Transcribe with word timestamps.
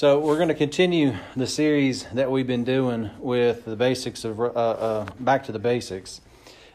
So 0.00 0.18
we're 0.18 0.36
going 0.36 0.48
to 0.48 0.54
continue 0.54 1.14
the 1.36 1.46
series 1.46 2.04
that 2.14 2.30
we've 2.30 2.46
been 2.46 2.64
doing 2.64 3.10
with 3.18 3.66
the 3.66 3.76
basics 3.76 4.24
of 4.24 4.40
uh, 4.40 4.44
uh, 4.44 5.06
back 5.20 5.44
to 5.44 5.52
the 5.52 5.58
basics. 5.58 6.22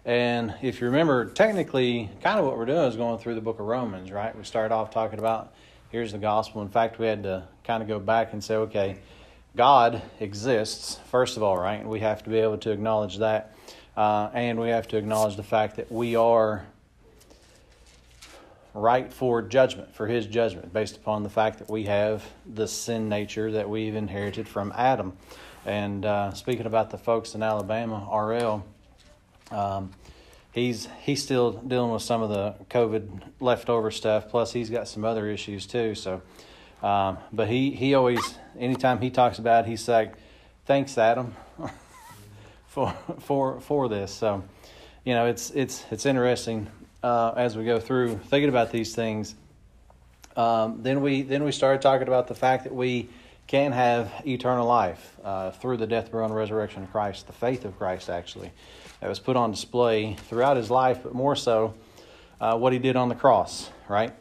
And 0.05 0.53
if 0.61 0.79
you 0.79 0.85
remember, 0.85 1.25
technically, 1.25 2.11
kind 2.21 2.37
of 2.37 2.45
what 2.45 2.55
we're 2.55 2.67
doing 2.67 2.83
is 2.83 2.95
going 2.95 3.17
through 3.17 3.33
the 3.33 3.41
book 3.41 3.59
of 3.59 3.65
Romans, 3.65 4.11
right? 4.11 4.37
We 4.37 4.43
started 4.43 4.75
off 4.75 4.91
talking 4.91 5.17
about 5.17 5.55
here's 5.89 6.11
the 6.11 6.19
gospel. 6.19 6.61
In 6.61 6.69
fact, 6.69 6.99
we 6.99 7.07
had 7.07 7.23
to 7.23 7.47
kind 7.63 7.81
of 7.81 7.89
go 7.89 7.97
back 7.97 8.33
and 8.33 8.43
say, 8.43 8.57
okay, 8.57 8.99
God 9.55 10.03
exists, 10.19 10.99
first 11.09 11.35
of 11.35 11.41
all, 11.41 11.57
right? 11.57 11.83
We 11.83 12.01
have 12.01 12.21
to 12.25 12.29
be 12.29 12.37
able 12.37 12.59
to 12.59 12.69
acknowledge 12.69 13.17
that. 13.17 13.55
Uh, 13.97 14.29
and 14.35 14.59
we 14.59 14.69
have 14.69 14.87
to 14.89 14.97
acknowledge 14.97 15.35
the 15.35 15.41
fact 15.41 15.77
that 15.77 15.91
we 15.91 16.15
are 16.15 16.67
right 18.75 19.11
for 19.11 19.41
judgment, 19.41 19.95
for 19.95 20.05
his 20.05 20.27
judgment, 20.27 20.71
based 20.73 20.97
upon 20.97 21.23
the 21.23 21.29
fact 21.29 21.59
that 21.59 21.69
we 21.69 21.85
have 21.85 22.23
the 22.45 22.67
sin 22.67 23.07
nature 23.07 23.53
that 23.53 23.69
we've 23.69 23.95
inherited 23.95 24.47
from 24.47 24.73
Adam. 24.75 25.13
And 25.65 26.05
uh, 26.05 26.33
speaking 26.33 26.65
about 26.65 26.91
the 26.91 26.97
folks 26.97 27.33
in 27.33 27.41
Alabama, 27.41 28.05
RL, 28.13 28.65
um, 29.49 29.91
he's 30.51 30.89
he's 31.01 31.23
still 31.23 31.53
dealing 31.53 31.91
with 31.91 32.01
some 32.01 32.21
of 32.21 32.29
the 32.29 32.53
COVID 32.69 33.21
leftover 33.39 33.91
stuff. 33.91 34.29
Plus, 34.29 34.51
he's 34.51 34.69
got 34.69 34.87
some 34.89 35.05
other 35.05 35.27
issues 35.29 35.65
too. 35.65 35.95
So, 35.95 36.21
um, 36.83 37.17
but 37.31 37.47
he 37.47 37.71
he 37.71 37.95
always 37.95 38.37
anytime 38.59 38.99
he 38.99 39.09
talks 39.09 39.39
about, 39.39 39.65
it, 39.65 39.69
he's 39.69 39.87
like, 39.87 40.13
"Thanks, 40.65 40.97
Adam, 40.97 41.33
for 42.67 42.93
for 43.21 43.61
for 43.61 43.87
this." 43.87 44.13
So, 44.13 44.43
you 45.05 45.13
know, 45.13 45.27
it's 45.27 45.49
it's 45.51 45.85
it's 45.91 46.05
interesting 46.05 46.67
uh, 47.05 47.33
as 47.37 47.55
we 47.55 47.63
go 47.63 47.79
through 47.79 48.17
thinking 48.17 48.49
about 48.49 48.71
these 48.71 48.95
things. 48.95 49.35
Um, 50.35 50.81
then 50.81 51.01
we 51.01 51.21
then 51.21 51.43
we 51.43 51.51
started 51.51 51.83
talking 51.83 52.07
about 52.07 52.27
the 52.27 52.33
fact 52.33 52.63
that 52.63 52.73
we 52.73 53.09
can 53.45 53.73
have 53.73 54.11
eternal 54.25 54.65
life 54.65 55.15
uh, 55.23 55.51
through 55.51 55.77
the 55.77 55.85
death, 55.85 56.11
burial, 56.11 56.25
and 56.25 56.35
resurrection 56.35 56.81
of 56.81 56.91
Christ, 56.91 57.27
the 57.27 57.33
faith 57.33 57.63
of 57.63 57.77
Christ, 57.77 58.09
actually, 58.09 58.49
that 59.01 59.07
was 59.07 59.19
put 59.19 59.35
on 59.37 59.51
display 59.51 60.15
throughout 60.15 60.57
his 60.57 60.71
life, 60.71 61.01
but 61.03 61.13
more 61.13 61.35
so 61.35 61.75
uh, 62.41 62.57
what 62.57 62.73
he 62.73 62.79
did 62.79 62.95
on 62.95 63.07
the 63.07 63.15
cross, 63.15 63.69
right? 63.87 64.11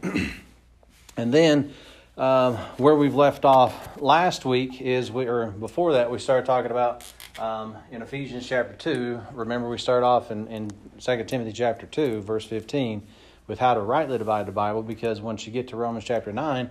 and 1.16 1.32
then 1.32 1.72
um, 2.18 2.56
where 2.76 2.94
we've 2.94 3.14
left 3.14 3.46
off 3.46 3.98
last 3.98 4.44
week 4.44 4.82
is 4.82 5.10
we, 5.10 5.26
or 5.26 5.46
before 5.46 5.94
that, 5.94 6.10
we 6.10 6.18
started 6.18 6.44
talking 6.44 6.70
about 6.70 7.02
um, 7.38 7.76
in 7.90 8.02
Ephesians 8.02 8.46
chapter 8.46 8.74
2. 8.74 9.20
Remember, 9.32 9.68
we 9.68 9.78
start 9.78 10.02
off 10.02 10.30
in, 10.30 10.46
in 10.48 10.70
2 11.00 11.24
Timothy 11.24 11.52
chapter 11.52 11.86
2, 11.86 12.22
verse 12.22 12.44
15, 12.44 13.06
with 13.46 13.58
how 13.58 13.74
to 13.74 13.80
rightly 13.80 14.18
divide 14.18 14.46
the 14.46 14.52
Bible, 14.52 14.82
because 14.82 15.20
once 15.20 15.46
you 15.46 15.52
get 15.52 15.68
to 15.68 15.76
Romans 15.76 16.04
chapter 16.04 16.32
9, 16.32 16.70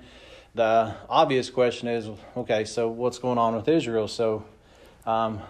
the 0.56 0.96
obvious 1.10 1.50
question 1.50 1.88
is 1.88 2.10
okay, 2.38 2.64
so 2.66 2.88
what's 2.88 3.18
going 3.18 3.38
on 3.38 3.56
with 3.56 3.68
Israel? 3.68 4.08
So 4.08 4.46
um, 5.06 5.42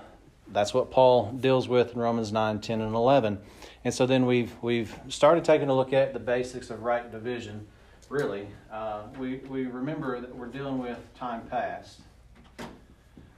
that's 0.47 0.73
what 0.73 0.91
Paul 0.91 1.31
deals 1.31 1.67
with 1.67 1.94
in 1.94 2.00
Romans 2.00 2.31
9, 2.31 2.61
10, 2.61 2.81
and 2.81 2.95
11. 2.95 3.39
And 3.86 3.94
so 3.94 4.06
then 4.06 4.25
we've, 4.25 4.53
we've 4.61 4.95
started 5.09 5.44
taking 5.44 5.69
a 5.69 5.75
look 5.75 5.94
at 5.94 6.14
the 6.14 6.19
basics 6.19 6.69
of 6.69 6.84
right 6.84 7.11
division 7.11 7.67
really. 8.14 8.47
Uh, 8.72 9.02
we, 9.17 9.38
we 9.50 9.66
remember 9.66 10.22
that 10.22 10.36
we're 10.36 10.45
dealing 10.45 10.78
with 10.78 11.00
time 11.16 11.41
past, 11.47 12.02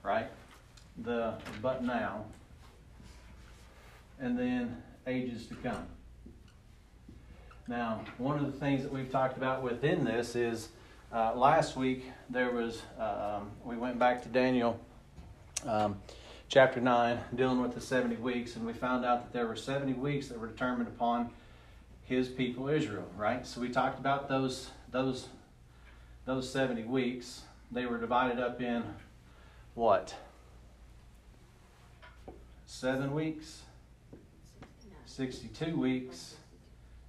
right? 0.04 0.28
The 0.98 1.34
but 1.62 1.84
now, 1.84 2.26
and 4.20 4.38
then 4.38 4.82
ages 5.08 5.48
to 5.48 5.56
come. 5.56 5.86
Now, 7.68 8.02
one 8.18 8.38
of 8.38 8.46
the 8.46 8.58
things 8.60 8.84
that 8.84 8.92
we've 8.92 9.12
talked 9.12 9.38
about 9.38 9.64
within 9.64 10.04
this 10.04 10.36
is 10.36 10.70
uh, 11.12 11.34
last 11.36 11.76
week 11.76 12.06
there 12.30 12.52
was, 12.52 12.82
um, 13.00 13.52
we 13.64 13.76
went 13.76 13.98
back 13.98 14.22
to 14.24 14.30
Daniel 14.30 14.80
um, 15.66 16.00
chapter 16.48 16.80
9, 16.80 17.20
dealing 17.36 17.62
with 17.62 17.74
the 17.74 17.82
70 17.82 18.18
weeks, 18.18 18.56
and 18.56 18.66
we 18.66 18.74
found 18.74 19.04
out 19.04 19.24
that 19.24 19.34
there 19.34 19.48
were 19.48 19.56
70 19.56 19.94
weeks 19.94 20.28
that 20.28 20.40
were 20.40 20.48
determined 20.48 20.88
upon 20.88 21.32
his 22.04 22.30
people 22.30 22.70
Israel, 22.70 23.08
right? 23.18 23.46
So 23.48 23.60
we 23.62 23.70
talked 23.70 24.00
about 24.00 24.30
those 24.30 24.70
those 24.92 25.28
those 26.26 26.50
70 26.52 26.84
weeks. 26.84 27.42
They 27.72 27.86
were 27.86 27.98
divided 27.98 28.40
up 28.40 28.62
in 28.62 28.84
what? 29.74 30.16
7 32.68 33.14
weeks, 33.14 33.62
62 35.06 35.76
weeks, 35.78 36.36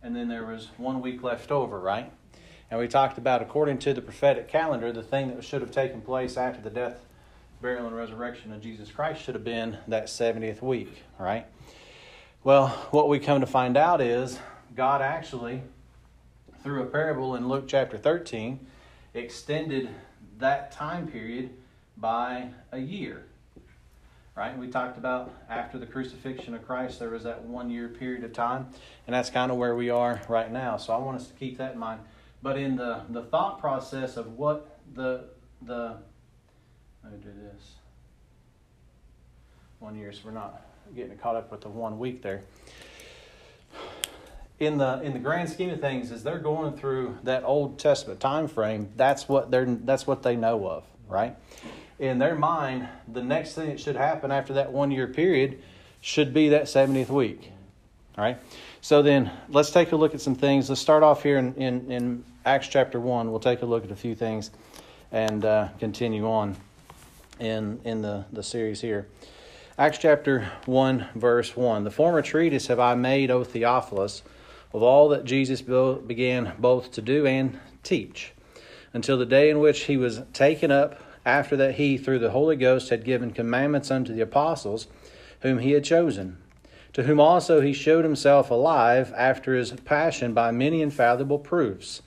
and 0.02 0.14
then 0.14 0.28
there 0.28 0.44
was 0.44 0.68
1 0.76 1.00
week 1.00 1.22
left 1.22 1.50
over, 1.50 1.80
right? 1.80 2.12
And 2.70 2.80
we 2.80 2.88
talked 2.88 3.18
about 3.18 3.42
according 3.42 3.78
to 3.78 3.94
the 3.94 4.02
prophetic 4.02 4.48
calendar, 4.48 4.92
the 4.92 5.02
thing 5.02 5.28
that 5.28 5.44
should 5.44 5.60
have 5.60 5.70
taken 5.70 6.00
place 6.00 6.36
after 6.36 6.60
the 6.60 6.70
death, 6.70 7.04
burial 7.60 7.86
and 7.86 7.96
resurrection 7.96 8.52
of 8.52 8.60
Jesus 8.60 8.90
Christ 8.90 9.22
should 9.22 9.34
have 9.34 9.44
been 9.44 9.78
that 9.88 10.06
70th 10.06 10.62
week, 10.62 11.02
right? 11.18 11.46
Well, 12.42 12.68
what 12.90 13.08
we 13.08 13.18
come 13.18 13.40
to 13.40 13.46
find 13.46 13.76
out 13.76 14.00
is 14.00 14.38
God 14.74 15.00
actually, 15.02 15.62
through 16.62 16.82
a 16.82 16.86
parable 16.86 17.34
in 17.34 17.48
Luke 17.48 17.64
chapter 17.66 17.98
13, 17.98 18.58
extended 19.14 19.88
that 20.38 20.70
time 20.72 21.06
period 21.06 21.50
by 21.96 22.48
a 22.72 22.78
year. 22.78 23.25
Right? 24.36 24.56
We 24.58 24.68
talked 24.68 24.98
about 24.98 25.32
after 25.48 25.78
the 25.78 25.86
crucifixion 25.86 26.54
of 26.54 26.66
Christ, 26.66 26.98
there 26.98 27.08
was 27.08 27.22
that 27.22 27.42
one 27.44 27.70
year 27.70 27.88
period 27.88 28.22
of 28.22 28.34
time, 28.34 28.68
and 29.06 29.14
that's 29.14 29.30
kind 29.30 29.50
of 29.50 29.56
where 29.56 29.74
we 29.74 29.88
are 29.88 30.20
right 30.28 30.52
now. 30.52 30.76
So 30.76 30.92
I 30.92 30.98
want 30.98 31.18
us 31.18 31.26
to 31.28 31.34
keep 31.34 31.56
that 31.56 31.72
in 31.72 31.78
mind. 31.78 32.00
But 32.42 32.58
in 32.58 32.76
the, 32.76 33.00
the 33.08 33.22
thought 33.22 33.58
process 33.58 34.16
of 34.16 34.36
what 34.36 34.78
the 34.94 35.24
the 35.62 35.96
let 37.02 37.12
me 37.12 37.18
do 37.22 37.30
this 37.30 37.76
one 39.78 39.96
year, 39.96 40.12
so 40.12 40.20
we're 40.26 40.32
not 40.32 40.62
getting 40.94 41.16
caught 41.16 41.36
up 41.36 41.50
with 41.50 41.62
the 41.62 41.68
one 41.68 41.98
week 41.98 42.20
there 42.20 42.42
in 44.58 44.78
the 44.78 45.00
in 45.02 45.12
the 45.12 45.18
grand 45.18 45.50
scheme 45.50 45.70
of 45.70 45.80
things, 45.80 46.10
as 46.10 46.22
they're 46.22 46.38
going 46.38 46.76
through 46.76 47.18
that 47.24 47.44
Old 47.44 47.78
Testament 47.78 48.20
time 48.20 48.48
frame, 48.48 48.90
that's 48.96 49.28
what 49.28 49.50
they're 49.50 49.66
that's 49.66 50.06
what 50.06 50.22
they 50.22 50.36
know 50.36 50.66
of, 50.66 50.84
right? 51.08 51.36
In 51.98 52.18
their 52.18 52.34
mind, 52.34 52.88
the 53.08 53.22
next 53.22 53.54
thing 53.54 53.68
that 53.68 53.80
should 53.80 53.96
happen 53.96 54.30
after 54.30 54.54
that 54.54 54.72
one 54.72 54.90
year 54.90 55.06
period 55.06 55.62
should 56.00 56.34
be 56.34 56.50
that 56.50 56.64
70th 56.64 57.08
week. 57.08 57.50
All 58.18 58.24
right. 58.24 58.38
So 58.80 59.02
then 59.02 59.30
let's 59.48 59.70
take 59.70 59.92
a 59.92 59.96
look 59.96 60.14
at 60.14 60.20
some 60.20 60.34
things. 60.34 60.68
Let's 60.68 60.80
start 60.80 61.02
off 61.02 61.22
here 61.22 61.38
in, 61.38 61.54
in, 61.54 61.90
in 61.90 62.24
Acts 62.44 62.68
chapter 62.68 63.00
1. 63.00 63.30
We'll 63.30 63.40
take 63.40 63.62
a 63.62 63.66
look 63.66 63.84
at 63.84 63.90
a 63.90 63.96
few 63.96 64.14
things 64.14 64.50
and 65.10 65.44
uh, 65.44 65.68
continue 65.78 66.28
on 66.28 66.56
in, 67.38 67.80
in 67.84 68.02
the, 68.02 68.24
the 68.32 68.42
series 68.42 68.80
here. 68.80 69.06
Acts 69.78 69.98
chapter 69.98 70.50
1, 70.66 71.08
verse 71.14 71.56
1. 71.56 71.84
The 71.84 71.90
former 71.90 72.22
treatise 72.22 72.66
have 72.68 72.80
I 72.80 72.94
made, 72.94 73.30
O 73.30 73.44
Theophilus 73.44 74.22
of 74.76 74.82
all 74.82 75.08
that 75.08 75.24
Jesus 75.24 75.62
began 75.62 76.52
both 76.58 76.92
to 76.92 77.02
do 77.02 77.26
and 77.26 77.58
teach, 77.82 78.32
until 78.92 79.16
the 79.16 79.24
day 79.24 79.48
in 79.48 79.58
which 79.58 79.84
he 79.84 79.96
was 79.96 80.20
taken 80.34 80.70
up, 80.70 81.00
after 81.26 81.56
that 81.56 81.74
he, 81.74 81.98
through 81.98 82.20
the 82.20 82.30
Holy 82.30 82.54
Ghost, 82.54 82.88
had 82.88 83.04
given 83.04 83.32
commandments 83.32 83.90
unto 83.90 84.14
the 84.14 84.22
apostles 84.22 84.86
whom 85.40 85.58
he 85.58 85.72
had 85.72 85.84
chosen, 85.84 86.38
to 86.92 87.02
whom 87.02 87.20
also 87.20 87.60
he 87.60 87.72
showed 87.72 88.04
himself 88.04 88.50
alive 88.50 89.12
after 89.16 89.54
his 89.54 89.72
passion 89.72 90.32
by 90.32 90.52
many 90.52 90.80
infallible 90.80 91.40
proofs, 91.40 92.00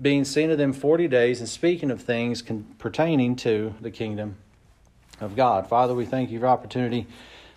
being 0.00 0.24
seen 0.24 0.50
of 0.50 0.58
them 0.58 0.74
forty 0.74 1.08
days 1.08 1.40
and 1.40 1.48
speaking 1.48 1.90
of 1.90 2.02
things 2.02 2.44
pertaining 2.78 3.34
to 3.34 3.74
the 3.80 3.90
kingdom 3.90 4.36
of 5.20 5.34
God. 5.34 5.66
Father, 5.66 5.94
we 5.94 6.04
thank 6.04 6.30
you 6.30 6.38
for 6.38 6.46
opportunity 6.46 7.06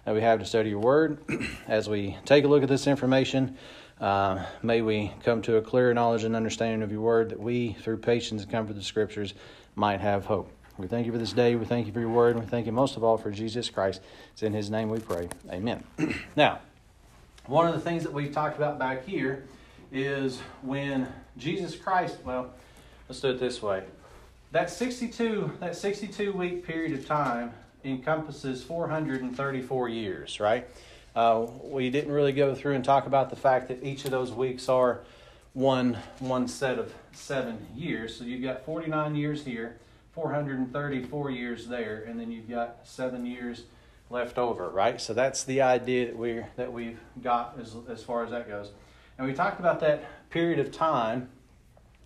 that 0.06 0.16
we 0.16 0.22
have 0.22 0.40
to 0.40 0.46
study 0.46 0.70
your 0.70 0.80
word. 0.80 1.20
As 1.68 1.90
we 1.90 2.18
take 2.24 2.46
a 2.46 2.48
look 2.48 2.64
at 2.64 2.70
this 2.70 2.88
information, 2.88 3.58
uh, 4.00 4.46
may 4.64 4.82
we 4.82 5.12
come 5.26 5.42
to 5.42 5.58
a 5.58 5.62
clear 5.62 5.94
knowledge 5.94 6.24
and 6.24 6.34
understanding 6.34 6.82
of 6.82 6.94
your 6.94 7.02
word 7.02 7.30
that 7.32 7.40
we, 7.40 7.74
through 7.74 7.98
patience 7.98 8.44
and 8.44 8.50
comfort 8.50 8.72
of 8.72 8.78
the 8.78 8.84
scriptures, 8.84 9.34
might 9.76 10.00
have 10.00 10.26
hope. 10.26 10.50
We 10.80 10.88
thank 10.88 11.06
you 11.06 11.12
for 11.12 11.18
this 11.18 11.34
day. 11.34 11.56
We 11.58 11.66
thank 11.66 11.88
you 11.88 11.94
for 11.94 12.00
your 12.00 12.10
word. 12.10 12.40
We 12.40 12.46
thank 12.46 12.66
you 12.66 12.72
most 12.72 12.96
of 12.96 13.04
all 13.04 13.18
for 13.18 13.32
Jesus 13.32 13.70
Christ. 13.70 14.02
It's 14.32 14.44
in 14.44 14.54
his 14.54 14.72
name 14.72 14.90
we 14.90 15.00
pray. 15.00 15.28
Amen. 15.52 15.84
now, 16.38 16.60
one 17.48 17.68
of 17.68 17.74
the 17.74 17.82
things 17.82 18.04
that 18.04 18.14
we've 18.14 18.32
talked 18.32 18.56
about 18.56 18.80
back 18.80 19.06
here 19.06 19.44
is 19.92 20.40
when 20.62 21.12
Jesus 21.38 21.76
Christ, 21.76 22.20
well, 22.24 22.54
let's 23.10 23.20
do 23.20 23.32
it 23.32 23.42
this 23.42 23.62
way. 23.62 23.84
That 24.54 24.70
62, 24.70 25.52
that 25.60 25.76
62 25.76 26.32
week 26.32 26.66
period 26.66 26.98
of 26.98 27.06
time 27.06 27.52
encompasses 27.84 28.64
434 28.64 29.90
years, 29.90 30.40
right? 30.40 30.66
Uh, 31.14 31.48
we 31.62 31.90
didn't 31.90 32.14
really 32.14 32.32
go 32.32 32.56
through 32.56 32.76
and 32.76 32.86
talk 32.86 33.06
about 33.06 33.30
the 33.30 33.36
fact 33.36 33.68
that 33.68 33.84
each 33.84 34.06
of 34.06 34.12
those 34.12 34.32
weeks 34.32 34.70
are 34.70 35.02
one 35.54 35.98
one 36.20 36.48
set 36.48 36.80
of 36.80 36.94
seven 37.12 37.68
years. 37.76 38.16
So 38.16 38.24
you've 38.24 38.44
got 38.44 38.64
49 38.66 39.16
years 39.16 39.44
here, 39.44 39.76
434 40.12 41.32
years 41.32 41.68
there, 41.68 42.04
and 42.08 42.20
then 42.20 42.32
you've 42.32 42.50
got 42.50 42.80
seven 42.84 43.26
years 43.26 43.64
left 44.10 44.38
over, 44.38 44.70
right? 44.70 45.00
So 45.00 45.14
that's 45.14 45.44
the 45.44 45.62
idea 45.62 46.08
that 46.08 46.18
we 46.18 46.42
that 46.56 46.74
we've 46.74 47.00
got 47.22 47.58
as 47.62 47.76
as 47.90 48.04
far 48.04 48.24
as 48.24 48.32
that 48.32 48.48
goes. 48.48 48.72
And 49.18 49.28
we 49.28 49.34
talked 49.34 49.60
about 49.60 49.80
that 49.82 50.30
period 50.30 50.60
of 50.60 50.72
time 50.72 51.30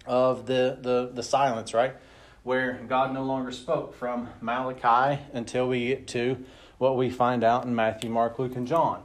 of 0.05 0.45
the 0.45 0.77
the 0.81 1.11
the 1.13 1.23
silence, 1.23 1.73
right? 1.73 1.95
where 2.43 2.73
God 2.87 3.13
no 3.13 3.23
longer 3.23 3.51
spoke 3.51 3.95
from 3.95 4.29
Malachi 4.41 5.21
until 5.33 5.67
we 5.67 5.87
get 5.87 6.07
to 6.09 6.43
what 6.77 6.97
we 6.97 7.09
find 7.09 7.43
out 7.43 7.63
in 7.63 7.73
Matthew, 7.73 8.09
Mark, 8.09 8.37
Luke, 8.37 8.55
and 8.55 8.67
John. 8.67 9.01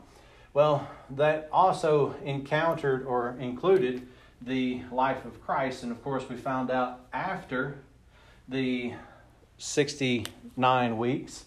Well, 0.52 0.88
that 1.10 1.48
also 1.52 2.16
encountered 2.24 3.06
or 3.06 3.36
included 3.38 4.06
the 4.42 4.82
life 4.90 5.24
of 5.24 5.40
Christ, 5.44 5.82
and 5.84 5.92
of 5.92 6.02
course, 6.02 6.28
we 6.28 6.36
found 6.36 6.70
out 6.70 7.00
after 7.12 7.78
the 8.48 8.94
69 9.58 10.96
weeks, 10.96 11.44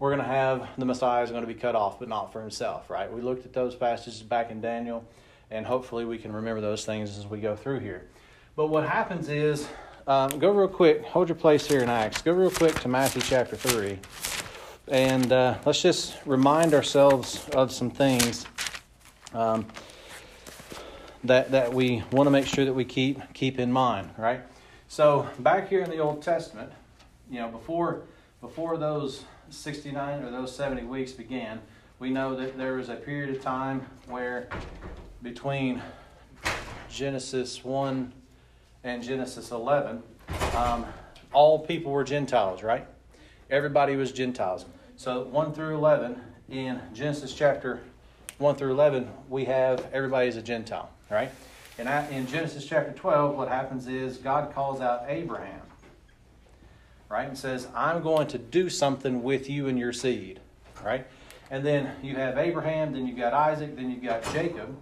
we're 0.00 0.10
going 0.10 0.22
to 0.22 0.28
have 0.28 0.68
the 0.76 0.84
Messiah 0.84 1.22
is 1.22 1.30
going 1.30 1.42
to 1.42 1.46
be 1.46 1.54
cut 1.54 1.76
off, 1.76 2.00
but 2.00 2.08
not 2.08 2.32
for 2.32 2.40
himself, 2.40 2.90
right? 2.90 3.12
We 3.12 3.20
looked 3.20 3.46
at 3.46 3.52
those 3.52 3.76
passages 3.76 4.22
back 4.22 4.50
in 4.50 4.60
Daniel, 4.60 5.04
and 5.50 5.64
hopefully 5.64 6.04
we 6.04 6.18
can 6.18 6.32
remember 6.32 6.60
those 6.60 6.84
things 6.84 7.16
as 7.16 7.26
we 7.26 7.40
go 7.40 7.54
through 7.54 7.80
here. 7.80 8.08
But 8.56 8.66
what 8.66 8.88
happens 8.88 9.28
is, 9.28 9.68
um, 10.06 10.38
go 10.38 10.50
real 10.50 10.68
quick, 10.68 11.04
hold 11.04 11.28
your 11.28 11.36
place 11.36 11.66
here 11.66 11.80
in 11.80 11.88
Acts. 11.88 12.20
Go 12.20 12.32
real 12.32 12.50
quick 12.50 12.74
to 12.80 12.88
Matthew 12.88 13.22
chapter 13.22 13.56
3. 13.56 13.98
And 14.88 15.32
uh, 15.32 15.58
let's 15.64 15.80
just 15.80 16.16
remind 16.26 16.74
ourselves 16.74 17.48
of 17.50 17.72
some 17.72 17.90
things 17.90 18.44
um, 19.32 19.66
that, 21.22 21.52
that 21.52 21.72
we 21.72 22.02
want 22.10 22.26
to 22.26 22.30
make 22.30 22.46
sure 22.46 22.64
that 22.64 22.74
we 22.74 22.84
keep, 22.84 23.20
keep 23.32 23.58
in 23.58 23.72
mind, 23.72 24.10
right? 24.18 24.42
So, 24.94 25.28
back 25.40 25.68
here 25.68 25.82
in 25.82 25.90
the 25.90 25.98
Old 25.98 26.22
Testament, 26.22 26.70
you 27.28 27.40
know, 27.40 27.48
before, 27.48 28.02
before 28.40 28.76
those 28.76 29.24
69 29.50 30.22
or 30.22 30.30
those 30.30 30.54
70 30.54 30.84
weeks 30.84 31.10
began, 31.10 31.60
we 31.98 32.10
know 32.10 32.36
that 32.36 32.56
there 32.56 32.74
was 32.74 32.90
a 32.90 32.94
period 32.94 33.34
of 33.34 33.42
time 33.42 33.84
where 34.06 34.48
between 35.20 35.82
Genesis 36.88 37.64
1 37.64 38.12
and 38.84 39.02
Genesis 39.02 39.50
11, 39.50 40.00
um, 40.54 40.86
all 41.32 41.58
people 41.58 41.90
were 41.90 42.04
Gentiles, 42.04 42.62
right? 42.62 42.86
Everybody 43.50 43.96
was 43.96 44.12
Gentiles. 44.12 44.64
So 44.94 45.24
1 45.24 45.54
through 45.54 45.74
11, 45.74 46.20
in 46.50 46.80
Genesis 46.92 47.34
chapter 47.34 47.80
1 48.38 48.54
through 48.54 48.70
11, 48.70 49.10
we 49.28 49.46
have 49.46 49.92
everybody's 49.92 50.36
a 50.36 50.42
Gentile, 50.42 50.88
right? 51.10 51.32
And 51.78 52.12
in 52.12 52.26
Genesis 52.26 52.64
chapter 52.64 52.92
12, 52.92 53.36
what 53.36 53.48
happens 53.48 53.88
is 53.88 54.18
God 54.18 54.54
calls 54.54 54.80
out 54.80 55.04
Abraham, 55.08 55.60
right? 57.08 57.28
And 57.28 57.36
says, 57.36 57.66
I'm 57.74 58.02
going 58.02 58.28
to 58.28 58.38
do 58.38 58.68
something 58.70 59.22
with 59.22 59.50
you 59.50 59.68
and 59.68 59.78
your 59.78 59.92
seed, 59.92 60.40
right? 60.84 61.06
And 61.50 61.64
then 61.64 61.90
you 62.02 62.16
have 62.16 62.38
Abraham, 62.38 62.92
then 62.92 63.06
you've 63.06 63.18
got 63.18 63.32
Isaac, 63.32 63.76
then 63.76 63.90
you've 63.90 64.04
got 64.04 64.22
Jacob. 64.32 64.76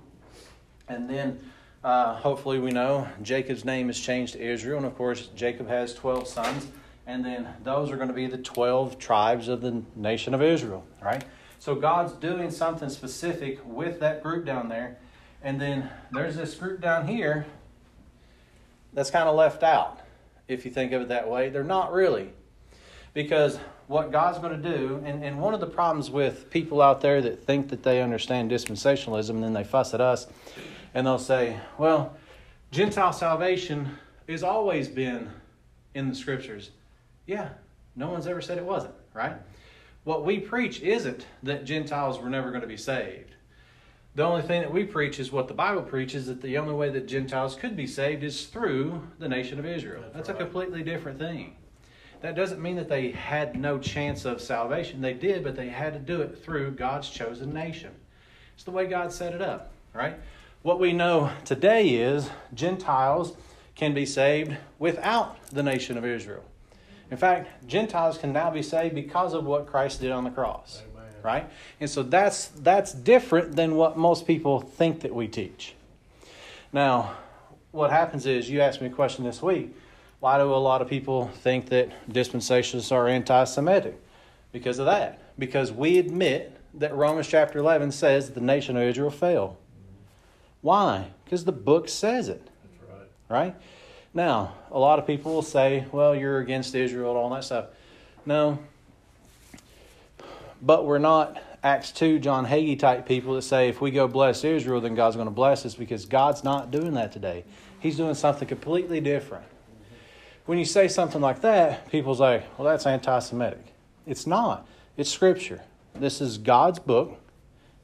And 0.89 1.09
then 1.09 1.41
uh, 1.83 2.15
hopefully 2.17 2.59
we 2.59 2.71
know 2.71 3.09
Jacob's 3.23 3.65
name 3.65 3.89
is 3.89 3.99
changed 3.99 4.35
to 4.35 4.41
Israel. 4.41 4.77
And 4.79 4.87
of 4.87 4.97
course, 4.97 5.29
Jacob 5.35 5.69
has 5.69 5.95
12 5.95 6.29
sons 6.29 6.67
and 7.07 7.25
then 7.25 7.49
those 7.65 7.91
are 7.91 7.97
going 7.97 8.09
to 8.09 8.15
be 8.15 8.27
the 8.27 8.39
12 8.39 8.99
tribes 8.99 9.49
of 9.49 9.61
the 9.61 9.83
nation 9.97 10.35
of 10.35 10.43
Israel, 10.43 10.85
right? 11.03 11.25
So 11.59 11.75
God's 11.75 12.13
doing 12.13 12.51
something 12.51 12.89
specific 12.89 13.61
with 13.65 14.01
that 14.01 14.23
group 14.23 14.45
down 14.45 14.69
there. 14.69 14.99
And 15.43 15.61
then 15.61 15.91
there's 16.13 16.37
this 16.37 16.55
group 16.55 16.81
down 16.81 17.07
here 17.09 17.47
that's 18.93 19.11
kind 19.11 19.29
of 19.29 19.35
left 19.35 19.63
out, 19.63 20.01
if 20.49 20.65
you 20.65 20.71
think 20.71 20.93
of 20.93 21.03
it 21.03 21.09
that 21.09 21.29
way. 21.29 21.49
They're 21.49 21.65
not 21.65 21.93
really. 21.93 22.31
Because 23.15 23.59
what 23.89 24.13
God's 24.13 24.39
going 24.39 24.63
to 24.63 24.79
do, 24.79 25.03
and, 25.05 25.25
and 25.25 25.41
one 25.41 25.53
of 25.55 25.61
the 25.61 25.67
problems 25.67 26.11
with 26.11 26.49
people 26.51 26.81
out 26.81 27.01
there 27.01 27.21
that 27.21 27.45
think 27.45 27.69
that 27.71 27.83
they 27.83 28.01
understand 28.01 28.51
dispensationalism 28.51 29.31
and 29.31 29.43
then 29.43 29.53
they 29.53 29.65
fuss 29.65 29.93
at 29.95 30.01
us 30.01 30.27
and 30.95 31.07
they'll 31.07 31.19
say, 31.19 31.59
well, 31.79 32.17
Gentile 32.71 33.13
salvation 33.13 33.99
has 34.29 34.43
always 34.43 34.89
been 34.89 35.31
in 35.95 36.09
the 36.09 36.15
scriptures. 36.15 36.71
Yeah, 37.27 37.51
no 37.97 38.11
one's 38.11 38.27
ever 38.27 38.41
said 38.41 38.59
it 38.59 38.65
wasn't, 38.65 38.95
right? 39.13 39.37
What 40.05 40.25
we 40.25 40.39
preach 40.39 40.81
isn't 40.81 41.27
that 41.43 41.65
Gentiles 41.65 42.19
were 42.19 42.31
never 42.31 42.51
going 42.51 42.63
to 42.63 42.69
be 42.69 42.77
saved. 42.77 43.35
The 44.15 44.25
only 44.25 44.43
thing 44.43 44.61
that 44.61 44.73
we 44.73 44.85
preach 44.85 45.19
is 45.19 45.33
what 45.33 45.49
the 45.49 45.55
Bible 45.55 45.83
preaches 45.83 46.27
that 46.27 46.43
the 46.43 46.59
only 46.59 46.75
way 46.75 46.91
that 46.91 47.07
Gentiles 47.09 47.55
could 47.55 47.75
be 47.75 47.87
saved 47.87 48.23
is 48.23 48.45
through 48.45 49.03
the 49.19 49.29
nation 49.29 49.59
of 49.59 49.65
Israel. 49.65 50.03
That's, 50.03 50.15
That's 50.15 50.29
right. 50.29 50.41
a 50.41 50.45
completely 50.45 50.83
different 50.83 51.19
thing. 51.19 51.57
That 52.21 52.37
doesn't 52.37 52.61
mean 52.61 52.77
that 52.77 52.89
they 52.89 53.11
had 53.11 53.59
no 53.59 53.79
chance 53.79 54.27
of 54.27 54.41
salvation. 54.41 55.01
They 55.01 55.15
did, 55.15 55.43
but 55.43 55.57
they 55.57 55.69
had 55.69 55.95
to 55.95 55.99
do 55.99 56.21
it 56.21 56.45
through 56.45 56.73
God's 56.73 57.09
chosen 57.09 57.55
nation. 57.55 57.93
It's 58.55 58.65
the 58.65 58.71
way 58.71 58.87
God 58.87 59.13
set 59.13 59.33
it 59.33 59.41
up, 59.41 59.73
right? 59.95 60.17
What 60.61 60.79
we 60.79 60.93
know 60.93 61.31
today 61.45 61.89
is 61.89 62.31
Gentiles 62.55 63.35
can 63.75 63.95
be 63.95 64.07
saved 64.07 64.57
without 64.79 65.43
the 65.49 65.63
nation 65.63 65.97
of 65.97 66.05
Israel. 66.05 66.45
In 67.11 67.17
fact, 67.17 67.67
Gentiles 67.67 68.19
can 68.19 68.33
now 68.33 68.51
be 68.51 68.63
saved 68.63 68.95
because 68.95 69.35
of 69.35 69.45
what 69.45 69.67
Christ 69.67 70.01
did 70.01 70.13
on 70.13 70.25
the 70.25 70.31
cross. 70.31 70.83
Amen. 70.83 70.92
Right? 71.23 71.49
And 71.81 71.89
so 71.89 72.03
that's 72.03 72.49
that's 72.49 72.93
different 72.93 73.57
than 73.57 73.77
what 73.77 73.97
most 73.97 74.27
people 74.27 74.61
think 74.61 75.01
that 75.01 75.15
we 75.15 75.29
teach. 75.29 75.75
Now, 76.73 77.17
what 77.71 77.91
happens 77.91 78.27
is 78.27 78.51
you 78.51 78.61
asked 78.61 78.81
me 78.81 78.89
a 78.89 78.91
question 78.91 79.25
this 79.25 79.43
week. 79.43 79.75
Why 80.21 80.39
do 80.39 80.45
a 80.45 80.57
lot 80.57 80.83
of 80.83 80.89
people 80.89 81.29
think 81.29 81.69
that 81.71 81.91
dispensationalists 82.09 82.93
are 82.93 83.09
anti 83.09 83.45
Semitic? 83.45 84.01
Because 84.53 84.79
of 84.79 84.87
that. 84.87 85.21
Because 85.39 85.73
we 85.73 85.99
admit 85.99 86.57
that 86.75 86.95
Romans 86.95 87.27
chapter 87.27 87.59
11 87.59 87.93
says 87.93 88.27
that 88.27 88.35
the 88.35 88.41
nation 88.41 88.77
of 88.77 88.83
Israel 88.85 89.11
fell. 89.11 89.57
Why? 90.61 91.09
Because 91.25 91.45
the 91.45 91.53
book 91.53 91.89
says 91.89 92.29
it. 92.29 92.49
That's 92.65 92.91
right. 92.91 93.45
Right? 93.47 93.57
Now, 94.15 94.55
a 94.71 94.79
lot 94.79 94.99
of 94.99 95.07
people 95.07 95.35
will 95.35 95.43
say, 95.43 95.87
well, 95.91 96.15
you're 96.15 96.39
against 96.39 96.75
Israel 96.75 97.11
and 97.11 97.19
all 97.19 97.31
that 97.31 97.45
stuff. 97.45 97.67
No. 98.25 98.59
But 100.63 100.87
we're 100.87 100.99
not 100.99 101.43
Acts 101.65 101.91
2 101.93 102.21
John 102.21 102.47
Hagee 102.47 102.79
type 102.79 103.07
people 103.07 103.35
that 103.35 103.43
say 103.43 103.69
if 103.69 103.81
we 103.81 103.91
go 103.91 104.07
bless 104.07 104.45
Israel, 104.45 104.81
then 104.81 104.95
God's 104.95 105.17
going 105.17 105.27
to 105.27 105.33
bless 105.33 105.67
us 105.67 105.75
because 105.75 106.07
God's 106.07 106.45
not 106.45 106.71
doing 106.71 106.95
that 106.95 107.11
today. 107.11 107.45
He's 107.81 107.97
doing 107.97 108.15
something 108.15 108.47
completely 108.47 109.01
different. 109.01 109.45
When 110.47 110.59
you 110.59 110.65
say 110.65 110.89
something 110.89 111.21
like 111.21 111.41
that, 111.43 111.91
people 111.91 112.15
say, 112.15 112.45
well, 112.57 112.69
that's 112.69 112.87
anti 112.87 113.19
Semitic. 113.19 113.75
It's 114.07 114.27
not, 114.27 114.67
it's 114.97 115.11
Scripture. 115.11 115.63
This 115.95 116.21
is 116.21 116.39
God's 116.39 116.79
book, 116.79 117.19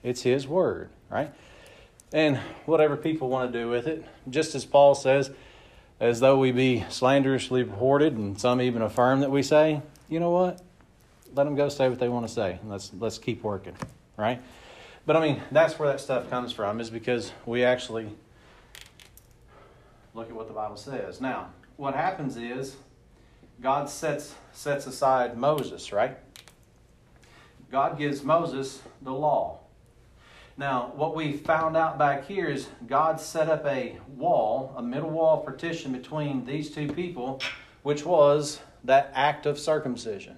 it's 0.02 0.22
His 0.22 0.48
Word, 0.48 0.90
right? 1.10 1.32
And 2.12 2.38
whatever 2.64 2.96
people 2.96 3.28
want 3.28 3.52
to 3.52 3.58
do 3.58 3.69
with 3.69 3.86
it, 3.86 4.04
just 4.31 4.54
as 4.54 4.64
Paul 4.64 4.94
says, 4.94 5.31
as 6.00 6.20
though 6.20 6.38
we 6.38 6.53
be 6.53 6.84
slanderously 6.88 7.62
reported, 7.62 8.14
and 8.14 8.41
some 8.41 8.60
even 8.60 8.82
affirm 8.82 9.20
that 9.20 9.31
we 9.31 9.43
say, 9.43 9.82
you 10.08 10.20
know 10.20 10.31
what? 10.31 10.60
Let 11.35 11.44
them 11.44 11.55
go 11.55 11.69
say 11.69 11.89
what 11.89 11.99
they 11.99 12.08
want 12.08 12.27
to 12.27 12.32
say. 12.32 12.58
and 12.61 12.70
Let's 12.70 12.93
let's 12.99 13.19
keep 13.19 13.43
working, 13.43 13.77
right? 14.17 14.43
But 15.06 15.17
I 15.17 15.20
mean, 15.20 15.43
that's 15.51 15.79
where 15.79 15.89
that 15.89 16.01
stuff 16.01 16.29
comes 16.29 16.53
from, 16.53 16.81
is 16.81 16.91
because 16.91 17.32
we 17.47 17.65
actually 17.65 18.08
look 20.15 20.29
at 20.29 20.35
what 20.35 20.49
the 20.49 20.55
Bible 20.55 20.77
says. 20.77 21.20
Now, 21.20 21.51
what 21.77 21.94
happens 21.94 22.37
is 22.37 22.77
God 23.61 23.89
sets 23.89 24.35
sets 24.53 24.87
aside 24.87 25.37
Moses, 25.37 25.93
right? 25.93 26.19
God 27.70 27.99
gives 27.99 28.23
Moses 28.23 28.82
the 29.03 29.13
law. 29.13 29.61
Now, 30.56 30.93
what 30.97 31.15
we 31.15 31.32
found 31.32 31.77
out 31.77 31.99
back 31.99 32.27
here 32.27 32.47
is 32.47 32.69
God 32.89 33.20
set 33.20 33.49
up 33.49 33.65
a 33.65 33.97
wall, 34.17 34.75
a 34.77 34.82
middle 34.82 35.11
wall 35.11 35.41
partition 35.41 35.93
between 35.93 36.44
these 36.44 36.70
two 36.70 36.89
people, 36.89 37.41
which 37.85 38.05
was 38.05 38.61
that 38.82 39.13
act 39.15 39.47
of 39.47 39.58
circumcision. 39.58 40.37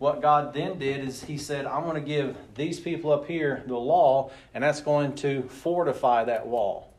What 0.00 0.22
God 0.22 0.54
then 0.54 0.78
did 0.78 1.04
is 1.04 1.24
He 1.24 1.36
said, 1.36 1.66
I'm 1.66 1.84
going 1.84 1.94
to 1.94 2.00
give 2.00 2.34
these 2.54 2.80
people 2.80 3.12
up 3.12 3.26
here 3.26 3.62
the 3.66 3.76
law, 3.76 4.30
and 4.54 4.64
that's 4.64 4.80
going 4.80 5.14
to 5.16 5.42
fortify 5.42 6.24
that 6.24 6.46
wall. 6.46 6.94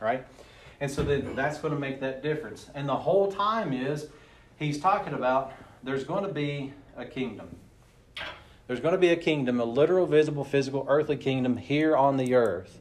Right? 0.00 0.26
And 0.80 0.90
so 0.90 1.02
then 1.02 1.36
that's 1.36 1.58
going 1.58 1.74
to 1.74 1.78
make 1.78 2.00
that 2.00 2.22
difference. 2.22 2.70
And 2.74 2.88
the 2.88 2.96
whole 2.96 3.30
time 3.30 3.74
is 3.74 4.08
He's 4.58 4.80
talking 4.80 5.12
about 5.12 5.52
there's 5.82 6.04
going 6.04 6.24
to 6.24 6.32
be 6.32 6.72
a 6.96 7.04
kingdom. 7.04 7.50
There's 8.66 8.80
going 8.80 8.92
to 8.92 8.98
be 8.98 9.10
a 9.10 9.16
kingdom, 9.16 9.60
a 9.60 9.64
literal, 9.66 10.06
visible, 10.06 10.44
physical, 10.44 10.86
earthly 10.88 11.18
kingdom 11.18 11.58
here 11.58 11.94
on 11.94 12.16
the 12.16 12.34
earth. 12.34 12.78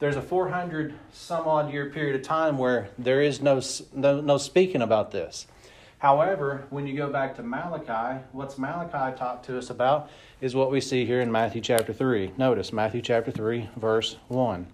There's 0.00 0.16
a 0.16 0.22
400 0.22 0.94
some 1.12 1.46
odd 1.46 1.72
year 1.72 1.88
period 1.90 2.16
of 2.16 2.22
time 2.22 2.58
where 2.58 2.88
there 2.98 3.22
is 3.22 3.40
no, 3.40 3.62
no, 3.94 4.20
no 4.20 4.38
speaking 4.38 4.82
about 4.82 5.12
this. 5.12 5.46
However, 6.00 6.64
when 6.70 6.86
you 6.86 6.96
go 6.96 7.12
back 7.12 7.36
to 7.36 7.42
Malachi, 7.42 8.24
what's 8.32 8.56
Malachi 8.56 9.14
talked 9.18 9.44
to 9.46 9.58
us 9.58 9.68
about 9.68 10.08
is 10.40 10.54
what 10.54 10.70
we 10.70 10.80
see 10.80 11.04
here 11.04 11.20
in 11.20 11.30
Matthew 11.30 11.60
chapter 11.60 11.92
3. 11.92 12.32
Notice 12.38 12.72
Matthew 12.72 13.02
chapter 13.02 13.30
3, 13.30 13.68
verse 13.76 14.16
1. 14.28 14.66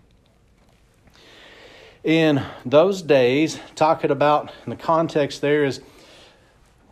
In 2.04 2.44
those 2.64 3.02
days, 3.02 3.58
talking 3.74 4.12
about, 4.12 4.52
in 4.64 4.70
the 4.70 4.76
context 4.76 5.40
there 5.40 5.64
is 5.64 5.80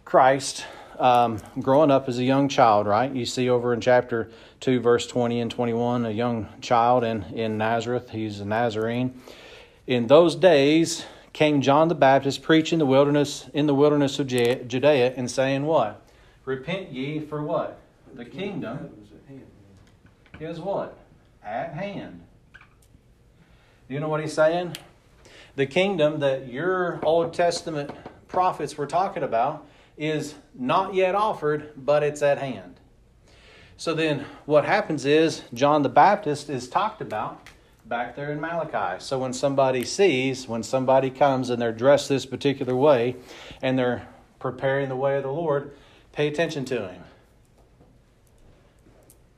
Christ 0.05 0.67
um, 0.99 1.39
growing 1.61 1.93
up 1.93 2.09
as 2.09 2.19
a 2.19 2.25
young 2.25 2.49
child, 2.49 2.89
right? 2.89 3.15
You 3.15 3.27
see 3.27 3.49
over 3.49 3.73
in 3.73 3.81
chapter 3.81 4.33
2, 4.59 4.81
verse 4.81 5.07
20 5.07 5.43
and 5.43 5.51
21, 5.51 6.07
a 6.07 6.11
young 6.11 6.49
child 6.61 7.05
in, 7.05 7.23
in 7.35 7.57
Nazareth. 7.57 8.11
He's 8.11 8.41
a 8.41 8.45
Nazarene. 8.45 9.15
In 9.87 10.09
those 10.09 10.35
days 10.35 11.05
came 11.35 11.61
John 11.61 11.89
the 11.89 11.95
Baptist 11.95 12.43
preaching 12.43 12.79
the 12.79 12.87
wilderness 12.87 13.51
in 13.53 13.67
the 13.67 13.75
wilderness 13.75 14.19
of 14.19 14.29
Judea 14.29 15.13
and 15.17 15.31
saying 15.31 15.67
what? 15.67 16.01
Repent 16.45 16.93
ye 16.93 17.19
for 17.21 17.43
what? 17.43 17.79
The 18.15 18.25
kingdom 18.25 18.91
is 20.41 20.61
what? 20.61 20.97
At 21.45 21.75
hand. 21.75 22.23
Do 22.53 23.95
you 23.95 24.01
know 24.01 24.09
what 24.09 24.21
he's 24.21 24.33
saying? 24.33 24.77
The 25.57 25.67
kingdom 25.67 26.21
that 26.21 26.49
your 26.49 27.01
Old 27.03 27.35
Testament 27.35 27.91
prophets 28.29 28.79
were 28.79 28.87
talking 28.87 29.25
about 29.25 29.67
is 29.99 30.37
not 30.55 30.95
yet 30.95 31.15
offered, 31.15 31.73
but 31.77 32.03
it's 32.03 32.23
at 32.23 32.39
hand. 32.39 32.79
So 33.77 33.93
then 33.93 34.25
what 34.47 34.65
happens 34.65 35.05
is 35.05 35.43
John 35.53 35.83
the 35.83 35.89
Baptist 35.89 36.49
is 36.49 36.69
talked 36.69 37.01
about 37.01 37.44
back 37.85 38.17
there 38.17 38.33
in 38.33 38.41
Malachi. 38.41 38.99
So 39.01 39.19
when 39.19 39.33
somebody 39.33 39.85
sees, 39.85 40.49
when 40.49 40.63
somebody 40.63 41.11
comes 41.11 41.51
and 41.51 41.61
they're 41.61 41.73
dressed 41.73 42.09
this 42.09 42.25
particular 42.25 42.75
way 42.75 43.17
and 43.61 43.79
they're 43.79 44.09
preparing 44.39 44.89
the 44.89 44.97
way 44.97 45.17
of 45.17 45.23
the 45.23 45.31
Lord, 45.31 45.77
pay 46.13 46.29
attention 46.29 46.65
to 46.67 46.89
him. 46.89 47.03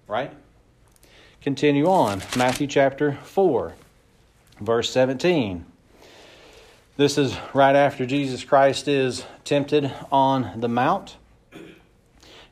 Right? 0.07 0.33
Continue 1.41 1.87
on. 1.87 2.23
Matthew 2.37 2.67
chapter 2.67 3.19
4, 3.25 3.75
verse 4.61 4.91
17. 4.91 5.65
This 6.97 7.19
is 7.19 7.37
right 7.53 7.77
after 7.77 8.07
Jesus 8.07 8.45
Christ 8.45 8.89
is 8.89 9.25
tempted 9.45 9.93
on 10.11 10.61
the 10.61 10.69
mount. 10.69 11.17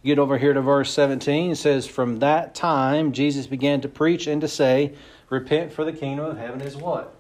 Get 0.05 0.19
over 0.19 0.37
here 0.37 0.53
to 0.53 0.61
verse 0.61 0.93
17. 0.93 1.53
It 1.53 1.57
says, 1.57 1.87
From 1.87 2.19
that 2.19 2.55
time 2.55 3.13
Jesus 3.13 3.47
began 3.47 3.81
to 3.81 3.89
preach 3.89 4.27
and 4.27 4.41
to 4.43 4.49
say, 4.49 4.95
Repent, 5.31 5.73
for 5.73 5.85
the 5.85 5.93
kingdom 5.93 6.25
of 6.25 6.39
heaven 6.39 6.61
is 6.61 6.77
what? 6.77 7.15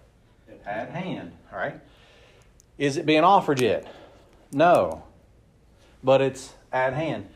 At 0.67 0.91
hand. 0.91 1.33
All 1.53 1.59
right. 1.59 1.81
Is 2.79 2.97
it 2.97 3.07
being 3.07 3.25
offered 3.25 3.61
yet? 3.61 3.87
No. 4.53 5.05
But 6.03 6.21
it's 6.21 6.55
at 6.73 6.95
hand. 6.95 7.29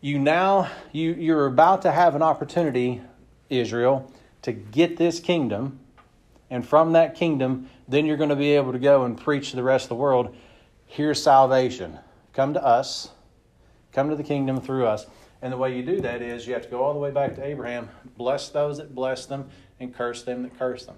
You 0.00 0.18
now 0.18 0.70
you 0.92 1.14
you're 1.14 1.46
about 1.46 1.82
to 1.82 1.92
have 1.92 2.14
an 2.14 2.22
opportunity, 2.22 3.02
Israel, 3.48 4.10
to 4.42 4.52
get 4.52 4.96
this 4.96 5.20
kingdom, 5.20 5.80
and 6.50 6.66
from 6.66 6.92
that 6.92 7.14
kingdom 7.14 7.70
then 7.88 8.04
you're 8.06 8.16
going 8.16 8.30
to 8.30 8.36
be 8.36 8.52
able 8.52 8.72
to 8.72 8.78
go 8.78 9.04
and 9.04 9.18
preach 9.18 9.50
to 9.50 9.56
the 9.56 9.62
rest 9.62 9.84
of 9.84 9.88
the 9.90 9.94
world 9.96 10.34
here's 10.86 11.22
salvation. 11.22 11.98
Come 12.32 12.54
to 12.54 12.64
us, 12.64 13.10
come 13.92 14.08
to 14.10 14.16
the 14.16 14.22
kingdom 14.22 14.60
through 14.60 14.86
us. 14.86 15.06
And 15.42 15.52
the 15.52 15.56
way 15.56 15.76
you 15.76 15.82
do 15.82 16.00
that 16.00 16.22
is 16.22 16.46
you 16.46 16.54
have 16.54 16.62
to 16.62 16.68
go 16.68 16.82
all 16.82 16.92
the 16.92 16.98
way 16.98 17.10
back 17.10 17.34
to 17.36 17.44
Abraham, 17.44 17.90
bless 18.16 18.48
those 18.48 18.78
that 18.78 18.94
bless 18.94 19.26
them, 19.26 19.50
and 19.80 19.94
curse 19.94 20.22
them 20.22 20.42
that 20.42 20.58
curse 20.58 20.86
them. 20.86 20.96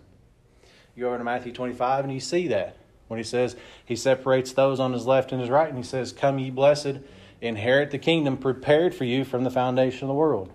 You 0.95 1.05
go 1.05 1.09
over 1.09 1.19
to 1.19 1.25
Matthew 1.25 1.53
25 1.53 2.05
and 2.05 2.13
you 2.13 2.21
see 2.21 2.49
that 2.49 2.77
when 3.09 3.19
he 3.19 3.25
says 3.25 3.57
he 3.85 3.97
separates 3.97 4.53
those 4.53 4.79
on 4.79 4.93
his 4.93 5.07
left 5.07 5.33
and 5.33 5.41
his 5.41 5.51
right, 5.51 5.69
and 5.69 5.79
he 5.79 5.85
says, 5.85 6.13
Come, 6.13 6.39
ye 6.39 6.51
blessed, 6.51 6.99
inherit 7.41 7.91
the 7.91 7.99
kingdom 7.99 8.37
prepared 8.37 8.95
for 8.95 9.05
you 9.05 9.25
from 9.25 9.45
the 9.45 9.51
foundation 9.51 10.05
of 10.05 10.09
the 10.09 10.15
world. 10.15 10.53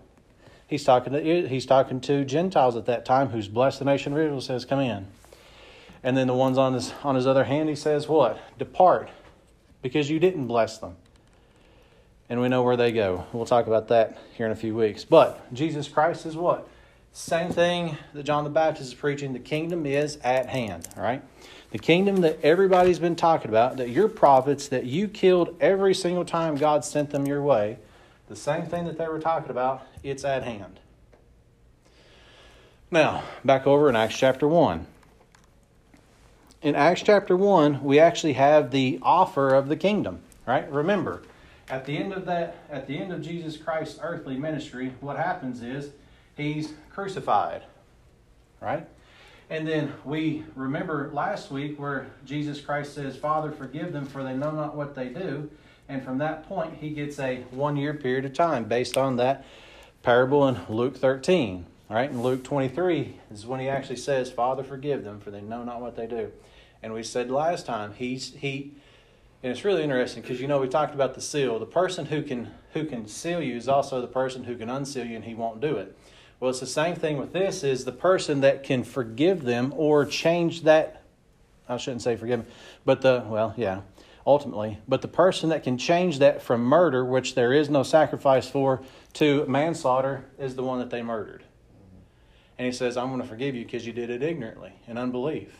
He's 0.68 0.84
talking 0.84 1.14
to, 1.14 1.48
he's 1.48 1.66
talking 1.66 2.02
to 2.02 2.26
Gentiles 2.26 2.76
at 2.76 2.86
that 2.86 3.06
time 3.06 3.30
who's 3.30 3.48
blessed 3.48 3.80
the 3.80 3.86
nation 3.86 4.14
of 4.14 4.20
Israel, 4.20 4.42
says, 4.42 4.66
Come 4.66 4.80
in. 4.80 5.08
And 6.04 6.18
then 6.18 6.28
the 6.28 6.34
ones 6.34 6.58
on 6.58 6.74
his, 6.74 6.94
on 7.04 7.16
his 7.16 7.26
other 7.26 7.46
hand, 7.46 7.70
he 7.70 7.76
says, 7.76 8.08
What? 8.08 8.40
Depart, 8.58 9.10
because 9.82 10.10
you 10.10 10.20
didn't 10.20 10.48
bless 10.48 10.78
them. 10.78 10.96
And 12.30 12.42
we 12.42 12.50
know 12.50 12.64
where 12.64 12.78
they 12.78 12.92
go. 12.92 13.26
We'll 13.34 13.46
talk 13.46 13.68
about 13.68 13.90
that 13.90 14.18
here 14.36 14.46
in 14.46 14.52
a 14.52 14.56
few 14.56 14.76
weeks. 14.76 15.04
But 15.04 15.54
Jesus 15.54 15.88
Christ 15.88 16.26
is 16.26 16.36
what? 16.36 16.68
Same 17.14 17.52
thing 17.52 17.98
that 18.14 18.24
John 18.24 18.44
the 18.44 18.50
Baptist 18.50 18.90
is 18.90 18.94
preaching. 18.94 19.34
The 19.34 19.40
kingdom 19.40 19.86
is 19.86 20.18
at 20.24 20.50
hand, 20.50 20.88
all 20.98 21.04
right? 21.04 21.22
The 21.72 21.80
kingdom 21.80 22.18
that 22.18 22.40
everybody's 22.44 23.00
been 23.00 23.16
talking 23.16 23.50
about, 23.50 23.78
that 23.78 23.90
your 23.90 24.10
prophets, 24.10 24.68
that 24.68 24.86
you 24.86 25.08
killed 25.08 25.56
every 25.62 25.94
single 25.94 26.26
time 26.26 26.56
God 26.56 26.84
sent 26.84 27.12
them 27.12 27.26
your 27.26 27.42
way, 27.42 27.78
the 28.28 28.36
same 28.36 28.66
thing 28.66 28.86
that 28.86 28.98
they 28.98 29.08
were 29.08 29.20
talking 29.20 29.52
about, 29.52 29.86
it's 30.02 30.26
at 30.26 30.44
hand. 30.44 30.80
Now, 32.90 33.24
back 33.46 33.66
over 33.68 33.90
in 33.90 33.96
Acts 33.96 34.18
chapter 34.18 34.48
1 34.48 34.88
in 36.64 36.76
Acts 36.76 37.02
chapter 37.02 37.36
1, 37.36 37.84
we 37.84 38.00
actually 38.00 38.34
have 38.34 38.72
the 38.72 38.98
offer 39.04 39.54
of 39.54 39.68
the 39.68 39.76
kingdom, 39.76 40.22
right? 40.48 40.70
Remember, 40.72 41.22
at 41.70 41.86
the 41.86 41.98
end 41.98 42.14
of 42.14 42.26
that, 42.26 42.56
at 42.72 42.88
the 42.88 42.98
end 42.98 43.12
of 43.12 43.22
Jesus 43.22 43.58
Christ's 43.58 44.00
earthly 44.02 44.38
ministry, 44.38 44.94
what 45.02 45.18
happens 45.18 45.62
is 45.62 45.90
he's 46.36 46.74
crucified, 46.90 47.64
right? 48.62 48.88
And 49.50 49.68
then 49.68 49.94
we 50.04 50.44
remember 50.56 51.12
last 51.14 51.52
week 51.52 51.80
where 51.80 52.08
Jesus 52.26 52.60
Christ 52.62 52.96
says, 52.96 53.18
Father, 53.18 53.52
forgive 53.52 53.94
them, 53.94 54.06
for 54.06 54.24
they 54.24 54.34
know 54.34 54.52
not 54.52 54.76
what 54.76 54.96
they 54.96 55.10
do. 55.10 55.50
And 55.90 56.04
from 56.04 56.18
that 56.20 56.48
point, 56.48 56.76
he 56.76 56.92
gets 56.92 57.20
a 57.20 57.44
one 57.52 57.76
year 57.76 57.94
period 57.94 58.26
of 58.26 58.34
time 58.34 58.66
based 58.66 58.98
on 58.98 59.18
that 59.18 59.46
parable 60.02 60.48
in 60.48 60.60
Luke 60.70 60.98
13. 60.98 61.66
All 61.90 61.96
right, 61.96 62.10
in 62.10 62.24
Luke 62.24 62.44
23 62.44 63.20
is 63.32 63.46
when 63.46 63.60
he 63.60 63.70
actually 63.70 63.98
says, 63.98 64.32
Father, 64.32 64.64
forgive 64.64 65.04
them, 65.04 65.20
for 65.20 65.30
they 65.30 65.42
know 65.42 65.64
not 65.64 65.82
what 65.82 65.96
they 65.96 66.08
do. 66.08 66.32
And 66.82 66.94
we 66.94 67.04
said 67.04 67.30
last 67.30 67.66
time, 67.66 67.94
he's 67.94 68.34
he 68.34 68.74
and 69.44 69.52
it's 69.52 69.66
really 69.66 69.84
interesting 69.84 70.22
because 70.22 70.40
you 70.40 70.48
know 70.48 70.60
we 70.60 70.70
talked 70.70 70.96
about 70.96 71.16
the 71.16 71.22
seal. 71.22 71.60
The 71.60 71.66
person 71.66 72.06
who 72.06 72.24
can 72.24 72.52
who 72.72 72.86
can 72.86 73.08
seal 73.08 73.42
you 73.42 73.58
is 73.58 73.68
also 73.68 74.00
the 74.00 74.08
person 74.08 74.46
who 74.46 74.56
can 74.56 74.70
unseal 74.70 75.06
you 75.06 75.18
and 75.18 75.26
he 75.26 75.36
won't 75.36 75.60
do 75.60 75.76
it. 75.76 75.98
Well, 76.44 76.50
it's 76.50 76.60
the 76.60 76.68
same 76.68 76.96
thing 76.96 77.20
with 77.20 77.32
this 77.32 77.64
is 77.64 77.86
the 77.86 77.94
person 77.94 78.42
that 78.42 78.64
can 78.64 78.84
forgive 78.84 79.44
them 79.44 79.74
or 79.78 80.06
change 80.06 80.64
that 80.64 81.02
I 81.70 81.78
shouldn't 81.78 82.02
say 82.02 82.18
forgive 82.18 82.44
but 82.84 83.00
the 83.00 83.24
well, 83.26 83.54
yeah, 83.56 83.80
ultimately, 84.28 84.78
but 84.86 85.02
the 85.02 85.08
person 85.08 85.48
that 85.52 85.64
can 85.64 85.78
change 85.78 86.20
that 86.20 86.42
from 86.42 86.60
murder, 86.60 87.06
which 87.06 87.36
there 87.36 87.54
is 87.54 87.70
no 87.70 87.82
sacrifice 87.82 88.46
for, 88.46 88.82
to 89.14 89.46
manslaughter 89.46 90.26
is 90.38 90.58
the 90.58 90.64
one 90.64 90.80
that 90.80 90.90
they 90.90 91.02
murdered. 91.02 91.46
And 92.58 92.66
he 92.66 92.74
says, 92.74 92.98
I'm 92.98 93.08
going 93.08 93.22
to 93.22 93.28
forgive 93.28 93.56
you 93.56 93.64
because 93.64 93.88
you 93.88 93.94
did 93.94 94.10
it 94.10 94.22
ignorantly 94.22 94.74
in 94.86 94.98
unbelief. 94.98 95.58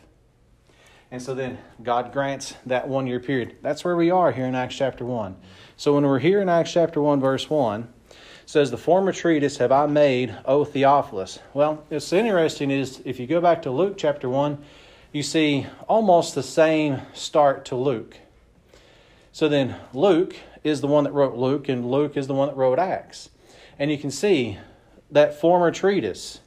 And 1.12 1.22
so 1.22 1.34
then 1.34 1.60
God 1.82 2.12
grants 2.12 2.56
that 2.66 2.90
one 2.90 3.08
year 3.08 3.22
period. 3.22 3.56
That's 3.62 3.86
where 3.86 3.96
we 3.96 4.12
are 4.12 4.34
here 4.34 4.48
in 4.48 4.54
Acts 4.54 4.76
chapter 4.76 5.06
1. 5.06 5.38
So 5.78 5.94
when 5.94 6.06
we're 6.06 6.20
here 6.20 6.42
in 6.42 6.50
Acts 6.50 6.74
chapter 6.74 7.02
1, 7.02 7.22
verse 7.22 7.50
1, 7.50 7.88
says, 8.46 8.72
The 8.72 8.78
former 8.78 9.12
treatise 9.12 9.58
have 9.58 9.72
I 9.72 9.86
made, 9.86 10.36
O 10.46 10.66
Theophilus. 10.66 11.40
Well, 11.54 11.84
it's 11.90 12.12
interesting 12.14 12.72
is 12.72 13.02
if 13.06 13.20
you 13.20 13.28
go 13.28 13.42
back 13.42 13.62
to 13.64 13.72
Luke 13.72 13.96
chapter 13.98 14.30
1, 14.30 14.64
you 15.12 15.24
see 15.24 15.68
almost 15.88 16.36
the 16.36 16.44
same 16.44 17.02
start 17.14 17.66
to 17.66 17.76
Luke. 17.76 18.18
So 19.32 19.48
then 19.48 19.76
Luke 19.94 20.36
is 20.64 20.82
the 20.82 20.88
one 20.88 21.04
that 21.04 21.12
wrote 21.12 21.36
Luke, 21.36 21.70
and 21.70 21.90
Luke 21.90 22.18
is 22.18 22.28
the 22.28 22.34
one 22.34 22.48
that 22.48 22.58
wrote 22.58 22.80
Acts. 22.80 23.30
And 23.80 23.92
you 23.92 23.98
can 23.98 24.12
see 24.12 24.58
that 25.12 25.40
former 25.40 25.72
treatise 25.72 26.40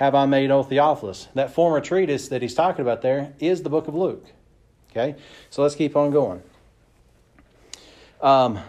have 0.00 0.14
I 0.14 0.24
made, 0.24 0.50
O 0.50 0.62
Theophilus? 0.62 1.28
That 1.34 1.52
former 1.52 1.78
treatise 1.78 2.28
that 2.28 2.40
he's 2.40 2.54
talking 2.54 2.80
about 2.80 3.02
there 3.02 3.34
is 3.38 3.62
the 3.62 3.68
book 3.68 3.86
of 3.86 3.94
Luke. 3.94 4.24
Okay? 4.90 5.14
So 5.50 5.62
let's 5.62 5.74
keep 5.74 5.94
on 5.94 6.10
going. 6.10 6.42
Um, 8.22 8.60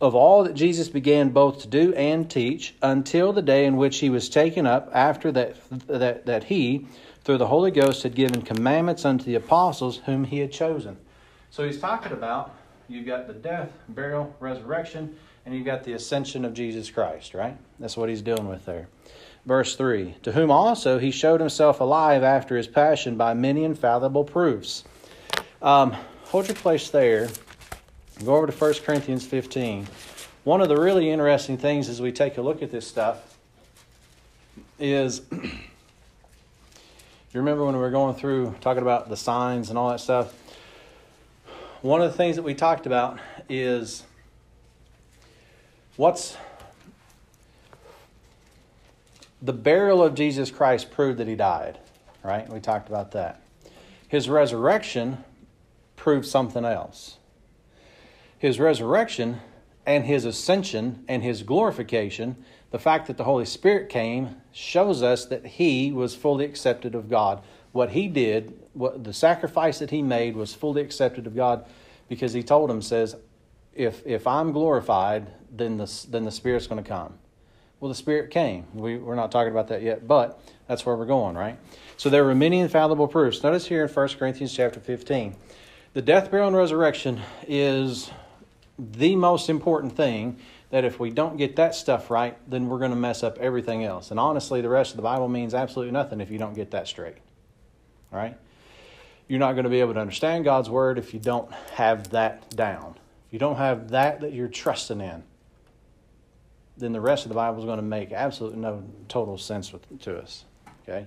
of 0.00 0.14
all 0.14 0.44
that 0.44 0.54
Jesus 0.54 0.88
began 0.88 1.28
both 1.30 1.60
to 1.60 1.68
do 1.68 1.92
and 1.94 2.30
teach 2.30 2.74
until 2.82 3.32
the 3.32 3.42
day 3.42 3.66
in 3.66 3.76
which 3.76 3.98
he 3.98 4.08
was 4.08 4.28
taken 4.28 4.66
up, 4.66 4.90
after 4.94 5.30
that, 5.32 5.56
that, 5.86 6.26
that 6.26 6.44
he, 6.44 6.86
through 7.22 7.38
the 7.38 7.48
Holy 7.48 7.70
Ghost, 7.70 8.02
had 8.02 8.14
given 8.14 8.42
commandments 8.42 9.04
unto 9.04 9.24
the 9.24 9.34
apostles 9.34 9.98
whom 10.06 10.24
he 10.24 10.38
had 10.38 10.52
chosen. 10.52 10.96
So 11.50 11.66
he's 11.66 11.78
talking 11.78 12.12
about 12.12 12.54
you've 12.88 13.06
got 13.06 13.26
the 13.26 13.34
death, 13.34 13.70
burial, 13.88 14.34
resurrection, 14.40 15.16
and 15.44 15.54
you've 15.54 15.66
got 15.66 15.84
the 15.84 15.92
ascension 15.92 16.44
of 16.44 16.54
Jesus 16.54 16.90
Christ, 16.90 17.34
right? 17.34 17.56
That's 17.78 17.96
what 17.96 18.08
he's 18.08 18.22
dealing 18.22 18.48
with 18.48 18.64
there. 18.64 18.88
Verse 19.44 19.76
3 19.76 20.14
To 20.22 20.32
whom 20.32 20.50
also 20.50 20.98
he 20.98 21.10
showed 21.10 21.40
himself 21.40 21.80
alive 21.80 22.22
after 22.22 22.56
his 22.56 22.66
passion 22.66 23.16
by 23.16 23.34
many 23.34 23.64
infallible 23.64 24.24
proofs. 24.24 24.84
Um, 25.60 25.94
hold 26.24 26.48
your 26.48 26.56
place 26.56 26.90
there. 26.90 27.28
Go 28.24 28.36
over 28.36 28.46
to 28.46 28.52
1 28.52 28.74
Corinthians 28.84 29.24
15. 29.24 29.86
One 30.44 30.60
of 30.60 30.68
the 30.68 30.78
really 30.78 31.08
interesting 31.08 31.56
things 31.56 31.88
as 31.88 32.02
we 32.02 32.12
take 32.12 32.36
a 32.36 32.42
look 32.42 32.62
at 32.62 32.70
this 32.70 32.86
stuff 32.86 33.38
is 34.78 35.22
you 35.32 35.40
remember 37.32 37.64
when 37.64 37.74
we 37.74 37.80
were 37.80 37.90
going 37.90 38.14
through 38.14 38.54
talking 38.60 38.82
about 38.82 39.08
the 39.08 39.16
signs 39.16 39.70
and 39.70 39.78
all 39.78 39.88
that 39.88 40.00
stuff? 40.00 40.34
One 41.80 42.02
of 42.02 42.10
the 42.10 42.16
things 42.16 42.36
that 42.36 42.42
we 42.42 42.52
talked 42.54 42.84
about 42.84 43.18
is 43.48 44.02
what's 45.96 46.36
the 49.40 49.54
burial 49.54 50.02
of 50.02 50.14
Jesus 50.14 50.50
Christ 50.50 50.90
proved 50.90 51.18
that 51.20 51.26
he 51.26 51.36
died, 51.36 51.78
right? 52.22 52.46
We 52.50 52.60
talked 52.60 52.90
about 52.90 53.12
that. 53.12 53.40
His 54.08 54.28
resurrection 54.28 55.24
proved 55.96 56.26
something 56.26 56.66
else. 56.66 57.16
His 58.40 58.58
resurrection 58.58 59.40
and 59.86 60.04
his 60.06 60.24
ascension 60.24 61.04
and 61.06 61.22
his 61.22 61.42
glorification, 61.42 62.36
the 62.70 62.78
fact 62.78 63.06
that 63.06 63.18
the 63.18 63.24
Holy 63.24 63.44
Spirit 63.44 63.90
came, 63.90 64.40
shows 64.50 65.02
us 65.02 65.26
that 65.26 65.46
he 65.46 65.92
was 65.92 66.16
fully 66.16 66.46
accepted 66.46 66.94
of 66.94 67.08
God 67.08 67.42
what 67.72 67.90
he 67.90 68.08
did, 68.08 68.58
what 68.72 69.04
the 69.04 69.12
sacrifice 69.12 69.78
that 69.78 69.90
he 69.90 70.02
made 70.02 70.36
was 70.36 70.54
fully 70.54 70.82
accepted 70.82 71.26
of 71.26 71.36
God 71.36 71.66
because 72.08 72.32
he 72.32 72.42
told 72.42 72.70
him, 72.70 72.82
says, 72.82 73.14
if, 73.74 74.04
if 74.06 74.26
I'm 74.26 74.52
glorified, 74.52 75.28
then 75.54 75.76
the, 75.76 76.06
then 76.08 76.24
the 76.24 76.32
Spirit's 76.32 76.66
going 76.66 76.82
to 76.82 76.88
come. 76.88 77.14
Well, 77.78 77.90
the 77.90 77.94
Spirit 77.94 78.30
came. 78.30 78.66
We, 78.74 78.96
we're 78.96 79.14
not 79.14 79.30
talking 79.30 79.52
about 79.52 79.68
that 79.68 79.82
yet, 79.82 80.08
but 80.08 80.40
that's 80.66 80.84
where 80.84 80.96
we're 80.96 81.06
going, 81.06 81.36
right? 81.36 81.58
So 81.96 82.10
there 82.10 82.24
were 82.24 82.34
many 82.34 82.58
infallible 82.60 83.06
proofs. 83.06 83.42
Notice 83.42 83.66
here 83.66 83.84
in 83.84 83.88
1 83.92 84.08
Corinthians 84.18 84.54
chapter 84.54 84.80
15, 84.80 85.36
the 85.92 86.02
death, 86.02 86.30
burial, 86.30 86.48
and 86.48 86.56
resurrection 86.56 87.20
is 87.46 88.10
the 88.92 89.16
most 89.16 89.50
important 89.50 89.96
thing 89.96 90.38
that 90.70 90.84
if 90.84 91.00
we 91.00 91.10
don't 91.10 91.36
get 91.36 91.56
that 91.56 91.74
stuff 91.74 92.10
right, 92.10 92.36
then 92.48 92.68
we're 92.68 92.78
going 92.78 92.92
to 92.92 92.96
mess 92.96 93.22
up 93.22 93.38
everything 93.38 93.84
else. 93.84 94.10
And 94.10 94.20
honestly, 94.20 94.60
the 94.60 94.68
rest 94.68 94.92
of 94.92 94.96
the 94.96 95.02
Bible 95.02 95.28
means 95.28 95.52
absolutely 95.52 95.92
nothing 95.92 96.20
if 96.20 96.30
you 96.30 96.38
don't 96.38 96.54
get 96.54 96.70
that 96.70 96.86
straight. 96.86 97.16
Right? 98.10 98.36
You're 99.28 99.40
not 99.40 99.52
going 99.52 99.64
to 99.64 99.70
be 99.70 99.80
able 99.80 99.94
to 99.94 100.00
understand 100.00 100.44
God's 100.44 100.70
word 100.70 100.98
if 100.98 101.12
you 101.12 101.20
don't 101.20 101.52
have 101.74 102.10
that 102.10 102.50
down. 102.56 102.96
If 103.26 103.32
you 103.32 103.38
don't 103.38 103.56
have 103.56 103.90
that 103.90 104.20
that 104.20 104.32
you're 104.32 104.48
trusting 104.48 105.00
in, 105.00 105.22
then 106.76 106.92
the 106.92 107.00
rest 107.00 107.24
of 107.24 107.28
the 107.28 107.34
Bible 107.34 107.58
is 107.58 107.64
going 107.64 107.78
to 107.78 107.82
make 107.82 108.12
absolutely 108.12 108.58
no 108.58 108.82
total 109.08 109.38
sense 109.38 109.72
with, 109.72 110.00
to 110.00 110.18
us. 110.18 110.44
Okay? 110.82 111.06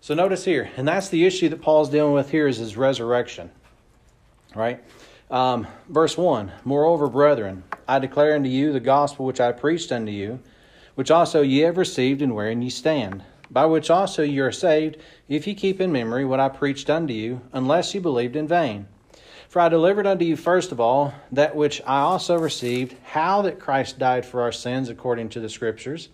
So 0.00 0.14
notice 0.14 0.44
here, 0.44 0.70
and 0.76 0.86
that's 0.86 1.08
the 1.08 1.24
issue 1.24 1.48
that 1.48 1.62
Paul's 1.62 1.88
dealing 1.88 2.12
with 2.12 2.30
here 2.30 2.46
is 2.46 2.58
his 2.58 2.76
resurrection. 2.76 3.50
Right? 4.54 4.82
Um, 5.30 5.68
verse 5.88 6.18
1 6.18 6.50
Moreover, 6.64 7.06
brethren, 7.08 7.62
I 7.86 8.00
declare 8.00 8.34
unto 8.34 8.48
you 8.48 8.72
the 8.72 8.80
gospel 8.80 9.24
which 9.24 9.40
I 9.40 9.52
preached 9.52 9.92
unto 9.92 10.10
you, 10.10 10.40
which 10.96 11.10
also 11.10 11.40
ye 11.40 11.60
have 11.60 11.76
received 11.76 12.20
and 12.20 12.34
wherein 12.34 12.62
ye 12.62 12.70
stand, 12.70 13.22
by 13.48 13.66
which 13.66 13.90
also 13.90 14.22
ye 14.22 14.40
are 14.40 14.50
saved, 14.50 14.96
if 15.28 15.46
ye 15.46 15.54
keep 15.54 15.80
in 15.80 15.92
memory 15.92 16.24
what 16.24 16.40
I 16.40 16.48
preached 16.48 16.90
unto 16.90 17.14
you, 17.14 17.42
unless 17.52 17.94
ye 17.94 18.00
believed 18.00 18.34
in 18.34 18.48
vain. 18.48 18.88
For 19.48 19.60
I 19.60 19.68
delivered 19.68 20.06
unto 20.06 20.24
you 20.24 20.36
first 20.36 20.72
of 20.72 20.80
all 20.80 21.14
that 21.32 21.54
which 21.54 21.80
I 21.86 22.00
also 22.00 22.36
received, 22.36 22.96
how 23.04 23.42
that 23.42 23.60
Christ 23.60 23.98
died 23.98 24.26
for 24.26 24.42
our 24.42 24.52
sins 24.52 24.88
according 24.88 25.28
to 25.30 25.40
the 25.40 25.48
Scriptures, 25.48 26.08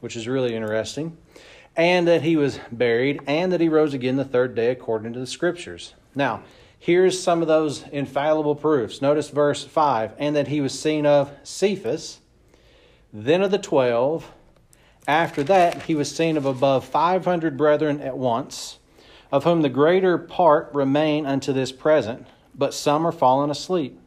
which 0.00 0.16
is 0.16 0.28
really 0.28 0.54
interesting, 0.54 1.16
and 1.76 2.08
that 2.08 2.22
he 2.22 2.36
was 2.36 2.60
buried, 2.72 3.20
and 3.26 3.52
that 3.52 3.60
he 3.60 3.68
rose 3.68 3.92
again 3.92 4.16
the 4.16 4.24
third 4.24 4.54
day 4.54 4.70
according 4.70 5.12
to 5.12 5.20
the 5.20 5.26
Scriptures. 5.26 5.94
Now, 6.14 6.44
Here's 6.84 7.18
some 7.18 7.40
of 7.40 7.48
those 7.48 7.82
infallible 7.92 8.54
proofs. 8.54 9.00
Notice 9.00 9.30
verse 9.30 9.64
5 9.64 10.12
and 10.18 10.36
that 10.36 10.48
he 10.48 10.60
was 10.60 10.78
seen 10.78 11.06
of 11.06 11.32
Cephas, 11.42 12.20
then 13.10 13.40
of 13.40 13.50
the 13.50 13.56
twelve. 13.56 14.30
After 15.08 15.42
that, 15.44 15.84
he 15.84 15.94
was 15.94 16.14
seen 16.14 16.36
of 16.36 16.44
above 16.44 16.84
500 16.84 17.56
brethren 17.56 18.02
at 18.02 18.18
once, 18.18 18.80
of 19.32 19.44
whom 19.44 19.62
the 19.62 19.70
greater 19.70 20.18
part 20.18 20.68
remain 20.74 21.24
unto 21.24 21.54
this 21.54 21.72
present, 21.72 22.26
but 22.54 22.74
some 22.74 23.06
are 23.06 23.12
fallen 23.12 23.48
asleep. 23.48 23.98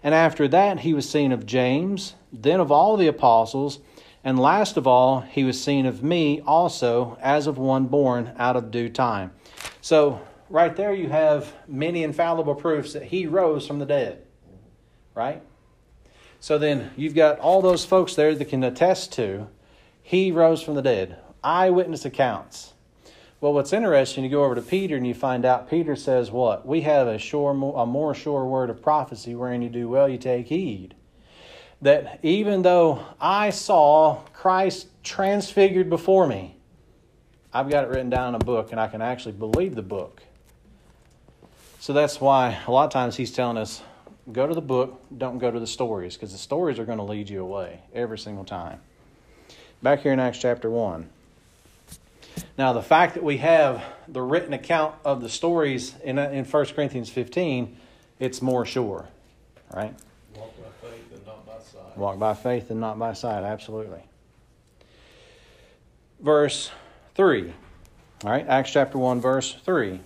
And 0.00 0.14
after 0.14 0.46
that, 0.46 0.78
he 0.78 0.94
was 0.94 1.10
seen 1.10 1.32
of 1.32 1.46
James, 1.46 2.14
then 2.32 2.60
of 2.60 2.70
all 2.70 2.96
the 2.96 3.08
apostles, 3.08 3.80
and 4.22 4.38
last 4.38 4.76
of 4.76 4.86
all, 4.86 5.22
he 5.22 5.42
was 5.42 5.60
seen 5.60 5.84
of 5.84 6.04
me 6.04 6.42
also, 6.42 7.18
as 7.20 7.48
of 7.48 7.58
one 7.58 7.86
born 7.86 8.34
out 8.38 8.54
of 8.54 8.70
due 8.70 8.88
time. 8.88 9.32
So, 9.80 10.20
right 10.50 10.74
there 10.74 10.92
you 10.92 11.08
have 11.08 11.52
many 11.66 12.02
infallible 12.02 12.54
proofs 12.54 12.92
that 12.92 13.04
he 13.04 13.26
rose 13.26 13.66
from 13.66 13.78
the 13.78 13.86
dead. 13.86 14.22
Right? 15.14 15.42
So 16.40 16.58
then 16.58 16.90
you've 16.96 17.14
got 17.14 17.38
all 17.40 17.62
those 17.62 17.84
folks 17.84 18.14
there 18.14 18.34
that 18.34 18.48
can 18.48 18.62
attest 18.62 19.12
to 19.14 19.48
he 20.08 20.32
rose 20.32 20.62
from 20.62 20.74
the 20.74 20.80
dead. 20.80 21.18
Eyewitness 21.44 22.06
accounts. 22.06 22.72
Well, 23.42 23.52
what's 23.52 23.74
interesting, 23.74 24.24
you 24.24 24.30
go 24.30 24.42
over 24.42 24.54
to 24.54 24.62
Peter 24.62 24.96
and 24.96 25.06
you 25.06 25.12
find 25.12 25.44
out 25.44 25.68
Peter 25.68 25.94
says 25.94 26.30
what? 26.30 26.66
We 26.66 26.80
have 26.80 27.06
a 27.06 27.18
sure, 27.18 27.50
a 27.50 27.84
more 27.84 28.14
sure 28.14 28.46
word 28.46 28.70
of 28.70 28.80
prophecy 28.80 29.34
wherein 29.34 29.60
you 29.60 29.68
do 29.68 29.86
well, 29.86 30.08
you 30.08 30.16
take 30.16 30.46
heed. 30.46 30.94
That 31.82 32.20
even 32.22 32.62
though 32.62 33.04
I 33.20 33.50
saw 33.50 34.22
Christ 34.32 34.88
transfigured 35.04 35.90
before 35.90 36.26
me, 36.26 36.56
I've 37.52 37.68
got 37.68 37.84
it 37.84 37.90
written 37.90 38.08
down 38.08 38.34
in 38.34 38.40
a 38.40 38.44
book 38.44 38.72
and 38.72 38.80
I 38.80 38.88
can 38.88 39.02
actually 39.02 39.32
believe 39.32 39.74
the 39.74 39.82
book. 39.82 40.22
So 41.80 41.92
that's 41.92 42.20
why 42.20 42.58
a 42.66 42.70
lot 42.70 42.86
of 42.86 42.90
times 42.90 43.16
he's 43.16 43.32
telling 43.32 43.56
us 43.56 43.82
go 44.32 44.46
to 44.46 44.54
the 44.54 44.60
book, 44.60 45.00
don't 45.16 45.38
go 45.38 45.50
to 45.50 45.60
the 45.60 45.66
stories, 45.66 46.14
because 46.14 46.32
the 46.32 46.38
stories 46.38 46.78
are 46.78 46.84
going 46.84 46.98
to 46.98 47.04
lead 47.04 47.30
you 47.30 47.42
away 47.42 47.80
every 47.94 48.18
single 48.18 48.44
time. 48.44 48.80
Back 49.82 50.00
here 50.00 50.12
in 50.12 50.20
Acts 50.20 50.38
chapter 50.38 50.68
1. 50.68 51.08
Now, 52.56 52.72
the 52.72 52.82
fact 52.82 53.14
that 53.14 53.22
we 53.22 53.38
have 53.38 53.82
the 54.08 54.20
written 54.20 54.52
account 54.52 54.96
of 55.04 55.20
the 55.20 55.28
stories 55.28 55.94
in, 56.02 56.18
in 56.18 56.44
1 56.44 56.66
Corinthians 56.66 57.10
15, 57.10 57.76
it's 58.18 58.42
more 58.42 58.66
sure, 58.66 59.08
right? 59.72 59.94
Walk 60.36 60.54
by 60.56 60.88
faith 60.88 61.12
and 61.12 61.26
not 61.26 61.46
by 61.46 61.58
sight. 61.60 61.96
Walk 61.96 62.18
by 62.18 62.34
faith 62.34 62.70
and 62.70 62.80
not 62.80 62.98
by 62.98 63.12
sight, 63.12 63.44
absolutely. 63.44 64.02
Verse 66.20 66.70
3. 67.14 67.52
All 68.24 68.30
right, 68.30 68.46
Acts 68.48 68.72
chapter 68.72 68.98
1, 68.98 69.20
verse 69.20 69.54
3. 69.64 70.00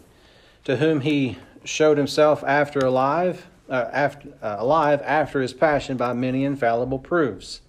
To 0.65 0.77
whom 0.77 1.01
he 1.01 1.39
showed 1.65 1.99
himself 1.99 2.43
after 2.45 2.81
alive, 2.81 3.47
uh, 3.69 3.89
after, 3.93 4.29
uh, 4.43 4.57
alive 4.59 5.01
after 5.05 5.41
his 5.41 5.53
passion 5.53 5.97
by 5.97 6.13
many 6.13 6.45
infallible 6.45 6.99
proofs, 6.99 7.61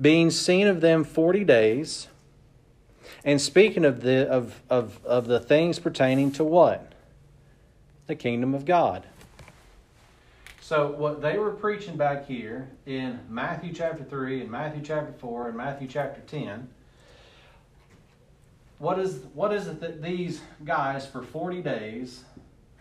being 0.00 0.30
seen 0.30 0.66
of 0.66 0.80
them 0.80 1.04
forty 1.04 1.44
days, 1.44 2.08
and 3.24 3.40
speaking 3.40 3.84
of 3.84 4.00
the 4.00 4.28
of, 4.28 4.62
of, 4.70 5.04
of 5.04 5.26
the 5.26 5.40
things 5.40 5.78
pertaining 5.78 6.32
to 6.32 6.44
what? 6.44 6.92
The 8.06 8.14
kingdom 8.14 8.54
of 8.54 8.64
God. 8.64 9.06
So 10.60 10.92
what 10.92 11.20
they 11.20 11.36
were 11.36 11.50
preaching 11.50 11.96
back 11.96 12.26
here 12.26 12.70
in 12.86 13.18
Matthew 13.28 13.72
chapter 13.72 14.04
3 14.04 14.42
and 14.42 14.50
Matthew 14.50 14.82
chapter 14.82 15.12
4 15.12 15.48
and 15.48 15.56
Matthew 15.56 15.88
chapter 15.88 16.20
10 16.28 16.68
what 18.80 18.98
is 18.98 19.24
what 19.34 19.52
is 19.52 19.68
it 19.68 19.78
that 19.80 20.02
these 20.02 20.40
guys 20.64 21.06
for 21.06 21.22
40 21.22 21.60
days 21.60 22.24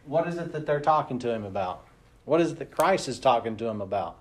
what 0.05 0.27
is 0.27 0.37
it 0.37 0.51
that 0.51 0.65
they're 0.65 0.79
talking 0.79 1.19
to 1.19 1.31
him 1.31 1.43
about? 1.43 1.85
What 2.25 2.41
is 2.41 2.51
it 2.51 2.59
that 2.59 2.71
Christ 2.71 3.07
is 3.07 3.19
talking 3.19 3.57
to 3.57 3.67
him 3.67 3.81
about? 3.81 4.17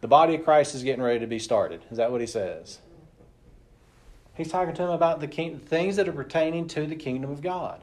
The 0.00 0.08
body 0.08 0.36
of 0.36 0.44
Christ 0.44 0.74
is 0.74 0.82
getting 0.82 1.02
ready 1.02 1.18
to 1.20 1.26
be 1.26 1.38
started. 1.38 1.82
Is 1.90 1.96
that 1.96 2.12
what 2.12 2.20
he 2.20 2.26
says? 2.26 2.78
He's 4.34 4.50
talking 4.50 4.74
to 4.74 4.82
him 4.82 4.90
about 4.90 5.20
the 5.20 5.26
king, 5.26 5.58
things 5.58 5.96
that 5.96 6.08
are 6.08 6.12
pertaining 6.12 6.68
to 6.68 6.86
the 6.86 6.94
kingdom 6.94 7.30
of 7.30 7.42
God. 7.42 7.80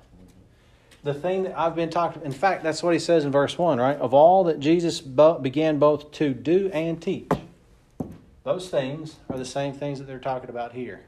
The 1.03 1.13
thing 1.13 1.43
that 1.43 1.59
I've 1.59 1.75
been 1.75 1.89
talking, 1.89 2.23
in 2.23 2.31
fact, 2.31 2.63
that's 2.63 2.81
what 2.81 2.93
he 2.93 2.99
says 2.99 3.25
in 3.25 3.31
verse 3.31 3.57
1, 3.57 3.77
right? 3.77 3.97
Of 3.97 4.13
all 4.13 4.45
that 4.45 4.59
Jesus 4.59 5.01
began 5.01 5.77
both 5.77 6.11
to 6.13 6.33
do 6.33 6.71
and 6.73 7.01
teach. 7.01 7.29
Those 8.43 8.69
things 8.69 9.17
are 9.29 9.37
the 9.37 9.45
same 9.45 9.73
things 9.73 9.99
that 9.99 10.05
they're 10.05 10.17
talking 10.17 10.49
about 10.49 10.71
here. 10.71 11.01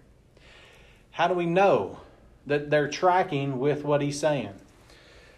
How 1.11 1.27
do 1.27 1.33
we 1.33 1.45
know 1.45 1.99
that 2.45 2.69
they're 2.69 2.89
tracking 2.89 3.57
with 3.57 3.83
what 3.83 4.01
he's 4.01 4.19
saying? 4.19 4.53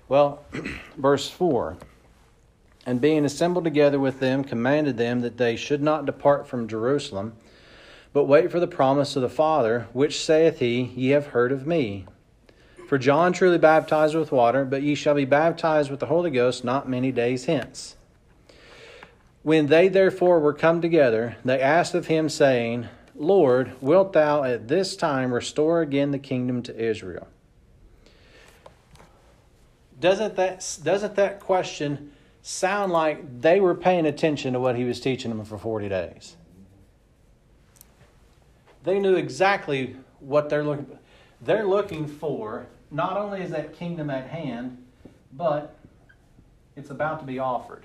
Well, 0.10 0.44
verse 0.98 1.30
4 1.30 1.78
And 2.86 3.00
being 3.00 3.24
assembled 3.24 3.64
together 3.64 4.00
with 4.00 4.20
them, 4.20 4.44
commanded 4.44 4.98
them 4.98 5.22
that 5.22 5.38
they 5.38 5.56
should 5.56 5.84
not 5.84 6.08
depart 6.08 6.48
from 6.48 6.68
Jerusalem, 6.68 7.34
but 8.12 8.26
wait 8.26 8.52
for 8.52 8.60
the 8.60 8.68
promise 8.68 9.16
of 9.16 9.22
the 9.22 9.30
Father, 9.30 9.88
which 9.94 10.20
saith 10.20 10.58
he, 10.60 10.82
Ye 10.96 11.10
have 11.10 11.28
heard 11.28 11.52
of 11.52 11.68
me. 11.68 12.06
For 12.88 12.98
John 12.98 13.34
truly 13.34 13.60
baptized 13.60 14.16
with 14.16 14.32
water, 14.32 14.66
but 14.66 14.82
ye 14.82 14.96
shall 14.96 15.14
be 15.14 15.26
baptized 15.26 15.92
with 15.92 16.00
the 16.00 16.08
Holy 16.08 16.32
Ghost 16.32 16.64
not 16.64 16.90
many 16.90 17.12
days 17.12 17.46
hence. 17.46 17.96
When 19.44 19.68
they 19.68 19.90
therefore 19.90 20.40
were 20.40 20.54
come 20.54 20.82
together, 20.82 21.38
they 21.46 21.62
asked 21.62 21.94
of 21.94 22.08
him, 22.08 22.30
saying, 22.30 22.88
Lord, 23.16 23.74
wilt 23.80 24.14
thou 24.14 24.44
at 24.44 24.68
this 24.68 24.96
time 24.96 25.32
restore 25.32 25.82
again 25.82 26.10
the 26.10 26.18
kingdom 26.18 26.64
to 26.64 26.76
Israel? 26.76 27.28
Doesn't 30.00 30.36
that 30.36 30.78
doesn't 30.84 31.16
that 31.16 31.40
question 31.40 32.12
sound 32.42 32.92
like 32.92 33.42
they 33.42 33.60
were 33.60 33.76
paying 33.76 34.06
attention 34.06 34.54
to 34.54 34.60
what 34.60 34.76
he 34.76 34.84
was 34.84 35.00
teaching 35.00 35.30
them 35.30 35.44
for 35.46 35.58
40 35.58 35.90
days? 35.90 36.36
They 38.84 39.00
knew 39.00 39.16
exactly 39.16 39.96
what 40.20 40.50
they're 40.50 40.64
looking 40.64 40.86
for 40.86 40.98
they're 41.42 41.66
looking 41.66 42.06
for. 42.06 42.68
Not 42.92 43.16
only 43.16 43.42
is 43.42 43.52
that 43.52 43.74
kingdom 43.74 44.10
at 44.10 44.28
hand 44.28 44.78
but 45.34 45.78
it's 46.76 46.90
about 46.90 47.20
to 47.20 47.26
be 47.26 47.40
offered 47.40 47.84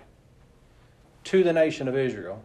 to 1.24 1.42
the 1.42 1.52
nation 1.52 1.88
of 1.88 1.96
israel. 1.96 2.42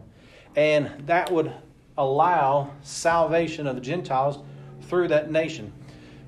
And 0.56 0.90
that 1.06 1.30
would 1.30 1.52
allow 1.96 2.70
salvation 2.82 3.66
of 3.66 3.76
the 3.76 3.80
gentiles 3.80 4.38
through 4.82 5.08
that 5.08 5.30
nation. 5.30 5.72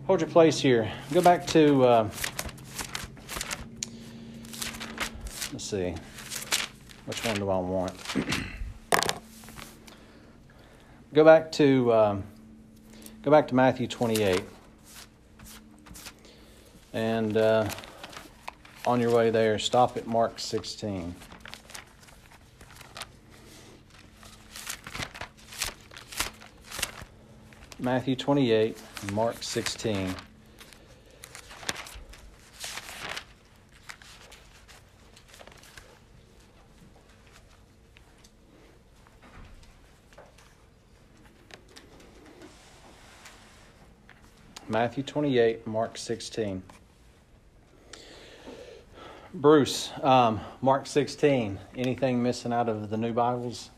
Hold 0.06 0.20
your 0.20 0.30
place 0.30 0.60
here. 0.60 0.90
Go 1.12 1.22
back 1.22 1.46
to 1.48 1.84
uh, 1.84 2.10
Let's 5.62 5.70
see. 5.70 5.94
Which 7.06 7.24
one 7.24 7.36
do 7.36 7.48
I 7.48 7.58
want? 7.58 7.92
go 11.14 11.24
back 11.24 11.52
to 11.52 11.92
um, 11.92 12.24
go 13.22 13.30
back 13.30 13.46
to 13.46 13.54
Matthew 13.54 13.86
28. 13.86 14.42
And 16.92 17.36
uh, 17.36 17.68
on 18.86 19.00
your 19.00 19.14
way 19.14 19.30
there, 19.30 19.56
stop 19.60 19.96
at 19.96 20.04
Mark 20.04 20.40
16. 20.40 21.14
Matthew 27.78 28.16
28, 28.16 28.82
Mark 29.12 29.40
16. 29.40 30.12
Matthew 44.72 45.02
28, 45.02 45.66
Mark 45.66 45.98
16. 45.98 46.62
Bruce, 49.34 49.90
um, 50.02 50.40
Mark 50.62 50.86
16, 50.86 51.58
anything 51.76 52.22
missing 52.22 52.54
out 52.54 52.70
of 52.70 52.88
the 52.88 52.96
new 52.96 53.12
Bibles? 53.12 53.68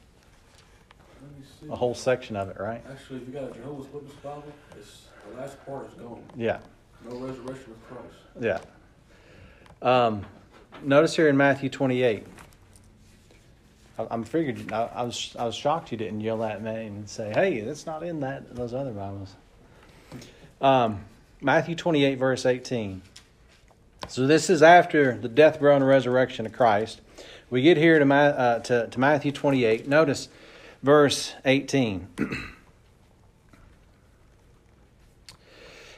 Let 1.21 1.31
me 1.33 1.45
see. 1.61 1.67
A 1.69 1.75
whole 1.75 1.97
section 1.97 2.37
of 2.37 2.49
it, 2.49 2.59
right? 2.61 2.81
Actually, 2.89 3.23
if 3.23 3.27
you 3.27 3.35
got 3.35 3.51
a 3.51 3.55
Jehovah's 3.55 3.93
Witness 3.93 4.13
Bible, 4.23 4.45
it's, 4.79 5.09
the 5.29 5.41
last 5.41 5.67
part 5.67 5.89
is 5.89 5.95
gone. 5.95 6.23
Yeah, 6.37 6.59
No 7.05 7.17
resurrection 7.17 7.73
of 7.73 7.89
Christ. 7.89 8.15
yeah. 8.41 8.61
Um, 9.83 10.25
notice 10.85 11.17
here 11.17 11.29
in 11.29 11.37
Matthew 11.37 11.71
28, 11.71 12.25
I- 13.99 14.07
I'm 14.13 14.23
figured, 14.23 14.73
I, 14.73 14.85
I 14.95 15.03
was, 15.03 15.35
I 15.37 15.45
was 15.45 15.57
shocked 15.57 15.91
you 15.91 15.99
didn't 15.99 16.21
yell 16.21 16.45
at 16.45 16.63
me 16.63 16.87
and 16.87 17.09
say, 17.11 17.33
hey, 17.35 17.63
that's 17.63 17.85
not 17.85 18.05
in 18.05 18.21
that, 18.21 18.55
those 18.55 18.75
other 18.75 18.93
Bibles. 18.93 19.35
Um, 20.61 21.05
Matthew 21.41 21.75
28, 21.75 22.19
verse 22.19 22.47
18. 22.47 23.03
So 24.09 24.27
this 24.27 24.51
is 24.51 24.63
after 24.63 25.17
the 25.17 25.29
death, 25.29 25.61
burial, 25.61 25.77
and 25.77 25.87
resurrection 25.87 26.47
of 26.47 26.53
Christ. 26.53 27.01
We 27.51 27.63
get 27.63 27.77
here 27.77 27.99
to, 27.99 28.05
Ma- 28.05 28.17
uh, 28.17 28.59
to, 28.61 28.89
to 28.89 29.01
Matthew 29.01 29.33
28. 29.33 29.87
Notice 29.87 30.29
verse 30.83 31.35
18. 31.45 32.09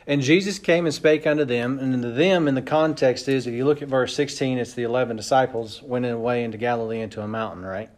and 0.06 0.22
Jesus 0.22 0.58
came 0.58 0.86
and 0.86 0.94
spake 0.94 1.26
unto 1.26 1.44
them, 1.44 1.78
and 1.78 2.02
the 2.02 2.10
them 2.10 2.48
in 2.48 2.54
the 2.54 2.62
context 2.62 3.28
is, 3.28 3.46
if 3.46 3.54
you 3.54 3.64
look 3.64 3.82
at 3.82 3.88
verse 3.88 4.14
16, 4.14 4.58
it's 4.58 4.74
the 4.74 4.84
11 4.84 5.16
disciples 5.16 5.82
went 5.82 6.06
away 6.06 6.44
into 6.44 6.58
Galilee 6.58 7.00
into 7.00 7.20
a 7.20 7.28
mountain, 7.28 7.64
right? 7.64 7.90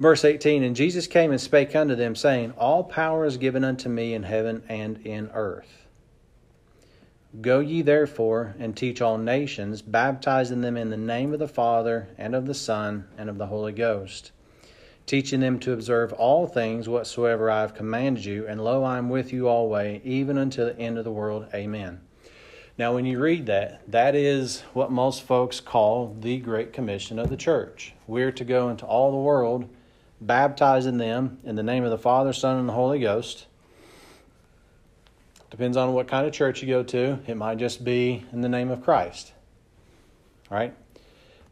Verse 0.00 0.24
18 0.24 0.62
And 0.62 0.76
Jesus 0.76 1.06
came 1.06 1.30
and 1.30 1.40
spake 1.40 1.74
unto 1.74 1.94
them, 1.94 2.14
saying, 2.14 2.52
All 2.56 2.84
power 2.84 3.24
is 3.24 3.36
given 3.36 3.64
unto 3.64 3.88
me 3.88 4.14
in 4.14 4.22
heaven 4.22 4.62
and 4.68 5.04
in 5.04 5.30
earth. 5.34 5.86
Go 7.40 7.60
ye 7.60 7.82
therefore 7.82 8.54
and 8.58 8.76
teach 8.76 9.02
all 9.02 9.18
nations, 9.18 9.82
baptizing 9.82 10.60
them 10.60 10.76
in 10.76 10.90
the 10.90 10.96
name 10.96 11.32
of 11.32 11.38
the 11.38 11.48
Father, 11.48 12.08
and 12.16 12.34
of 12.34 12.46
the 12.46 12.54
Son, 12.54 13.06
and 13.18 13.28
of 13.28 13.38
the 13.38 13.46
Holy 13.46 13.72
Ghost, 13.72 14.32
teaching 15.04 15.40
them 15.40 15.58
to 15.60 15.72
observe 15.72 16.12
all 16.14 16.46
things 16.46 16.88
whatsoever 16.88 17.50
I 17.50 17.60
have 17.60 17.74
commanded 17.74 18.24
you, 18.24 18.46
and 18.46 18.64
lo, 18.64 18.82
I 18.82 18.96
am 18.98 19.10
with 19.10 19.32
you 19.32 19.46
always, 19.46 20.00
even 20.04 20.38
unto 20.38 20.64
the 20.64 20.78
end 20.78 20.96
of 20.96 21.04
the 21.04 21.12
world. 21.12 21.48
Amen. 21.52 22.00
Now, 22.78 22.94
when 22.94 23.04
you 23.04 23.18
read 23.18 23.46
that, 23.46 23.82
that 23.90 24.14
is 24.14 24.60
what 24.72 24.90
most 24.90 25.22
folks 25.22 25.60
call 25.60 26.16
the 26.20 26.38
Great 26.38 26.72
Commission 26.72 27.18
of 27.18 27.28
the 27.28 27.36
church. 27.36 27.92
We're 28.06 28.32
to 28.32 28.44
go 28.44 28.70
into 28.70 28.86
all 28.86 29.10
the 29.10 29.18
world, 29.18 29.68
baptizing 30.20 30.98
them 30.98 31.38
in 31.44 31.56
the 31.56 31.62
name 31.62 31.84
of 31.84 31.90
the 31.90 31.98
Father, 31.98 32.32
Son, 32.32 32.58
and 32.58 32.68
the 32.68 32.72
Holy 32.72 32.98
Ghost. 32.98 33.46
Depends 35.50 35.76
on 35.76 35.94
what 35.94 36.08
kind 36.08 36.26
of 36.26 36.32
church 36.32 36.62
you 36.62 36.68
go 36.68 36.82
to. 36.82 37.18
It 37.26 37.36
might 37.36 37.58
just 37.58 37.84
be 37.84 38.24
in 38.32 38.42
the 38.42 38.48
name 38.48 38.70
of 38.70 38.82
Christ. 38.82 39.32
Right? 40.50 40.74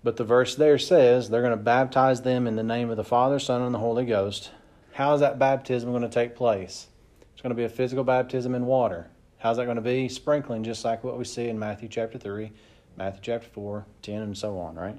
But 0.02 0.16
the 0.16 0.24
verse 0.24 0.54
there 0.54 0.78
says 0.78 1.28
they're 1.28 1.40
going 1.40 1.50
to 1.50 1.56
baptize 1.56 2.22
them 2.22 2.46
in 2.46 2.56
the 2.56 2.62
name 2.62 2.90
of 2.90 2.96
the 2.96 3.04
Father, 3.04 3.38
Son, 3.38 3.62
and 3.62 3.74
the 3.74 3.78
Holy 3.78 4.04
Ghost. 4.04 4.50
How 4.92 5.14
is 5.14 5.20
that 5.20 5.38
baptism 5.38 5.90
going 5.90 6.02
to 6.02 6.08
take 6.08 6.36
place? 6.36 6.86
It's 7.32 7.42
going 7.42 7.50
to 7.50 7.56
be 7.56 7.64
a 7.64 7.68
physical 7.68 8.04
baptism 8.04 8.54
in 8.54 8.66
water. 8.66 9.08
How's 9.38 9.58
that 9.58 9.64
going 9.64 9.76
to 9.76 9.82
be? 9.82 10.08
Sprinkling, 10.08 10.64
just 10.64 10.84
like 10.84 11.04
what 11.04 11.18
we 11.18 11.24
see 11.24 11.48
in 11.48 11.58
Matthew 11.58 11.88
chapter 11.88 12.18
3, 12.18 12.50
Matthew 12.96 13.20
chapter 13.22 13.48
4, 13.48 13.84
10, 14.02 14.22
and 14.22 14.38
so 14.38 14.58
on, 14.58 14.74
right? 14.74 14.98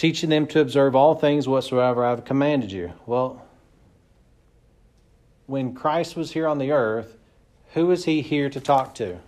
Teaching 0.00 0.30
them 0.30 0.46
to 0.46 0.62
observe 0.62 0.96
all 0.96 1.14
things 1.14 1.46
whatsoever 1.46 2.02
I 2.02 2.08
have 2.08 2.24
commanded 2.24 2.72
you. 2.72 2.94
Well, 3.04 3.44
when 5.44 5.74
Christ 5.74 6.16
was 6.16 6.32
here 6.32 6.46
on 6.46 6.56
the 6.56 6.72
earth, 6.72 7.18
who 7.74 7.84
was 7.88 8.06
he 8.06 8.22
here 8.22 8.48
to 8.48 8.60
talk 8.60 8.94
to? 8.94 9.18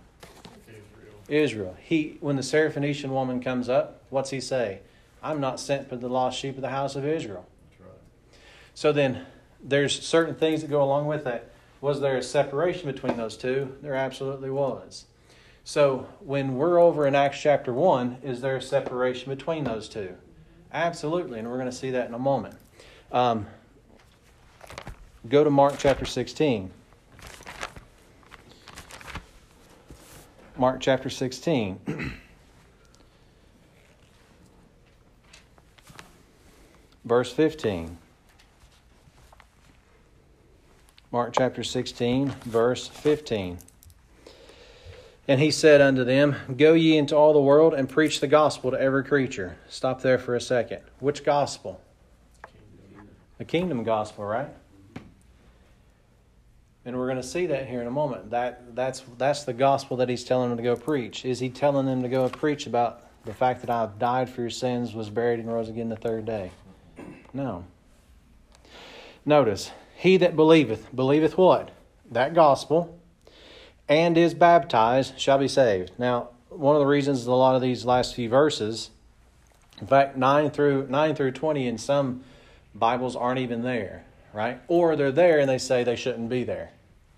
Israel. 0.67 1.13
Israel. 1.27 1.77
He 1.79 2.17
when 2.21 2.37
the 2.37 2.41
Syrophoenician 2.41 3.09
woman 3.09 3.39
comes 3.39 3.69
up, 3.69 4.01
what's 4.09 4.31
he 4.31 4.41
say? 4.41 4.79
I'm 5.21 5.39
not 5.39 5.59
sent 5.59 5.89
for 5.89 5.95
the 5.95 6.09
lost 6.09 6.39
sheep 6.39 6.55
of 6.55 6.61
the 6.63 6.69
house 6.69 6.95
of 6.95 7.05
Israel. 7.05 7.45
That's 7.69 7.81
right. 7.81 8.39
So 8.73 8.91
then 8.91 9.27
there's 9.63 10.01
certain 10.01 10.33
things 10.33 10.61
that 10.61 10.71
go 10.71 10.81
along 10.81 11.05
with 11.05 11.23
that. 11.25 11.51
Was 11.81 12.01
there 12.01 12.17
a 12.17 12.23
separation 12.23 12.91
between 12.91 13.15
those 13.15 13.37
two? 13.37 13.77
There 13.83 13.93
absolutely 13.93 14.49
was. 14.49 15.05
So 15.63 16.07
when 16.19 16.55
we're 16.55 16.79
over 16.79 17.05
in 17.05 17.13
Acts 17.13 17.39
chapter 17.39 17.71
1, 17.71 18.21
is 18.23 18.41
there 18.41 18.55
a 18.55 18.61
separation 18.61 19.29
between 19.29 19.65
those 19.65 19.87
two? 19.87 20.15
Absolutely, 20.73 21.39
and 21.39 21.47
we're 21.47 21.57
going 21.57 21.69
to 21.69 21.75
see 21.75 21.91
that 21.91 22.07
in 22.07 22.15
a 22.15 22.19
moment. 22.19 22.55
Um, 23.11 23.45
go 25.29 25.43
to 25.43 25.49
Mark 25.49 25.75
chapter 25.77 26.05
16. 26.05 26.71
Mark 30.57 30.79
chapter 30.81 31.09
16. 31.09 32.13
Verse 37.05 37.31
15. 37.31 37.97
Mark 41.13 41.31
chapter 41.37 41.63
16, 41.63 42.29
verse 42.45 42.87
15. 42.87 43.59
And 45.27 45.39
he 45.39 45.51
said 45.51 45.79
unto 45.79 46.03
them, 46.03 46.35
Go 46.57 46.73
ye 46.73 46.97
into 46.97 47.15
all 47.15 47.33
the 47.33 47.41
world 47.41 47.73
and 47.73 47.89
preach 47.89 48.19
the 48.19 48.27
gospel 48.27 48.71
to 48.71 48.79
every 48.79 49.03
creature. 49.03 49.55
Stop 49.69 50.01
there 50.01 50.17
for 50.17 50.35
a 50.35 50.41
second. 50.41 50.81
Which 50.99 51.23
gospel? 51.23 51.79
The 53.37 53.45
kingdom 53.45 53.83
gospel, 53.83 54.25
right? 54.25 54.49
And 56.85 56.97
we're 56.97 57.07
going 57.07 57.21
to 57.21 57.27
see 57.27 57.45
that 57.45 57.67
here 57.67 57.79
in 57.79 57.87
a 57.87 57.91
moment. 57.91 58.31
That 58.31 58.75
that's 58.75 59.01
that's 59.17 59.43
the 59.43 59.53
gospel 59.53 59.97
that 59.97 60.09
he's 60.09 60.25
telling 60.25 60.49
them 60.49 60.57
to 60.57 60.63
go 60.63 60.75
preach. 60.75 61.23
Is 61.23 61.39
he 61.39 61.49
telling 61.49 61.85
them 61.85 62.03
to 62.03 62.09
go 62.09 62.27
preach 62.27 62.67
about 62.67 63.07
the 63.23 63.33
fact 63.33 63.61
that 63.61 63.69
I've 63.69 63.97
died 63.97 64.29
for 64.29 64.41
your 64.41 64.49
sins, 64.49 64.93
was 64.93 65.09
buried, 65.09 65.39
and 65.39 65.51
rose 65.51 65.69
again 65.69 65.87
the 65.87 65.95
third 65.95 66.25
day? 66.25 66.51
No. 67.33 67.63
Notice, 69.25 69.71
he 69.95 70.17
that 70.17 70.35
believeth, 70.35 70.93
believeth 70.93 71.37
what? 71.37 71.71
That 72.11 72.33
gospel, 72.33 72.99
and 73.89 74.17
is 74.17 74.33
baptized 74.33 75.19
shall 75.19 75.37
be 75.37 75.47
saved. 75.47 75.91
Now, 75.97 76.29
one 76.49 76.75
of 76.75 76.79
the 76.79 76.85
reasons 76.85 77.25
a 77.25 77.31
lot 77.31 77.55
of 77.55 77.61
these 77.61 77.85
last 77.85 78.15
few 78.15 78.29
verses, 78.29 78.91
in 79.81 79.87
fact, 79.87 80.17
nine 80.17 80.51
through 80.51 80.87
nine 80.87 81.15
through 81.15 81.31
twenty 81.31 81.67
in 81.67 81.77
some 81.77 82.23
Bibles 82.75 83.15
aren't 83.15 83.39
even 83.39 83.61
there, 83.61 84.05
right? 84.33 84.59
Or 84.67 84.95
they're 84.95 85.11
there 85.11 85.39
and 85.39 85.49
they 85.49 85.57
say 85.57 85.83
they 85.83 85.95
shouldn't 85.95 86.29
be 86.29 86.43
there. 86.43 86.71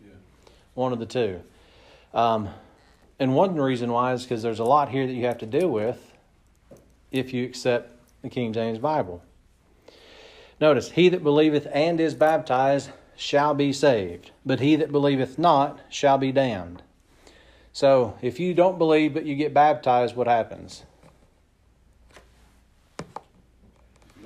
Yeah. 0.04 0.14
One 0.74 0.94
of 0.94 1.00
the 1.00 1.06
two. 1.06 1.42
Um, 2.14 2.50
and 3.20 3.36
one 3.36 3.56
reason 3.56 3.92
why 3.92 4.14
is 4.14 4.24
because 4.24 4.42
there's 4.42 4.60
a 4.60 4.66
lot 4.66 4.90
here 4.90 5.06
that 5.06 5.14
you 5.14 5.26
have 5.26 5.38
to 5.40 5.46
deal 5.46 5.70
with 5.70 6.14
if 7.12 7.34
you 7.34 7.46
accept 7.46 7.92
the 8.22 8.30
King 8.30 8.54
James 8.54 8.80
Bible. 8.80 9.24
Notice, 10.60 10.92
he 10.92 11.10
that 11.10 11.24
believeth 11.24 11.68
and 11.72 12.00
is 12.00 12.16
baptized 12.16 12.90
shall 13.16 13.54
be 13.54 13.72
saved, 13.72 14.32
but 14.46 14.60
he 14.60 14.76
that 14.76 14.92
believeth 14.92 15.38
not 15.38 15.80
shall 15.90 16.18
be 16.18 16.32
damned. 16.32 16.82
So, 17.72 18.18
if 18.22 18.40
you 18.40 18.54
don't 18.54 18.78
believe 18.78 19.14
but 19.14 19.26
you 19.26 19.36
get 19.36 19.54
baptized, 19.54 20.16
what 20.16 20.28
happens? 20.28 20.84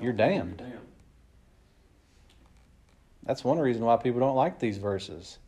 You're 0.00 0.12
damned. 0.12 0.62
That's 3.24 3.44
one 3.44 3.58
reason 3.58 3.84
why 3.84 3.96
people 3.96 4.20
don't 4.20 4.36
like 4.36 4.58
these 4.58 4.78
verses. 4.78 5.38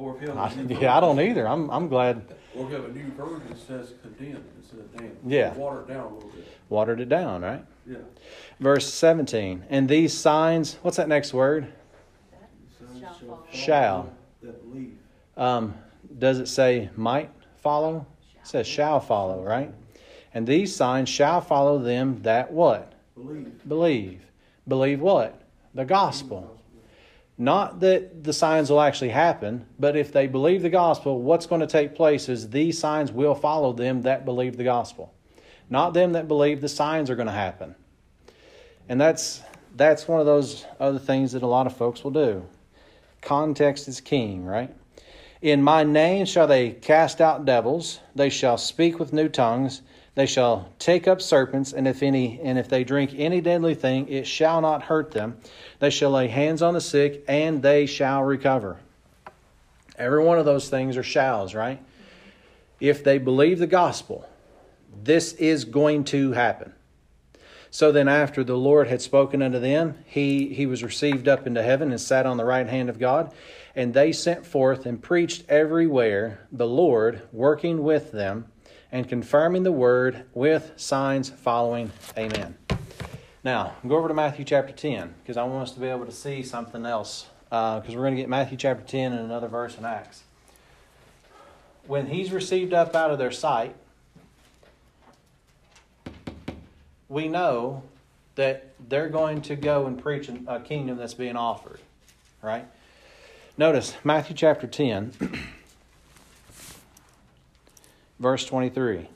I 0.00 0.08
don't 0.08 0.16
either. 0.16 0.16
Or 0.16 0.16
if 0.16 0.22
you 0.22 0.28
have 0.28 0.38
I, 0.38 0.48
a 0.48 0.64
new 0.64 0.78
yeah, 0.78 0.96
I 0.96 1.00
don't 1.00 1.20
either. 1.20 1.48
I'm, 1.48 1.70
I'm 1.70 1.88
glad 1.88 2.34
Or 2.56 2.64
if 2.64 2.70
you 2.70 2.76
have 2.76 2.84
a 2.84 2.92
new 2.92 3.10
version 3.12 3.48
that 3.48 3.58
says 3.58 3.94
condemned 4.02 4.44
instead 4.58 4.80
of 4.80 4.96
damned. 4.96 5.18
Yeah. 5.26 5.54
Watered 5.54 5.90
it 5.90 5.92
down 5.92 6.06
a 6.06 6.14
little 6.14 6.30
bit. 6.30 6.46
watered 6.68 7.00
it 7.00 7.08
down, 7.08 7.42
right? 7.42 7.64
Yeah. 7.86 7.98
Verse 8.58 8.92
17. 8.92 9.64
And 9.68 9.88
these 9.88 10.12
signs, 10.12 10.78
what's 10.82 10.96
that 10.96 11.08
next 11.08 11.34
word? 11.34 11.72
Shall. 12.98 13.44
Shall. 13.52 14.12
That 14.42 14.70
believe. 14.70 14.96
Um, 15.36 15.74
does 16.18 16.38
it 16.38 16.48
say 16.48 16.90
might 16.96 17.30
follow? 17.56 18.06
It 18.36 18.46
says 18.46 18.66
shall 18.66 19.00
follow, 19.00 19.42
right? 19.42 19.72
And 20.32 20.46
these 20.46 20.74
signs 20.74 21.08
shall 21.08 21.40
follow 21.40 21.78
them 21.78 22.22
that 22.22 22.52
what? 22.52 22.92
Believe. 23.14 23.68
Believe. 23.68 24.22
Believe 24.68 25.00
what? 25.00 25.42
The 25.74 25.84
gospel. 25.84 26.59
Not 27.40 27.80
that 27.80 28.22
the 28.22 28.34
signs 28.34 28.68
will 28.68 28.82
actually 28.82 29.08
happen, 29.08 29.64
but 29.78 29.96
if 29.96 30.12
they 30.12 30.26
believe 30.26 30.60
the 30.60 30.68
gospel, 30.68 31.22
what's 31.22 31.46
going 31.46 31.62
to 31.62 31.66
take 31.66 31.94
place 31.94 32.28
is 32.28 32.50
these 32.50 32.78
signs 32.78 33.10
will 33.10 33.34
follow 33.34 33.72
them 33.72 34.02
that 34.02 34.26
believe 34.26 34.58
the 34.58 34.64
gospel. 34.64 35.14
Not 35.70 35.94
them 35.94 36.12
that 36.12 36.28
believe 36.28 36.60
the 36.60 36.68
signs 36.68 37.08
are 37.08 37.16
going 37.16 37.28
to 37.28 37.32
happen. 37.32 37.74
And 38.90 39.00
that's 39.00 39.40
that's 39.74 40.06
one 40.06 40.20
of 40.20 40.26
those 40.26 40.66
other 40.78 40.98
things 40.98 41.32
that 41.32 41.42
a 41.42 41.46
lot 41.46 41.66
of 41.66 41.74
folks 41.74 42.04
will 42.04 42.10
do. 42.10 42.44
Context 43.22 43.88
is 43.88 44.02
king, 44.02 44.44
right? 44.44 44.74
In 45.40 45.62
my 45.62 45.82
name 45.82 46.26
shall 46.26 46.46
they 46.46 46.72
cast 46.72 47.22
out 47.22 47.46
devils, 47.46 48.00
they 48.14 48.28
shall 48.28 48.58
speak 48.58 48.98
with 48.98 49.14
new 49.14 49.30
tongues, 49.30 49.80
they 50.14 50.26
shall 50.26 50.68
take 50.78 51.06
up 51.06 51.22
serpents, 51.22 51.72
and 51.72 51.86
if 51.86 52.02
any 52.02 52.40
and 52.42 52.58
if 52.58 52.68
they 52.68 52.84
drink 52.84 53.12
any 53.16 53.40
deadly 53.40 53.74
thing, 53.74 54.08
it 54.08 54.26
shall 54.26 54.60
not 54.60 54.82
hurt 54.82 55.12
them. 55.12 55.38
They 55.78 55.90
shall 55.90 56.10
lay 56.10 56.28
hands 56.28 56.62
on 56.62 56.74
the 56.74 56.80
sick, 56.80 57.24
and 57.28 57.62
they 57.62 57.86
shall 57.86 58.22
recover. 58.22 58.78
Every 59.96 60.24
one 60.24 60.38
of 60.38 60.44
those 60.44 60.68
things 60.68 60.96
are 60.96 61.02
shalls, 61.02 61.54
right? 61.54 61.80
If 62.80 63.04
they 63.04 63.18
believe 63.18 63.58
the 63.58 63.66
gospel, 63.66 64.28
this 65.02 65.34
is 65.34 65.64
going 65.64 66.04
to 66.04 66.32
happen. 66.32 66.72
So 67.70 67.92
then, 67.92 68.08
after 68.08 68.42
the 68.42 68.56
Lord 68.56 68.88
had 68.88 69.00
spoken 69.00 69.42
unto 69.42 69.60
them, 69.60 69.98
he, 70.04 70.52
he 70.52 70.66
was 70.66 70.82
received 70.82 71.28
up 71.28 71.46
into 71.46 71.62
heaven 71.62 71.92
and 71.92 72.00
sat 72.00 72.26
on 72.26 72.36
the 72.36 72.44
right 72.44 72.66
hand 72.66 72.88
of 72.88 72.98
God. 72.98 73.32
And 73.76 73.94
they 73.94 74.10
sent 74.10 74.44
forth 74.44 74.86
and 74.86 75.00
preached 75.00 75.44
everywhere 75.48 76.40
the 76.50 76.66
Lord 76.66 77.22
working 77.30 77.84
with 77.84 78.10
them 78.10 78.46
and 78.92 79.08
confirming 79.08 79.62
the 79.62 79.72
word 79.72 80.24
with 80.34 80.72
signs 80.76 81.30
following. 81.30 81.92
Amen. 82.16 82.56
Now, 83.42 83.74
go 83.86 83.96
over 83.96 84.08
to 84.08 84.14
Matthew 84.14 84.44
chapter 84.44 84.72
10 84.72 85.14
because 85.22 85.36
I 85.36 85.44
want 85.44 85.68
us 85.68 85.74
to 85.74 85.80
be 85.80 85.86
able 85.86 86.06
to 86.06 86.12
see 86.12 86.42
something 86.42 86.84
else 86.84 87.26
because 87.48 87.88
uh, 87.88 87.92
we're 87.94 88.02
going 88.02 88.16
to 88.16 88.22
get 88.22 88.28
Matthew 88.28 88.56
chapter 88.56 88.84
10 88.84 89.12
and 89.12 89.20
another 89.24 89.48
verse 89.48 89.76
in 89.78 89.84
Acts. 89.84 90.22
When 91.86 92.06
he's 92.06 92.30
received 92.32 92.72
up 92.72 92.94
out 92.94 93.10
of 93.10 93.18
their 93.18 93.30
sight, 93.30 93.74
we 97.08 97.28
know 97.28 97.82
that 98.36 98.72
they're 98.88 99.08
going 99.08 99.42
to 99.42 99.56
go 99.56 99.86
and 99.86 100.00
preach 100.00 100.30
a 100.46 100.60
kingdom 100.60 100.96
that's 100.96 101.14
being 101.14 101.36
offered, 101.36 101.80
right? 102.42 102.66
Notice 103.58 103.94
Matthew 104.04 104.36
chapter 104.36 104.66
10, 104.66 105.12
verse 108.20 108.44
23. 108.44 109.08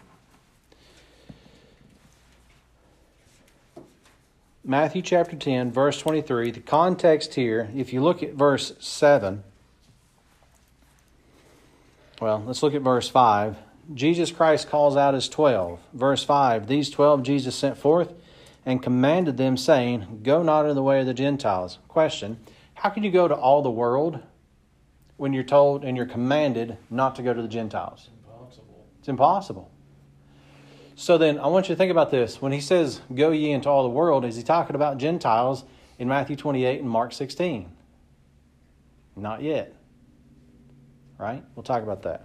Matthew 4.65 5.03
chapter 5.03 5.37
10, 5.37 5.71
verse 5.71 6.01
23. 6.01 6.51
The 6.51 6.61
context 6.61 7.35
here, 7.35 7.71
if 7.77 7.93
you 7.93 8.03
look 8.03 8.23
at 8.23 8.33
verse 8.33 8.73
7, 8.81 9.45
well, 12.21 12.43
let's 12.47 12.63
look 12.63 12.75
at 12.75 12.81
verse 12.81 13.09
5. 13.09 13.57
Jesus 13.93 14.33
Christ 14.33 14.71
calls 14.71 14.97
out 14.97 15.13
his 15.13 15.29
twelve. 15.29 15.79
Verse 15.93 16.25
5 16.25 16.67
These 16.67 16.89
twelve 16.89 17.23
Jesus 17.23 17.55
sent 17.55 17.77
forth 17.77 18.15
and 18.65 18.83
commanded 18.83 19.37
them, 19.37 19.59
saying, 19.59 20.21
Go 20.23 20.43
not 20.43 20.67
in 20.67 20.75
the 20.75 20.83
way 20.83 21.01
of 21.01 21.07
the 21.07 21.13
Gentiles. 21.13 21.79
Question 21.87 22.39
How 22.73 22.89
can 22.89 23.03
you 23.03 23.11
go 23.11 23.29
to 23.29 23.35
all 23.35 23.61
the 23.61 23.71
world 23.71 24.21
when 25.19 25.35
you're 25.35 25.43
told 25.43 25.85
and 25.85 25.99
you're 25.99 26.07
commanded 26.07 26.79
not 26.89 27.17
to 27.17 27.23
go 27.23 27.35
to 27.35 27.43
the 27.43 27.49
Gentiles? 27.49 28.09
It's 29.05 29.09
impossible. 29.11 29.71
So 30.97 31.19
then 31.19 31.39
I 31.39 31.49
want 31.49 31.69
you 31.69 31.75
to 31.75 31.79
think 31.79 31.91
about 31.91 32.11
this. 32.11 32.41
When 32.41 32.53
he 32.53 32.61
says, 32.63 33.03
Go 33.15 33.33
ye 33.33 33.51
into 33.51 33.69
all 33.69 33.83
the 33.83 33.91
world, 33.91 34.25
is 34.25 34.35
he 34.35 34.43
talking 34.43 34.75
about 34.75 34.97
Gentiles 34.97 35.63
in 35.99 36.09
Matthew 36.09 36.37
28 36.37 36.81
and 36.81 36.89
Mark 36.89 37.13
16? 37.13 37.71
Not 39.15 39.43
yet. 39.43 39.75
Right? 41.19 41.45
We'll 41.55 41.65
talk 41.65 41.83
about 41.83 42.05
that. 42.05 42.25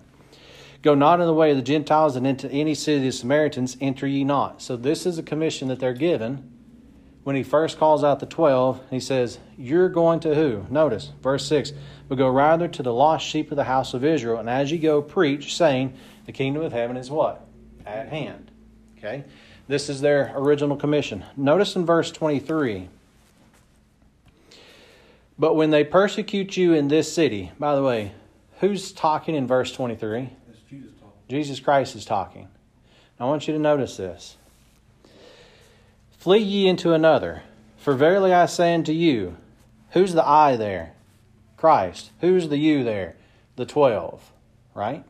Go 0.81 0.95
not 0.95 1.19
in 1.19 1.25
the 1.25 1.33
way 1.33 1.51
of 1.51 1.57
the 1.57 1.63
Gentiles, 1.63 2.15
and 2.15 2.25
into 2.25 2.49
any 2.49 2.73
city 2.75 2.99
of 2.99 3.03
the 3.03 3.11
Samaritans 3.11 3.75
enter 3.81 4.07
ye 4.07 4.23
not. 4.23 4.61
So, 4.61 4.77
this 4.77 5.05
is 5.05 5.17
a 5.17 5.23
commission 5.23 5.67
that 5.67 5.81
they're 5.81 5.91
given. 5.91 6.49
When 7.25 7.35
he 7.35 7.43
first 7.43 7.77
calls 7.77 8.05
out 8.05 8.21
the 8.21 8.25
twelve, 8.25 8.79
he 8.89 9.01
says, 9.01 9.39
You're 9.57 9.89
going 9.89 10.21
to 10.21 10.33
who? 10.33 10.65
Notice, 10.69 11.11
verse 11.21 11.45
6 11.45 11.73
But 12.07 12.15
go 12.15 12.29
rather 12.29 12.69
to 12.69 12.81
the 12.81 12.93
lost 12.93 13.27
sheep 13.27 13.51
of 13.51 13.57
the 13.57 13.65
house 13.65 13.93
of 13.93 14.05
Israel, 14.05 14.39
and 14.39 14.49
as 14.49 14.71
ye 14.71 14.77
go, 14.77 15.01
preach, 15.01 15.57
saying, 15.57 15.93
The 16.29 16.33
kingdom 16.33 16.61
of 16.61 16.71
heaven 16.71 16.95
is 16.95 17.09
what? 17.09 17.43
At 17.87 18.09
hand. 18.09 18.51
Okay? 18.99 19.23
This 19.67 19.89
is 19.89 19.99
their 19.99 20.31
original 20.35 20.77
commission. 20.77 21.25
Notice 21.35 21.75
in 21.75 21.87
verse 21.87 22.11
23 22.11 22.87
But 25.39 25.55
when 25.55 25.71
they 25.71 25.83
persecute 25.83 26.55
you 26.55 26.73
in 26.73 26.87
this 26.87 27.11
city, 27.11 27.51
by 27.57 27.75
the 27.75 27.81
way, 27.81 28.11
who's 28.59 28.91
talking 28.91 29.33
in 29.33 29.47
verse 29.47 29.71
23? 29.71 30.29
Jesus 30.69 30.91
talking. 30.99 31.17
Jesus 31.27 31.59
Christ 31.59 31.95
is 31.95 32.05
talking. 32.05 32.47
I 33.19 33.25
want 33.25 33.47
you 33.47 33.55
to 33.55 33.59
notice 33.59 33.97
this. 33.97 34.37
Flee 36.19 36.43
ye 36.43 36.67
into 36.67 36.93
another, 36.93 37.41
for 37.75 37.95
verily 37.95 38.35
I 38.35 38.45
say 38.45 38.75
unto 38.75 38.91
you, 38.91 39.35
who's 39.93 40.13
the 40.13 40.23
I 40.23 40.57
there? 40.57 40.93
Christ. 41.57 42.11
Who's 42.21 42.49
the 42.49 42.57
you 42.57 42.83
there? 42.83 43.15
The 43.55 43.65
twelve, 43.65 44.31
right? 44.75 45.03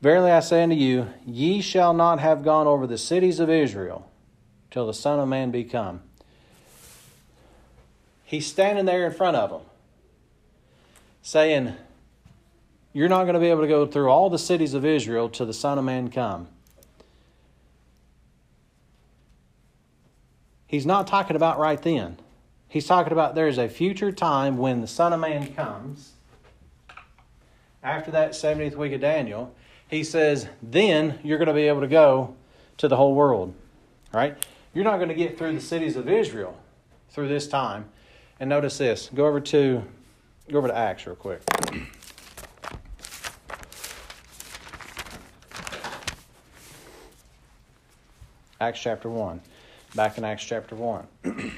Verily 0.00 0.30
I 0.30 0.40
say 0.40 0.62
unto 0.62 0.74
you, 0.74 1.08
ye 1.24 1.60
shall 1.60 1.94
not 1.94 2.20
have 2.20 2.44
gone 2.44 2.66
over 2.66 2.86
the 2.86 2.98
cities 2.98 3.40
of 3.40 3.48
Israel 3.48 4.10
till 4.70 4.86
the 4.86 4.94
Son 4.94 5.18
of 5.18 5.28
Man 5.28 5.50
be 5.50 5.64
come. 5.64 6.02
He's 8.24 8.46
standing 8.46 8.84
there 8.84 9.06
in 9.06 9.12
front 9.12 9.36
of 9.36 9.50
them, 9.50 9.60
saying, 11.22 11.74
you're 12.92 13.08
not 13.08 13.24
going 13.24 13.34
to 13.34 13.40
be 13.40 13.50
able 13.50 13.60
to 13.60 13.68
go 13.68 13.86
through 13.86 14.08
all 14.08 14.30
the 14.30 14.38
cities 14.38 14.74
of 14.74 14.84
Israel 14.84 15.28
till 15.28 15.44
the 15.44 15.52
Son 15.52 15.78
of 15.78 15.84
Man 15.84 16.10
come. 16.10 16.48
He's 20.66 20.86
not 20.86 21.06
talking 21.06 21.36
about 21.36 21.58
right 21.58 21.80
then. 21.80 22.18
He's 22.68 22.86
talking 22.86 23.12
about 23.12 23.34
there's 23.34 23.58
a 23.58 23.68
future 23.68 24.12
time 24.12 24.56
when 24.56 24.80
the 24.80 24.86
Son 24.86 25.12
of 25.12 25.20
Man 25.20 25.54
comes. 25.54 26.12
After 27.82 28.10
that 28.10 28.32
70th 28.32 28.76
week 28.76 28.92
of 28.92 29.00
Daniel, 29.00 29.54
he 29.88 30.02
says, 30.02 30.48
then 30.62 31.18
you're 31.22 31.38
going 31.38 31.48
to 31.48 31.54
be 31.54 31.68
able 31.68 31.80
to 31.80 31.88
go 31.88 32.34
to 32.78 32.88
the 32.88 32.96
whole 32.96 33.14
world. 33.14 33.54
Right? 34.12 34.36
You're 34.74 34.84
not 34.84 34.96
going 34.96 35.08
to 35.08 35.14
get 35.14 35.38
through 35.38 35.54
the 35.54 35.60
cities 35.60 35.96
of 35.96 36.08
Israel 36.08 36.58
through 37.10 37.28
this 37.28 37.48
time. 37.48 37.86
And 38.40 38.50
notice 38.50 38.78
this. 38.78 39.10
Go 39.14 39.26
over 39.26 39.40
to 39.40 39.82
go 40.50 40.58
over 40.58 40.68
to 40.68 40.76
Acts 40.76 41.06
real 41.06 41.16
quick. 41.16 41.42
Acts 48.60 48.80
chapter 48.80 49.08
1. 49.08 49.40
Back 49.94 50.18
in 50.18 50.24
Acts 50.24 50.44
chapter 50.44 50.74
1. 50.74 51.06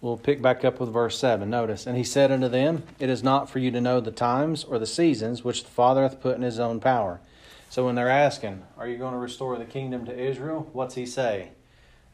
We'll 0.00 0.16
pick 0.16 0.40
back 0.40 0.64
up 0.64 0.78
with 0.78 0.92
verse 0.92 1.18
7. 1.18 1.50
Notice, 1.50 1.86
and 1.86 1.96
he 1.96 2.04
said 2.04 2.30
unto 2.30 2.48
them, 2.48 2.84
It 2.98 3.10
is 3.10 3.22
not 3.22 3.50
for 3.50 3.58
you 3.58 3.70
to 3.72 3.80
know 3.80 4.00
the 4.00 4.12
times 4.12 4.62
or 4.64 4.78
the 4.78 4.86
seasons 4.86 5.42
which 5.42 5.64
the 5.64 5.70
Father 5.70 6.02
hath 6.02 6.20
put 6.20 6.36
in 6.36 6.42
his 6.42 6.60
own 6.60 6.78
power. 6.78 7.20
So 7.68 7.84
when 7.84 7.96
they're 7.96 8.08
asking, 8.08 8.62
Are 8.76 8.86
you 8.86 8.96
going 8.96 9.12
to 9.12 9.18
restore 9.18 9.58
the 9.58 9.64
kingdom 9.64 10.06
to 10.06 10.16
Israel? 10.16 10.68
What's 10.72 10.94
he 10.94 11.04
say? 11.04 11.50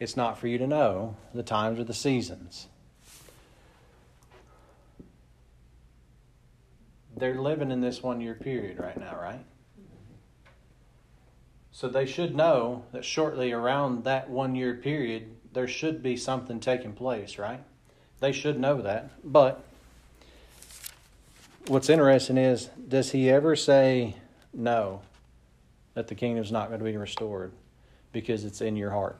It's 0.00 0.16
not 0.16 0.38
for 0.38 0.48
you 0.48 0.58
to 0.58 0.66
know 0.66 1.16
the 1.34 1.42
times 1.42 1.78
or 1.78 1.84
the 1.84 1.94
seasons. 1.94 2.68
they're 7.16 7.40
living 7.40 7.70
in 7.70 7.80
this 7.80 8.02
one 8.02 8.20
year 8.20 8.34
period 8.34 8.78
right 8.78 8.98
now, 8.98 9.16
right? 9.20 9.44
So 11.70 11.88
they 11.88 12.06
should 12.06 12.34
know 12.34 12.84
that 12.92 13.04
shortly 13.04 13.52
around 13.52 14.04
that 14.04 14.30
one 14.30 14.54
year 14.54 14.74
period, 14.74 15.36
there 15.52 15.66
should 15.68 16.02
be 16.02 16.16
something 16.16 16.60
taking 16.60 16.92
place, 16.92 17.38
right? 17.38 17.62
They 18.24 18.32
should 18.32 18.58
know 18.58 18.80
that. 18.80 19.10
But 19.22 19.62
what's 21.66 21.90
interesting 21.90 22.38
is, 22.38 22.70
does 22.88 23.12
he 23.12 23.28
ever 23.28 23.54
say 23.54 24.16
no, 24.54 25.02
that 25.92 26.08
the 26.08 26.14
kingdom's 26.14 26.50
not 26.50 26.68
going 26.68 26.78
to 26.78 26.86
be 26.86 26.96
restored 26.96 27.52
because 28.12 28.46
it's 28.46 28.62
in 28.62 28.76
your 28.76 28.88
heart? 28.88 29.18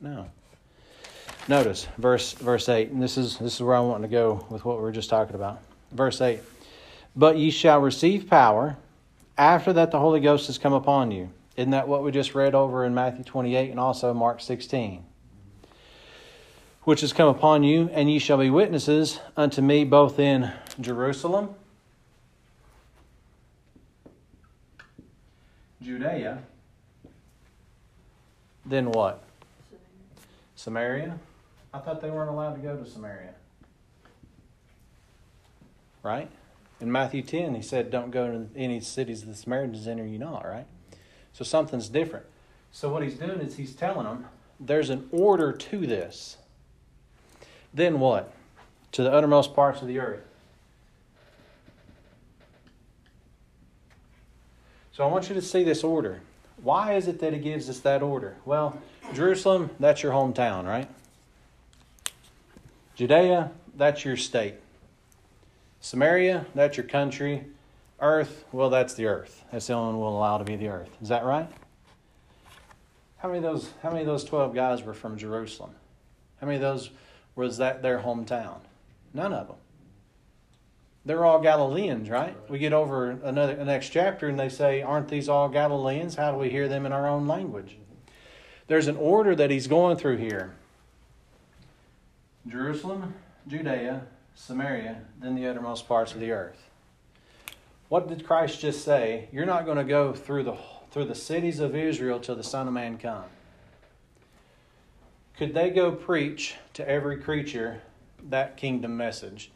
No. 0.00 0.28
Notice 1.46 1.86
verse 1.98 2.32
verse 2.32 2.68
eight, 2.68 2.90
and 2.90 3.00
this 3.00 3.16
is 3.16 3.38
this 3.38 3.54
is 3.54 3.62
where 3.62 3.76
I 3.76 3.80
want 3.80 4.02
to 4.02 4.08
go 4.08 4.44
with 4.50 4.64
what 4.64 4.78
we 4.78 4.82
were 4.82 4.90
just 4.90 5.08
talking 5.08 5.36
about. 5.36 5.62
Verse 5.92 6.20
8 6.20 6.40
But 7.14 7.38
ye 7.38 7.52
shall 7.52 7.80
receive 7.80 8.28
power 8.28 8.76
after 9.38 9.72
that 9.72 9.92
the 9.92 10.00
Holy 10.00 10.18
Ghost 10.18 10.48
has 10.48 10.58
come 10.58 10.72
upon 10.72 11.12
you. 11.12 11.30
Isn't 11.56 11.70
that 11.70 11.86
what 11.86 12.02
we 12.02 12.10
just 12.10 12.34
read 12.34 12.56
over 12.56 12.84
in 12.84 12.92
Matthew 12.92 13.22
28 13.22 13.70
and 13.70 13.78
also 13.78 14.12
Mark 14.12 14.40
16? 14.40 15.04
which 16.86 17.00
has 17.00 17.12
come 17.12 17.28
upon 17.28 17.64
you, 17.64 17.90
and 17.92 18.08
ye 18.08 18.16
shall 18.16 18.38
be 18.38 18.48
witnesses 18.48 19.18
unto 19.36 19.60
me 19.60 19.82
both 19.82 20.20
in 20.20 20.52
Jerusalem, 20.80 21.52
Judea, 25.82 26.44
then 28.64 28.92
what? 28.92 29.24
Samaria. 30.54 31.02
Samaria? 31.02 31.18
I 31.74 31.78
thought 31.80 32.00
they 32.00 32.10
weren't 32.10 32.30
allowed 32.30 32.54
to 32.54 32.60
go 32.60 32.76
to 32.76 32.88
Samaria. 32.88 33.34
Right? 36.04 36.30
In 36.80 36.92
Matthew 36.92 37.22
10, 37.22 37.56
he 37.56 37.62
said, 37.62 37.90
Don't 37.90 38.12
go 38.12 38.26
into 38.26 38.56
any 38.56 38.78
cities 38.78 39.22
of 39.22 39.28
the 39.28 39.34
Samaritans 39.34 39.88
enter 39.88 40.06
you 40.06 40.20
not, 40.20 40.46
right? 40.46 40.66
So 41.32 41.42
something's 41.42 41.88
different. 41.88 42.26
So 42.70 42.90
what 42.90 43.02
he's 43.02 43.14
doing 43.14 43.40
is 43.40 43.56
he's 43.56 43.74
telling 43.74 44.04
them 44.04 44.26
there's 44.60 44.88
an 44.88 45.08
order 45.10 45.52
to 45.52 45.84
this. 45.84 46.36
Then 47.76 48.00
what? 48.00 48.32
To 48.92 49.02
the 49.02 49.12
uttermost 49.12 49.54
parts 49.54 49.82
of 49.82 49.88
the 49.88 49.98
earth. 49.98 50.24
So 54.92 55.04
I 55.04 55.08
want 55.08 55.28
you 55.28 55.34
to 55.34 55.42
see 55.42 55.62
this 55.62 55.84
order. 55.84 56.22
Why 56.62 56.94
is 56.94 57.06
it 57.06 57.20
that 57.20 57.34
he 57.34 57.38
gives 57.38 57.68
us 57.68 57.80
that 57.80 58.02
order? 58.02 58.34
Well, 58.46 58.80
Jerusalem, 59.12 59.68
that's 59.78 60.02
your 60.02 60.12
hometown, 60.12 60.64
right? 60.64 60.88
Judea, 62.94 63.52
that's 63.76 64.06
your 64.06 64.16
state. 64.16 64.54
Samaria, 65.82 66.46
that's 66.54 66.78
your 66.78 66.86
country. 66.86 67.44
Earth, 68.00 68.46
well, 68.52 68.70
that's 68.70 68.94
the 68.94 69.04
earth. 69.04 69.44
That's 69.52 69.66
the 69.66 69.74
only 69.74 69.92
one 69.92 70.00
we'll 70.00 70.16
allow 70.16 70.38
to 70.38 70.44
be 70.44 70.56
the 70.56 70.68
earth. 70.68 70.88
Is 71.02 71.10
that 71.10 71.26
right? 71.26 71.48
How 73.18 73.28
many 73.28 73.38
of 73.38 73.44
those? 73.44 73.70
How 73.82 73.90
many 73.90 74.00
of 74.00 74.06
those 74.06 74.24
twelve 74.24 74.54
guys 74.54 74.82
were 74.82 74.94
from 74.94 75.18
Jerusalem? 75.18 75.72
How 76.40 76.46
many 76.46 76.56
of 76.56 76.62
those 76.62 76.90
was 77.36 77.58
that 77.58 77.82
their 77.82 78.00
hometown? 78.00 78.58
None 79.14 79.32
of 79.32 79.46
them. 79.46 79.56
They're 81.04 81.24
all 81.24 81.40
Galileans, 81.40 82.10
right? 82.10 82.36
We 82.50 82.58
get 82.58 82.72
over 82.72 83.10
another 83.10 83.54
the 83.54 83.64
next 83.64 83.90
chapter 83.90 84.26
and 84.26 84.38
they 84.38 84.48
say, 84.48 84.82
"Aren't 84.82 85.08
these 85.08 85.28
all 85.28 85.48
Galileans? 85.48 86.16
How 86.16 86.32
do 86.32 86.38
we 86.38 86.50
hear 86.50 86.66
them 86.66 86.84
in 86.84 86.92
our 86.92 87.06
own 87.06 87.28
language?" 87.28 87.78
There's 88.66 88.88
an 88.88 88.96
order 88.96 89.36
that 89.36 89.50
he's 89.50 89.68
going 89.68 89.98
through 89.98 90.16
here. 90.16 90.56
Jerusalem, 92.48 93.14
Judea, 93.46 94.02
Samaria, 94.34 95.02
then 95.20 95.36
the 95.36 95.46
uttermost 95.46 95.86
parts 95.86 96.12
of 96.12 96.18
the 96.18 96.32
earth. 96.32 96.70
What 97.88 98.08
did 98.08 98.26
Christ 98.26 98.60
just 98.60 98.84
say? 98.84 99.28
You're 99.30 99.46
not 99.46 99.64
going 99.64 99.78
to 99.78 99.84
go 99.84 100.12
through 100.12 100.42
the 100.42 100.56
through 100.90 101.04
the 101.04 101.14
cities 101.14 101.60
of 101.60 101.76
Israel 101.76 102.18
till 102.18 102.34
the 102.34 102.42
Son 102.42 102.66
of 102.66 102.74
Man 102.74 102.98
come. 102.98 103.24
Could 105.38 105.52
they 105.52 105.68
go 105.70 105.92
preach 105.92 106.54
to 106.74 106.88
every 106.88 107.18
creature 107.18 107.82
that 108.30 108.56
kingdom 108.56 108.96
message? 108.96 109.50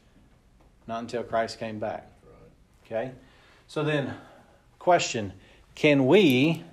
Not 0.86 1.00
until 1.00 1.22
Christ 1.22 1.58
came 1.58 1.78
back. 1.78 2.10
Okay? 2.84 3.12
So 3.66 3.82
then, 3.82 4.14
question 4.78 5.32
Can 5.74 6.06
we, 6.06 6.64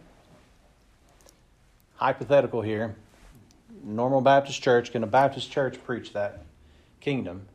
hypothetical 1.95 2.61
here, 2.61 2.97
normal 3.81 4.19
Baptist 4.19 4.61
church, 4.61 4.91
can 4.91 5.03
a 5.03 5.07
Baptist 5.07 5.51
church 5.51 5.81
preach 5.85 6.11
that 6.11 6.43
kingdom 6.99 7.47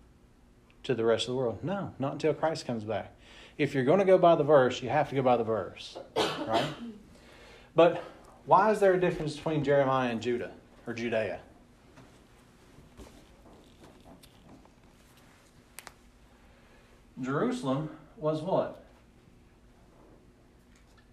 to 0.85 0.95
the 0.95 1.05
rest 1.05 1.29
of 1.29 1.35
the 1.35 1.39
world? 1.39 1.63
No, 1.63 1.93
not 1.99 2.13
until 2.13 2.33
Christ 2.33 2.67
comes 2.67 2.85
back. 2.85 3.13
If 3.59 3.75
you're 3.75 3.85
going 3.85 3.99
to 3.99 4.07
go 4.07 4.17
by 4.17 4.37
the 4.37 4.45
verse, 4.45 4.81
you 4.81 4.89
have 4.89 5.11
to 5.11 5.15
go 5.15 5.23
by 5.23 5.37
the 5.37 5.45
verse, 5.45 5.99
right? 6.17 6.65
But 7.77 8.03
why 8.47 8.71
is 8.71 8.81
there 8.81 8.95
a 8.95 9.01
difference 9.01 9.37
between 9.37 9.63
Jeremiah 9.63 10.11
and 10.11 10.23
Judah 10.23 10.53
or 10.87 10.93
Judea? 10.95 11.41
Jerusalem 17.21 17.91
was 18.17 18.41
what? 18.41 18.85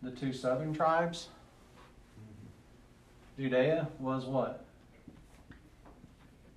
The 0.02 0.12
two 0.12 0.32
southern 0.32 0.74
tribes. 0.74 1.28
Mm-hmm. 2.18 3.44
Judea 3.44 3.88
was 4.00 4.26
what? 4.26 4.66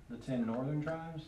The 0.09 0.17
ten 0.17 0.45
northern 0.45 0.81
tribes. 0.81 1.25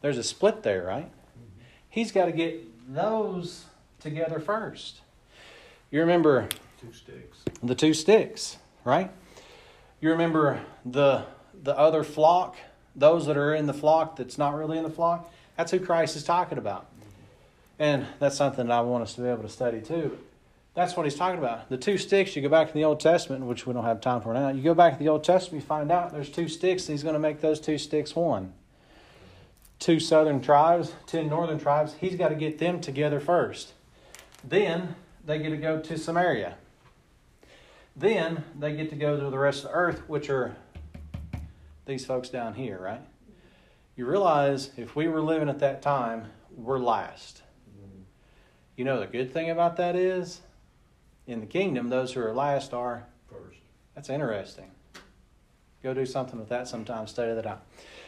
There's 0.00 0.16
a 0.18 0.22
split 0.22 0.62
there, 0.62 0.84
right? 0.84 1.04
Mm-hmm. 1.06 1.62
He's 1.90 2.12
got 2.12 2.26
to 2.26 2.32
get 2.32 2.64
those 2.94 3.66
together 4.00 4.40
first. 4.40 5.00
You 5.90 6.00
remember 6.00 6.48
Two 6.80 6.92
sticks. 6.92 7.38
the 7.62 7.74
two 7.74 7.92
sticks, 7.92 8.56
right? 8.84 9.10
You 10.00 10.10
remember 10.10 10.62
the 10.84 11.24
the 11.62 11.76
other 11.76 12.02
flock, 12.04 12.56
those 12.96 13.26
that 13.26 13.36
are 13.36 13.54
in 13.54 13.66
the 13.66 13.74
flock 13.74 14.16
that's 14.16 14.38
not 14.38 14.54
really 14.54 14.78
in 14.78 14.84
the 14.84 14.90
flock. 14.90 15.30
That's 15.56 15.70
who 15.70 15.80
Christ 15.80 16.16
is 16.16 16.24
talking 16.24 16.58
about, 16.58 16.86
and 17.78 18.06
that's 18.18 18.36
something 18.36 18.66
that 18.68 18.72
I 18.72 18.80
want 18.80 19.02
us 19.02 19.14
to 19.14 19.20
be 19.20 19.28
able 19.28 19.42
to 19.42 19.48
study 19.48 19.80
too. 19.80 20.18
That's 20.74 20.96
what 20.96 21.04
he's 21.04 21.16
talking 21.16 21.38
about. 21.38 21.68
The 21.68 21.76
two 21.76 21.98
sticks. 21.98 22.36
You 22.36 22.42
go 22.42 22.48
back 22.48 22.68
to 22.68 22.74
the 22.74 22.84
Old 22.84 23.00
Testament, 23.00 23.44
which 23.44 23.66
we 23.66 23.74
don't 23.74 23.84
have 23.84 24.00
time 24.00 24.20
for 24.20 24.32
now. 24.32 24.50
You 24.50 24.62
go 24.62 24.74
back 24.74 24.94
to 24.94 24.98
the 24.98 25.08
Old 25.08 25.24
Testament, 25.24 25.62
you 25.62 25.66
find 25.66 25.90
out 25.90 26.12
there's 26.12 26.30
two 26.30 26.48
sticks. 26.48 26.88
And 26.88 26.94
he's 26.94 27.02
going 27.02 27.14
to 27.14 27.18
make 27.18 27.40
those 27.40 27.60
two 27.60 27.76
sticks 27.76 28.14
one. 28.14 28.52
Two 29.80 29.98
southern 29.98 30.40
tribes, 30.40 30.92
ten 31.06 31.28
northern 31.28 31.58
tribes. 31.58 31.94
He's 32.00 32.14
got 32.14 32.28
to 32.28 32.34
get 32.34 32.58
them 32.58 32.80
together 32.80 33.18
first. 33.18 33.72
Then 34.44 34.94
they 35.26 35.38
get 35.38 35.50
to 35.50 35.56
go 35.56 35.80
to 35.80 35.98
Samaria. 35.98 36.56
Then 37.96 38.44
they 38.58 38.74
get 38.74 38.90
to 38.90 38.96
go 38.96 39.18
to 39.18 39.30
the 39.30 39.38
rest 39.38 39.64
of 39.64 39.70
the 39.70 39.76
earth, 39.76 40.02
which 40.08 40.30
are 40.30 40.56
these 41.86 42.04
folks 42.04 42.28
down 42.28 42.54
here, 42.54 42.78
right? 42.80 43.02
You 43.96 44.06
realize 44.06 44.70
if 44.76 44.96
we 44.96 45.08
were 45.08 45.20
living 45.20 45.48
at 45.48 45.58
that 45.58 45.82
time, 45.82 46.26
we're 46.56 46.78
last. 46.78 47.42
You 48.76 48.84
know, 48.84 49.00
the 49.00 49.06
good 49.06 49.32
thing 49.32 49.50
about 49.50 49.76
that 49.76 49.94
is, 49.94 50.40
in 51.26 51.40
the 51.40 51.46
kingdom, 51.46 51.88
those 51.88 52.12
who 52.12 52.20
are 52.22 52.32
last 52.32 52.72
are. 52.72 53.06
First. 53.30 53.58
That's 53.94 54.08
interesting. 54.08 54.70
Go 55.82 55.92
do 55.92 56.06
something 56.06 56.38
with 56.38 56.48
that 56.48 56.68
sometime, 56.68 57.06
study 57.06 57.34
that 57.34 57.46
out. 57.46 57.62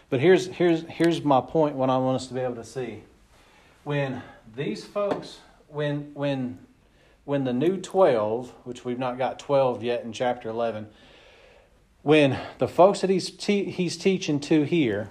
But 0.09 0.21
here's, 0.21 0.47
here's, 0.47 0.85
here's 0.85 1.23
my 1.23 1.41
point, 1.41 1.75
what 1.75 1.91
I 1.91 1.99
want 1.99 2.17
us 2.17 2.27
to 2.29 2.35
be 2.35 2.41
able 2.41 2.55
to 2.55 2.65
see. 2.65 3.03
When 3.85 4.23
these 4.55 4.85
folks, 4.85 5.41
when, 5.69 6.11
when 6.15 6.59
when 7.25 7.45
the 7.45 7.53
new 7.53 7.77
12, 7.77 8.51
which 8.65 8.85
we've 8.85 8.99
not 8.99 9.19
got 9.19 9.39
12 9.39 9.83
yet 9.83 10.05
in 10.05 10.13
chapter 10.13 10.49
11, 10.49 10.89
when 12.03 12.39
the 12.59 12.67
folks 12.69 13.01
that 13.01 13.11
he's, 13.11 13.31
te- 13.31 13.71
he's 13.71 13.97
teaching 13.97 14.41
to 14.41 14.65
here, 14.65 15.11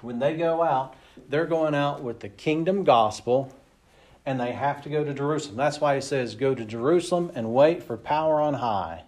when 0.00 0.18
they 0.20 0.36
go 0.36 0.62
out, 0.62 0.94
they're 1.28 1.46
going 1.46 1.74
out 1.74 2.02
with 2.02 2.20
the 2.20 2.28
kingdom 2.28 2.84
gospel 2.84 3.52
and 4.24 4.38
they 4.38 4.52
have 4.52 4.82
to 4.82 4.88
go 4.88 5.02
to 5.02 5.12
Jerusalem. 5.12 5.56
That's 5.56 5.80
why 5.80 5.96
he 5.96 6.00
says, 6.00 6.34
Go 6.34 6.54
to 6.54 6.64
Jerusalem 6.64 7.32
and 7.34 7.52
wait 7.52 7.82
for 7.82 7.96
power 7.96 8.40
on 8.40 8.54
high. 8.54 9.04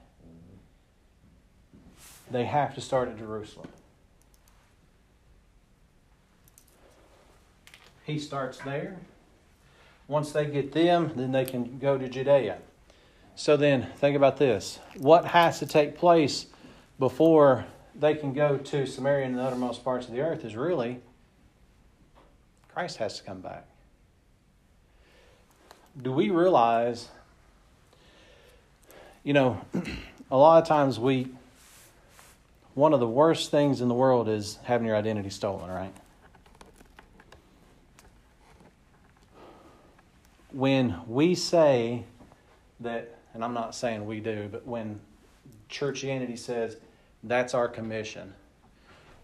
They 2.30 2.44
have 2.46 2.74
to 2.74 2.80
start 2.80 3.08
at 3.08 3.18
Jerusalem. 3.18 3.68
He 8.04 8.18
starts 8.18 8.58
there. 8.58 8.96
Once 10.12 10.30
they 10.32 10.44
get 10.44 10.72
them, 10.72 11.10
then 11.16 11.32
they 11.32 11.42
can 11.46 11.78
go 11.78 11.96
to 11.96 12.06
Judea. 12.06 12.58
So 13.34 13.56
then, 13.56 13.86
think 13.96 14.14
about 14.14 14.36
this. 14.36 14.78
What 14.98 15.24
has 15.24 15.58
to 15.60 15.66
take 15.66 15.96
place 15.96 16.48
before 16.98 17.64
they 17.94 18.14
can 18.14 18.34
go 18.34 18.58
to 18.58 18.84
Samaria 18.86 19.24
and 19.24 19.38
the 19.38 19.42
uttermost 19.42 19.82
parts 19.82 20.08
of 20.08 20.12
the 20.12 20.20
earth 20.20 20.44
is 20.44 20.54
really 20.54 21.00
Christ 22.74 22.98
has 22.98 23.16
to 23.16 23.24
come 23.24 23.40
back. 23.40 23.64
Do 26.02 26.12
we 26.12 26.28
realize, 26.28 27.08
you 29.24 29.32
know, 29.32 29.62
a 30.30 30.36
lot 30.36 30.60
of 30.60 30.68
times 30.68 30.98
we, 30.98 31.28
one 32.74 32.92
of 32.92 33.00
the 33.00 33.08
worst 33.08 33.50
things 33.50 33.80
in 33.80 33.88
the 33.88 33.94
world 33.94 34.28
is 34.28 34.58
having 34.64 34.86
your 34.86 34.96
identity 34.96 35.30
stolen, 35.30 35.70
right? 35.70 35.94
When 40.52 41.00
we 41.06 41.34
say 41.34 42.04
that, 42.80 43.18
and 43.34 43.44
I'm 43.44 43.54
not 43.54 43.74
saying 43.74 44.06
we 44.06 44.20
do, 44.20 44.48
but 44.50 44.66
when 44.66 45.00
churchianity 45.70 46.38
says 46.38 46.76
that's 47.22 47.54
our 47.54 47.68
commission, 47.68 48.34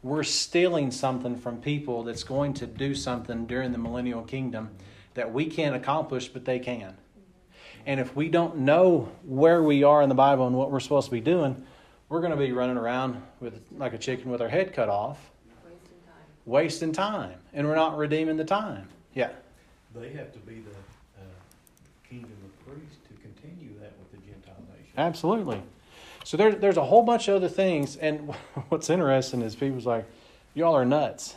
we're 0.03 0.23
stealing 0.23 0.91
something 0.91 1.37
from 1.37 1.61
people 1.61 2.05
that's 2.05 2.23
going 2.23 2.55
to 2.55 2.67
do 2.67 2.95
something 2.95 3.47
during 3.47 3.73
the 3.73 3.79
millennial 3.79 4.23
kingdom 4.23 4.71
that 5.15 5.33
we 5.33 5.47
can't 5.47 5.75
accomplish, 5.75 6.29
but 6.29 6.45
they 6.45 6.59
can. 6.59 6.97
And 7.85 7.99
if 7.99 8.15
we 8.15 8.29
don't 8.29 8.59
know 8.59 9.11
where 9.25 9.63
we 9.63 9.83
are 9.83 10.03
in 10.03 10.09
the 10.09 10.15
Bible 10.15 10.47
and 10.47 10.55
what 10.57 10.71
we're 10.71 10.81
supposed 10.81 11.07
to 11.07 11.11
be 11.11 11.21
doing, 11.21 11.65
we're 12.09 12.21
going 12.21 12.31
to 12.31 12.37
be 12.37 12.53
running 12.53 12.77
around 12.77 13.21
with 13.41 13.61
like 13.77 13.93
a 13.93 13.99
chicken 13.99 14.31
with 14.31 14.41
our 14.41 14.49
head 14.49 14.73
cut 14.73 14.89
off, 14.89 15.19
Wasting 15.65 15.89
time. 16.07 16.15
wasting 16.47 16.93
time, 16.93 17.39
and 17.53 17.67
we're 17.67 17.75
not 17.75 17.97
redeeming 17.97 18.37
the 18.37 18.45
time. 18.45 18.89
Yeah. 19.15 19.31
They 19.95 20.11
have 20.11 20.33
to 20.33 20.39
be 20.41 20.61
the 20.61 20.71
kingdom 22.09 22.33
of 22.45 22.67
priests 22.67 22.97
to 23.09 23.15
continue 23.21 23.79
that 23.81 23.93
with 23.99 24.11
the 24.13 24.19
Gentile 24.27 24.57
nation. 24.71 24.93
Absolutely. 24.97 25.63
So 26.25 26.37
there, 26.37 26.53
there's 26.53 26.77
a 26.77 26.85
whole 26.85 27.03
bunch 27.03 27.29
of 27.29 27.37
other 27.37 27.49
things, 27.49 27.97
and 27.97 28.33
what's 28.69 28.91
interesting 28.91 29.43
is 29.43 29.55
people's 29.55 29.87
like, 29.87 30.07
"Y'all 30.55 30.75
are 30.75 30.85
nuts." 30.85 31.37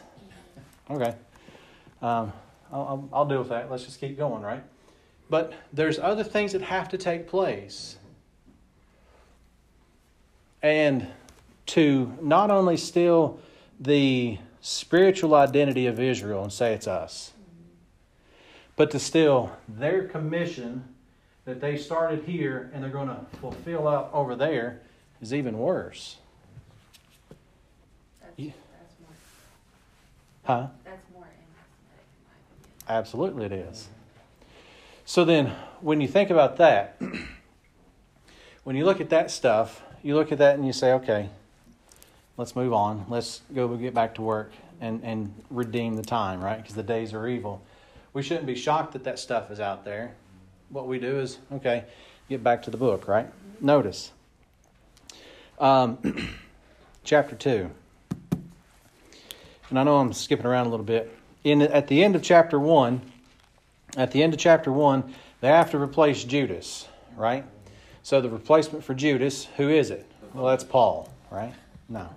Okay, 0.89 1.15
um, 2.01 2.33
I'll, 2.71 2.81
I'll, 2.81 3.09
I'll 3.13 3.25
deal 3.25 3.39
with 3.39 3.49
that. 3.49 3.71
Let's 3.71 3.85
just 3.85 3.99
keep 3.99 4.17
going, 4.17 4.41
right? 4.41 4.63
But 5.29 5.53
there's 5.71 5.97
other 5.97 6.25
things 6.25 6.51
that 6.51 6.61
have 6.61 6.89
to 6.89 6.97
take 6.97 7.27
place. 7.27 7.97
And 10.61 11.07
to 11.67 12.17
not 12.21 12.51
only 12.51 12.75
steal 12.75 13.39
the 13.79 14.37
spiritual 14.59 15.33
identity 15.33 15.87
of 15.87 15.99
Israel 15.99 16.43
and 16.43 16.51
say 16.51 16.73
it's 16.73 16.87
us, 16.87 17.31
but 18.75 18.91
to 18.91 18.99
steal 18.99 19.55
their 19.67 20.07
commission 20.07 20.83
that 21.45 21.59
they 21.61 21.77
started 21.77 22.23
here 22.23 22.69
and 22.73 22.83
they're 22.83 22.89
going 22.91 23.07
to 23.07 23.19
fulfill 23.39 23.87
out 23.87 24.09
over 24.13 24.35
there 24.35 24.81
is 25.21 25.33
even 25.33 25.57
worse. 25.57 26.17
That's, 28.21 28.33
You- 28.37 28.53
that's 28.79 28.93
more, 28.99 29.09
Huh? 30.43 30.67
that's 30.83 31.03
more 31.13 31.23
anti-Semitic 31.23 32.05
in 32.87 32.87
my. 32.87 32.99
Absolutely, 32.99 33.45
it 33.45 33.51
is. 33.51 33.87
So 35.05 35.25
then, 35.25 35.47
when 35.81 35.99
you 35.99 36.07
think 36.07 36.29
about 36.29 36.57
that, 36.57 36.99
when 38.63 38.75
you 38.75 38.85
look 38.85 39.01
at 39.01 39.09
that 39.09 39.29
stuff, 39.31 39.81
you 40.03 40.15
look 40.15 40.31
at 40.31 40.37
that 40.37 40.55
and 40.55 40.65
you 40.65 40.73
say, 40.73 40.93
okay, 40.93 41.29
let's 42.37 42.55
move 42.55 42.71
on. 42.73 43.05
Let's 43.09 43.41
go 43.53 43.67
get 43.75 43.93
back 43.93 44.15
to 44.15 44.21
work 44.21 44.51
and, 44.79 45.03
and 45.03 45.33
redeem 45.49 45.95
the 45.95 46.03
time, 46.03 46.41
right? 46.41 46.57
Because 46.57 46.75
the 46.75 46.83
days 46.83 47.13
are 47.13 47.27
evil. 47.27 47.61
We 48.13 48.23
shouldn't 48.23 48.45
be 48.45 48.55
shocked 48.55 48.93
that 48.93 49.03
that 49.05 49.19
stuff 49.19 49.51
is 49.51 49.59
out 49.59 49.85
there. 49.85 50.13
What 50.69 50.87
we 50.87 50.99
do 50.99 51.19
is, 51.19 51.37
okay, 51.53 51.85
get 52.29 52.43
back 52.43 52.63
to 52.63 52.71
the 52.71 52.77
book, 52.77 53.07
right? 53.07 53.27
Notice. 53.61 54.11
Um, 55.59 55.97
chapter 57.03 57.35
2. 57.35 57.69
And 59.69 59.79
I 59.79 59.83
know 59.83 59.97
I'm 59.97 60.11
skipping 60.11 60.45
around 60.45 60.67
a 60.67 60.69
little 60.69 60.85
bit. 60.85 61.17
In, 61.43 61.61
at 61.61 61.87
the 61.87 62.03
end 62.03 62.15
of 62.15 62.21
chapter 62.21 62.59
1, 62.59 63.01
at 63.97 64.11
the 64.11 64.21
end 64.21 64.33
of 64.33 64.39
chapter 64.39 64.71
1, 64.71 65.13
they 65.39 65.47
have 65.47 65.71
to 65.71 65.79
replace 65.79 66.23
Judas, 66.23 66.87
right? 67.15 67.45
So 68.03 68.19
the 68.19 68.29
replacement 68.29 68.83
for 68.83 68.93
Judas, 68.93 69.45
who 69.57 69.69
is 69.69 69.89
it? 69.89 70.05
Well, 70.33 70.45
that's 70.45 70.63
Paul, 70.63 71.09
right? 71.29 71.53
No. 71.87 72.09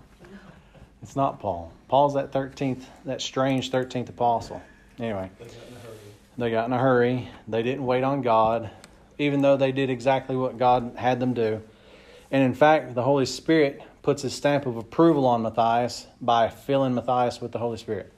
It's 1.03 1.17
not 1.17 1.39
Paul. 1.39 1.73
Paul's 1.89 2.15
that 2.15 2.33
13th, 2.33 2.83
that 3.05 3.21
strange 3.21 3.71
13th 3.71 4.09
apostle. 4.09 4.63
Anyway, 4.99 5.31
They 6.37 6.51
got 6.51 6.67
in 6.67 6.73
a 6.73 6.79
hurry. 6.79 7.29
they 7.47 7.63
didn't 7.63 7.87
wait 7.87 8.03
on 8.03 8.23
God, 8.23 8.71
even 9.19 9.41
though 9.41 9.57
they 9.57 9.71
did 9.71 9.89
exactly 9.89 10.35
what 10.35 10.59
God 10.59 10.95
had 10.97 11.21
them 11.21 11.33
do. 11.33 11.63
And 12.31 12.43
in 12.43 12.55
fact, 12.55 12.95
the 12.95 13.03
Holy 13.03 13.27
Spirit 13.27 13.81
puts 14.03 14.23
his 14.23 14.35
stamp 14.35 14.67
of 14.67 14.77
approval 14.77 15.27
on 15.27 15.43
Matthias 15.43 16.09
by 16.21 16.49
filling 16.49 16.95
Matthias 16.95 17.41
with 17.41 17.53
the 17.53 17.59
Holy 17.59 17.79
Spirit. 17.79 18.13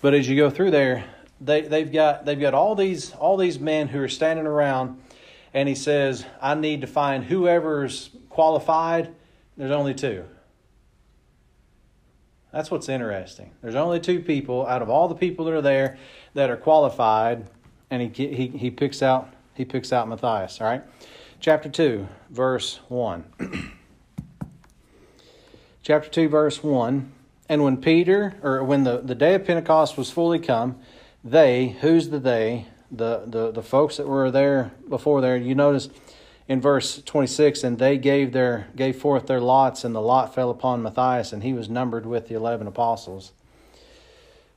But 0.00 0.14
as 0.14 0.28
you 0.28 0.36
go 0.36 0.48
through 0.48 0.70
there, 0.70 1.04
they, 1.40 1.62
they've 1.62 1.92
got 1.92 2.24
they've 2.24 2.40
got 2.40 2.54
all 2.54 2.74
these 2.74 3.12
all 3.14 3.36
these 3.36 3.58
men 3.58 3.88
who 3.88 4.00
are 4.00 4.08
standing 4.08 4.46
around, 4.46 5.00
and 5.52 5.68
he 5.68 5.74
says, 5.74 6.24
"I 6.40 6.54
need 6.54 6.82
to 6.82 6.86
find 6.86 7.24
whoever's 7.24 8.10
qualified." 8.28 9.12
There's 9.56 9.72
only 9.72 9.94
two. 9.94 10.24
That's 12.52 12.70
what's 12.70 12.88
interesting. 12.88 13.50
There's 13.62 13.74
only 13.74 13.98
two 13.98 14.20
people 14.20 14.66
out 14.66 14.82
of 14.82 14.90
all 14.90 15.08
the 15.08 15.14
people 15.14 15.46
that 15.46 15.54
are 15.54 15.62
there 15.62 15.98
that 16.34 16.50
are 16.50 16.56
qualified, 16.56 17.48
and 17.90 18.14
he 18.14 18.28
he 18.28 18.46
he 18.48 18.70
picks 18.70 19.02
out 19.02 19.32
he 19.54 19.64
picks 19.64 19.92
out 19.92 20.06
Matthias. 20.08 20.60
All 20.60 20.66
right, 20.66 20.82
chapter 21.40 21.70
two, 21.70 22.08
verse 22.30 22.80
one. 22.88 23.24
chapter 25.82 26.10
two, 26.10 26.28
verse 26.28 26.62
one. 26.62 27.12
And 27.48 27.64
when 27.64 27.78
Peter, 27.78 28.36
or 28.42 28.62
when 28.64 28.84
the, 28.84 28.98
the 28.98 29.14
day 29.14 29.34
of 29.34 29.44
Pentecost 29.44 29.98
was 29.98 30.10
fully 30.10 30.38
come, 30.38 30.78
they, 31.22 31.76
who's 31.80 32.08
the 32.08 32.18
they? 32.18 32.66
The, 32.90 33.24
the, 33.26 33.50
the 33.50 33.62
folks 33.62 33.96
that 33.96 34.06
were 34.06 34.30
there 34.30 34.72
before 34.88 35.20
there, 35.20 35.36
you 35.36 35.54
notice 35.54 35.88
in 36.52 36.60
verse 36.60 37.00
26, 37.00 37.64
and 37.64 37.78
they 37.78 37.96
gave 37.96 38.32
their 38.32 38.68
gave 38.76 38.96
forth 38.96 39.26
their 39.26 39.40
lots, 39.40 39.84
and 39.84 39.94
the 39.94 40.02
lot 40.02 40.34
fell 40.34 40.50
upon 40.50 40.82
Matthias, 40.82 41.32
and 41.32 41.42
he 41.42 41.54
was 41.54 41.70
numbered 41.70 42.04
with 42.04 42.28
the 42.28 42.34
eleven 42.34 42.66
apostles. 42.66 43.32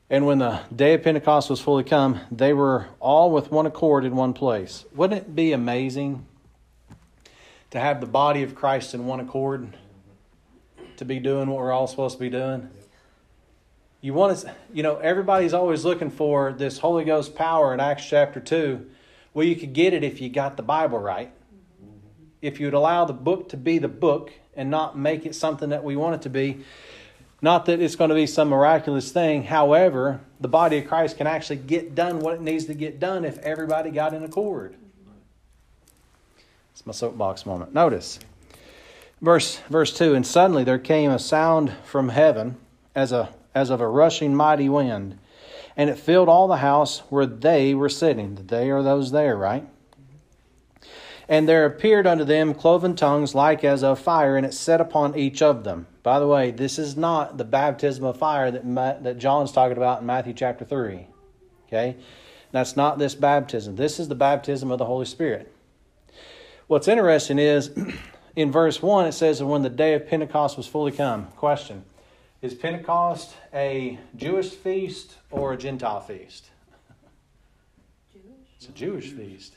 And 0.09 0.25
when 0.25 0.39
the 0.39 0.59
day 0.75 0.93
of 0.93 1.03
Pentecost 1.03 1.49
was 1.49 1.61
fully 1.61 1.85
come, 1.85 2.19
they 2.29 2.51
were 2.51 2.87
all 2.99 3.31
with 3.31 3.49
one 3.49 3.65
accord 3.65 4.03
in 4.03 4.13
one 4.13 4.33
place. 4.33 4.83
Wouldn't 4.93 5.21
it 5.21 5.35
be 5.35 5.53
amazing 5.53 6.25
to 7.71 7.79
have 7.79 8.01
the 8.01 8.07
body 8.07 8.43
of 8.43 8.55
Christ 8.55 8.93
in 8.93 9.05
one 9.05 9.21
accord? 9.21 9.77
To 10.97 11.05
be 11.05 11.19
doing 11.19 11.49
what 11.49 11.59
we're 11.59 11.71
all 11.71 11.87
supposed 11.87 12.17
to 12.17 12.19
be 12.19 12.29
doing? 12.29 12.69
You 14.01 14.13
want 14.13 14.37
to, 14.39 14.53
you 14.73 14.83
know, 14.83 14.97
everybody's 14.97 15.53
always 15.53 15.85
looking 15.85 16.09
for 16.09 16.51
this 16.51 16.77
Holy 16.77 17.05
Ghost 17.05 17.35
power 17.35 17.73
in 17.73 17.79
Acts 17.79 18.05
chapter 18.05 18.41
2. 18.41 18.85
Well, 19.33 19.45
you 19.45 19.55
could 19.55 19.71
get 19.71 19.93
it 19.93 20.03
if 20.03 20.19
you 20.19 20.29
got 20.29 20.57
the 20.57 20.63
Bible 20.63 20.99
right. 20.99 21.31
If 22.45 22.59
you'd 22.59 22.73
allow 22.75 23.05
the 23.05 23.13
book 23.13 23.49
to 23.49 23.57
be 23.57 23.79
the 23.79 23.87
book 23.87 24.31
and 24.55 24.69
not 24.69 24.97
make 24.97 25.25
it 25.25 25.35
something 25.35 25.69
that 25.69 25.83
we 25.83 25.95
want 25.95 26.15
it 26.15 26.21
to 26.21 26.29
be. 26.29 26.59
Not 27.41 27.65
that 27.65 27.81
it's 27.81 27.95
going 27.95 28.09
to 28.09 28.15
be 28.15 28.27
some 28.27 28.49
miraculous 28.49 29.11
thing. 29.11 29.43
However, 29.43 30.21
the 30.39 30.47
body 30.47 30.77
of 30.77 30.87
Christ 30.87 31.17
can 31.17 31.27
actually 31.27 31.57
get 31.57 31.95
done 31.95 32.19
what 32.19 32.35
it 32.35 32.41
needs 32.41 32.65
to 32.65 32.73
get 32.73 32.99
done 32.99 33.25
if 33.25 33.37
everybody 33.39 33.91
got 33.91 34.13
in 34.13 34.23
accord. 34.23 34.75
It's 36.71 36.85
my 36.85 36.93
soapbox 36.93 37.45
moment. 37.45 37.73
Notice 37.73 38.19
verse 39.21 39.57
verse 39.69 39.95
2 39.97 40.13
and 40.13 40.27
suddenly 40.27 40.63
there 40.63 40.77
came 40.77 41.09
a 41.09 41.17
sound 41.17 41.73
from 41.85 42.09
heaven 42.09 42.57
as 42.93 43.11
a 43.11 43.29
as 43.55 43.69
of 43.69 43.79
a 43.79 43.87
rushing 43.87 44.35
mighty 44.35 44.67
wind 44.67 45.17
and 45.77 45.89
it 45.89 45.97
filled 45.97 46.27
all 46.27 46.49
the 46.49 46.57
house 46.57 46.99
where 47.09 47.25
they 47.25 47.73
were 47.73 47.87
sitting 47.87 48.35
they 48.47 48.69
are 48.69 48.83
those 48.83 49.11
there 49.11 49.37
right 49.37 49.65
and 51.27 51.47
there 51.47 51.65
appeared 51.65 52.05
unto 52.05 52.23
them 52.23 52.53
cloven 52.53 52.95
tongues 52.95 53.33
like 53.33 53.63
as 53.63 53.83
of 53.83 53.99
fire 53.99 54.37
and 54.37 54.45
it 54.45 54.53
set 54.53 54.79
upon 54.79 55.17
each 55.17 55.41
of 55.41 55.63
them. 55.63 55.87
By 56.03 56.19
the 56.19 56.27
way 56.27 56.51
this 56.51 56.77
is 56.77 56.95
not 56.95 57.37
the 57.37 57.45
baptism 57.45 58.05
of 58.05 58.17
fire 58.17 58.51
that 58.51 58.65
Ma- 58.65 58.99
that 58.99 59.17
john's 59.17 59.51
talking 59.51 59.77
about 59.77 60.01
in 60.01 60.05
matthew 60.05 60.33
chapter 60.33 60.65
3 60.65 61.07
okay? 61.67 61.97
That's 62.51 62.77
not 62.77 62.99
this 62.99 63.15
baptism. 63.15 63.75
This 63.75 63.99
is 63.99 64.07
the 64.07 64.15
baptism 64.15 64.71
of 64.71 64.77
the 64.77 64.85
holy 64.85 65.05
spirit. 65.05 65.51
What's 66.67 66.87
interesting 66.87 67.39
is 67.39 67.71
in 68.35 68.51
verse 68.51 68.81
1 68.81 69.07
it 69.07 69.11
says 69.13 69.41
when 69.43 69.63
the 69.63 69.69
day 69.69 69.93
of 69.93 70.07
pentecost 70.07 70.57
was 70.57 70.67
fully 70.67 70.91
come 70.91 71.27
question 71.35 71.83
is 72.41 72.53
pentecost 72.53 73.33
a 73.53 73.97
jewish 74.15 74.51
feast 74.51 75.15
or 75.31 75.53
a 75.53 75.57
gentile 75.57 76.01
feast? 76.01 76.51
Jewish? 78.13 78.25
it's 78.57 78.69
a 78.69 78.71
jewish 78.71 79.11
feast 79.11 79.55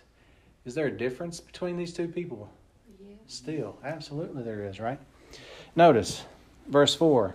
is 0.69 0.75
there 0.75 0.87
a 0.87 0.93
difference 0.93 1.41
between 1.41 1.79
these 1.79 1.95
two 1.95 2.07
people? 2.07 2.51
Yeah. 3.01 3.17
still 3.27 3.79
absolutely 3.83 4.43
there 4.43 4.67
is 4.67 4.79
right? 4.79 5.01
Notice 5.75 6.25
verse 6.69 6.95
4 6.95 7.35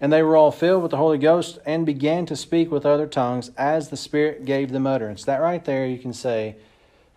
and 0.00 0.10
they 0.10 0.22
were 0.22 0.38
all 0.38 0.50
filled 0.50 0.80
with 0.80 0.90
the 0.90 0.96
holy 0.96 1.18
ghost 1.18 1.58
and 1.66 1.84
began 1.84 2.24
to 2.24 2.34
speak 2.34 2.70
with 2.70 2.86
other 2.86 3.06
tongues 3.06 3.50
as 3.58 3.90
the 3.90 3.96
spirit 3.96 4.46
gave 4.46 4.72
them 4.72 4.86
utterance. 4.86 5.22
That 5.24 5.42
right 5.42 5.62
there 5.62 5.84
you 5.84 5.98
can 5.98 6.14
say 6.14 6.56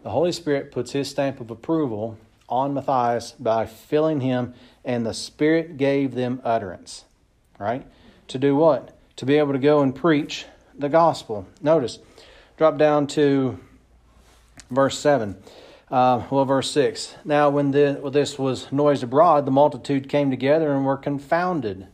the 0.04 0.10
holy 0.10 0.34
spirit 0.34 0.74
puts 0.74 0.92
his 0.92 1.10
stamp 1.10 1.40
of 1.40 1.50
approval 1.50 2.18
on 2.50 2.74
matthias 2.74 3.32
by 3.32 3.66
filling 3.66 4.20
him 4.20 4.54
and 4.84 5.06
the 5.06 5.14
spirit 5.14 5.78
gave 5.78 6.16
them 6.16 6.42
utterance 6.44 7.06
right? 7.58 7.88
To 8.28 8.38
do 8.38 8.58
what? 8.58 8.98
To 9.16 9.26
be 9.26 9.38
able 9.38 9.54
to 9.54 9.60
go 9.60 9.82
and 9.82 9.96
preach 9.96 10.48
the 10.78 10.90
gospel. 10.90 11.48
Notice 11.62 12.00
drop 12.58 12.78
down 12.78 13.08
to 13.08 13.58
verse 14.70 14.98
7 15.00 15.36
uh, 15.92 16.24
well 16.30 16.46
verse 16.46 16.72
6 16.72 17.16
now 17.24 17.50
when 17.50 17.72
the, 17.72 17.98
when 18.02 18.14
this 18.14 18.40
was 18.40 18.72
noised 18.72 19.04
abroad 19.04 19.46
the 19.46 19.52
multitude 19.52 20.10
came 20.10 20.30
together 20.30 20.74
and 20.74 20.86
were 20.86 20.98
confounded 20.98 21.88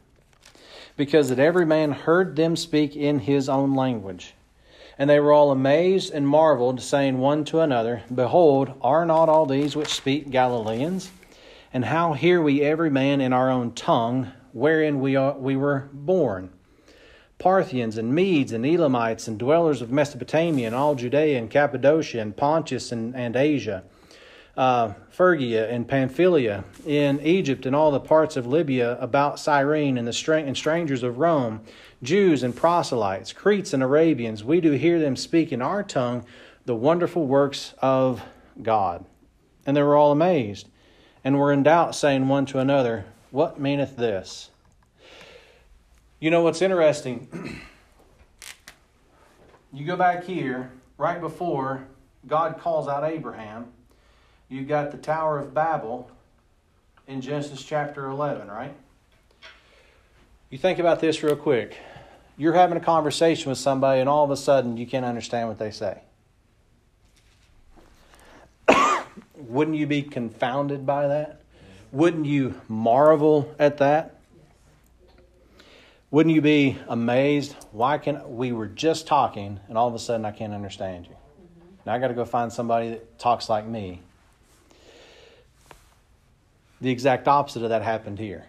because 1.01 1.30
that 1.30 1.39
every 1.39 1.65
man 1.65 1.91
heard 1.91 2.36
them 2.36 2.55
speak 2.55 2.95
in 2.95 3.19
his 3.19 3.49
own 3.49 3.74
language. 3.74 4.36
And 4.97 5.09
they 5.09 5.19
were 5.19 5.34
all 5.34 5.51
amazed 5.51 6.13
and 6.13 6.28
marveled 6.28 6.82
saying 6.82 7.17
one 7.17 7.43
to 7.45 7.61
another 7.61 8.03
behold 8.13 8.74
are 8.82 9.05
not 9.05 9.30
all 9.30 9.45
these 9.45 9.76
which 9.76 9.88
speak 9.88 10.30
galileans? 10.30 11.09
And 11.74 11.86
how 11.86 12.13
hear 12.13 12.41
we 12.41 12.61
every 12.61 12.89
man 12.89 13.22
in 13.22 13.34
our 13.34 13.49
own 13.49 13.72
tongue 13.74 14.32
wherein 14.51 14.99
we, 14.99 15.15
are, 15.15 15.34
we 15.34 15.55
were 15.55 15.89
born 15.91 16.51
Parthians 17.41 17.97
and 17.97 18.13
Medes 18.13 18.51
and 18.51 18.63
Elamites 18.63 19.27
and 19.27 19.39
dwellers 19.39 19.81
of 19.81 19.91
Mesopotamia 19.91 20.67
and 20.67 20.75
all 20.75 20.93
Judea 20.93 21.39
and 21.39 21.49
Cappadocia 21.49 22.21
and 22.21 22.37
Pontus 22.37 22.91
and, 22.91 23.15
and 23.15 23.35
Asia, 23.35 23.83
uh, 24.55 24.93
Phrygia 25.09 25.67
and 25.67 25.87
Pamphylia, 25.87 26.63
in 26.85 27.19
Egypt 27.21 27.65
and 27.65 27.75
all 27.75 27.89
the 27.89 27.99
parts 27.99 28.37
of 28.37 28.45
Libya 28.45 28.95
about 29.01 29.39
Cyrene 29.39 29.97
and 29.97 30.07
the 30.07 30.13
stra- 30.13 30.43
and 30.43 30.55
strangers 30.55 31.01
of 31.01 31.17
Rome, 31.17 31.61
Jews 32.03 32.43
and 32.43 32.55
proselytes, 32.55 33.33
Cretes 33.33 33.73
and 33.73 33.81
Arabians, 33.81 34.43
we 34.43 34.61
do 34.61 34.73
hear 34.73 34.99
them 34.99 35.15
speak 35.15 35.51
in 35.51 35.63
our 35.63 35.81
tongue 35.81 36.23
the 36.65 36.75
wonderful 36.75 37.25
works 37.25 37.73
of 37.81 38.21
God. 38.61 39.03
And 39.65 39.75
they 39.75 39.81
were 39.81 39.95
all 39.95 40.11
amazed 40.11 40.69
and 41.23 41.39
were 41.39 41.51
in 41.51 41.63
doubt, 41.63 41.95
saying 41.95 42.27
one 42.27 42.45
to 42.45 42.59
another, 42.59 43.05
What 43.31 43.59
meaneth 43.59 43.95
this? 43.97 44.51
You 46.22 46.30
know 46.30 46.43
what's 46.43 46.61
interesting? 46.61 47.28
you 49.74 49.88
go 49.88 49.95
back 49.95 50.24
here, 50.24 50.72
right 50.99 51.19
before 51.19 51.88
God 52.28 52.59
calls 52.59 52.88
out 52.88 53.03
Abraham, 53.03 53.72
you've 54.47 54.67
got 54.67 54.91
the 54.91 54.99
Tower 54.99 55.39
of 55.39 55.55
Babel 55.55 56.11
in 57.07 57.22
Genesis 57.22 57.63
chapter 57.63 58.05
11, 58.05 58.49
right? 58.49 58.76
You 60.51 60.59
think 60.59 60.78
about 60.78 60.99
this 60.99 61.24
real 61.24 61.36
quick. 61.36 61.76
You're 62.38 62.53
having 62.53 62.78
a 62.78 62.82
conversation 62.82 63.49
with 63.49 63.57
somebody, 63.57 63.99
and 63.99 64.07
all 64.07 64.24
of 64.24 64.30
a 64.30 64.38
sudden 64.38 64.78
you 64.78 64.86
can't 64.86 65.05
understand 65.05 65.47
what 65.47 65.57
they 65.57 65.72
say. 65.72 66.01
Wouldn't 69.36 69.76
you 69.76 69.88
be 69.88 70.03
confounded 70.03 70.86
by 70.86 71.07
that? 71.07 71.41
Wouldn't 71.91 72.28
you 72.28 72.61
marvel 72.67 73.55
at 73.57 73.80
that? 73.80 74.20
Wouldn't 76.12 76.36
you 76.36 76.41
be 76.41 76.78
amazed? 76.88 77.55
Why 77.72 77.97
can 77.97 78.36
we 78.38 78.51
were 78.51 78.68
just 78.68 79.07
talking 79.07 79.59
and 79.68 79.78
all 79.78 79.88
of 79.88 79.95
a 79.95 79.99
sudden 79.99 80.26
I 80.26 80.32
can't 80.32 80.53
understand 80.53 81.07
you? 81.07 81.14
Mm-hmm. 81.14 81.70
Now 81.86 81.93
I 81.93 81.99
got 81.99 82.09
to 82.09 82.14
go 82.14 82.26
find 82.26 82.51
somebody 82.51 82.89
that 82.89 83.18
talks 83.18 83.49
like 83.49 83.66
me. 83.66 84.01
The 86.82 86.89
exact 86.89 87.28
opposite 87.28 87.64
of 87.64 87.70
that 87.70 87.84
happened 87.84 88.18
here. 88.18 88.45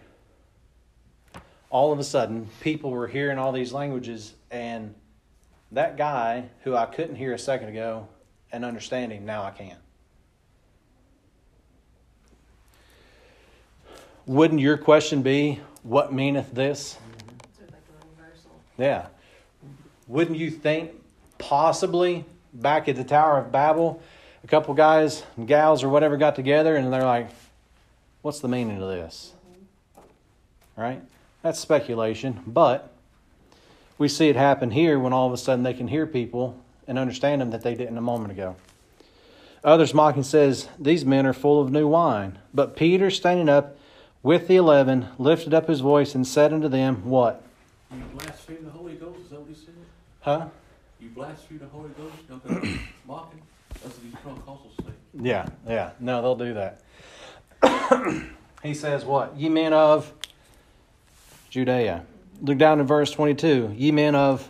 All 1.69 1.91
of 1.91 1.99
a 1.99 2.03
sudden, 2.03 2.49
people 2.61 2.91
were 2.91 3.07
hearing 3.07 3.37
all 3.37 3.51
these 3.51 3.71
languages, 3.73 4.33
and 4.51 4.93
that 5.71 5.97
guy 5.97 6.45
who 6.63 6.75
I 6.75 6.85
couldn't 6.85 7.15
hear 7.15 7.33
a 7.33 7.39
second 7.39 7.69
ago 7.69 8.07
and 8.51 8.65
understand 8.65 9.11
him, 9.11 9.25
now 9.25 9.43
I 9.43 9.51
can. 9.51 9.75
Wouldn't 14.25 14.61
your 14.61 14.77
question 14.77 15.21
be, 15.21 15.59
What 15.81 16.13
meaneth 16.13 16.53
this? 16.53 16.97
Sort 17.55 17.69
of 17.69 17.73
like 17.73 17.83
a 17.89 18.21
reversal. 18.23 18.51
Yeah. 18.77 19.07
Wouldn't 20.07 20.37
you 20.37 20.51
think 20.51 20.91
possibly 21.37 22.25
back 22.53 22.87
at 22.87 22.95
the 22.95 23.03
Tower 23.03 23.39
of 23.39 23.51
Babel, 23.51 24.01
a 24.43 24.47
couple 24.47 24.73
guys 24.73 25.23
and 25.37 25.47
gals 25.47 25.83
or 25.83 25.89
whatever 25.89 26.17
got 26.17 26.35
together 26.35 26.75
and 26.75 26.91
they're 26.91 27.03
like, 27.03 27.29
what's 28.21 28.39
the 28.39 28.47
meaning 28.47 28.81
of 28.81 28.89
this? 28.89 29.33
Right? 30.75 31.01
That's 31.41 31.59
speculation, 31.59 32.41
but 32.47 32.91
we 33.97 34.07
see 34.07 34.29
it 34.29 34.35
happen 34.35 34.71
here 34.71 34.99
when 34.99 35.13
all 35.13 35.27
of 35.27 35.33
a 35.33 35.37
sudden 35.37 35.63
they 35.63 35.73
can 35.73 35.87
hear 35.87 36.07
people 36.07 36.59
and 36.87 36.97
understand 36.97 37.41
them 37.41 37.51
that 37.51 37.61
they 37.61 37.75
didn't 37.75 37.97
a 37.97 38.01
moment 38.01 38.31
ago. 38.31 38.55
Others 39.63 39.93
mocking 39.93 40.23
says, 40.23 40.67
These 40.77 41.05
men 41.05 41.25
are 41.25 41.33
full 41.33 41.61
of 41.61 41.71
new 41.71 41.87
wine. 41.87 42.39
But 42.53 42.75
Peter, 42.75 43.09
standing 43.09 43.47
up 43.47 43.77
with 44.21 44.47
the 44.47 44.57
eleven, 44.57 45.07
lifted 45.17 45.53
up 45.53 45.67
his 45.67 45.79
voice 45.79 46.15
and 46.15 46.27
said 46.27 46.51
unto 46.51 46.67
them, 46.67 47.05
What? 47.05 47.43
You 47.95 48.03
blaspheme 48.15 48.63
the 48.63 48.71
Holy 48.71 48.95
Ghost, 48.95 49.19
is 49.21 49.29
that 49.29 49.39
what 49.39 49.49
he 49.49 49.55
said? 49.55 49.75
Huh? 50.21 50.47
You 50.99 51.09
blaspheme 51.09 51.59
the 51.59 51.67
Holy 51.67 51.89
Ghost, 51.89 52.27
don't 52.27 52.43
mocking? 53.05 53.41
That's 53.81 53.95
what 53.95 54.03
these 54.03 54.13
Pentecostals 54.13 54.85
say. 54.85 54.93
Yeah, 55.21 55.47
yeah. 55.67 55.91
No, 55.99 56.21
they'll 56.21 56.35
do 56.35 56.53
that. 56.53 56.81
he 58.63 58.73
says, 58.73 59.05
What? 59.05 59.35
Ye 59.37 59.49
men 59.49 59.73
of 59.73 60.11
Judea. 61.49 62.05
Look 62.41 62.57
down 62.57 62.79
in 62.79 62.87
verse 62.87 63.11
22. 63.11 63.73
Ye 63.75 63.91
men 63.91 64.15
of 64.15 64.49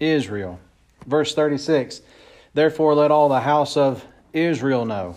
Israel. 0.00 0.58
Verse 1.06 1.34
36. 1.34 2.00
Therefore, 2.54 2.94
let 2.94 3.10
all 3.10 3.28
the 3.28 3.40
house 3.40 3.76
of 3.76 4.04
Israel 4.32 4.84
know. 4.84 5.16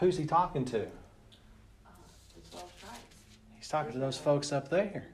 Who's 0.00 0.16
he 0.16 0.26
talking 0.26 0.64
to? 0.66 0.78
Uh, 0.78 0.84
the 2.34 2.50
twelve 2.50 2.70
tribes. 2.78 3.00
He's 3.68 3.72
talking 3.72 3.92
to 3.92 3.98
those 3.98 4.16
folks 4.16 4.50
up 4.50 4.70
there, 4.70 5.04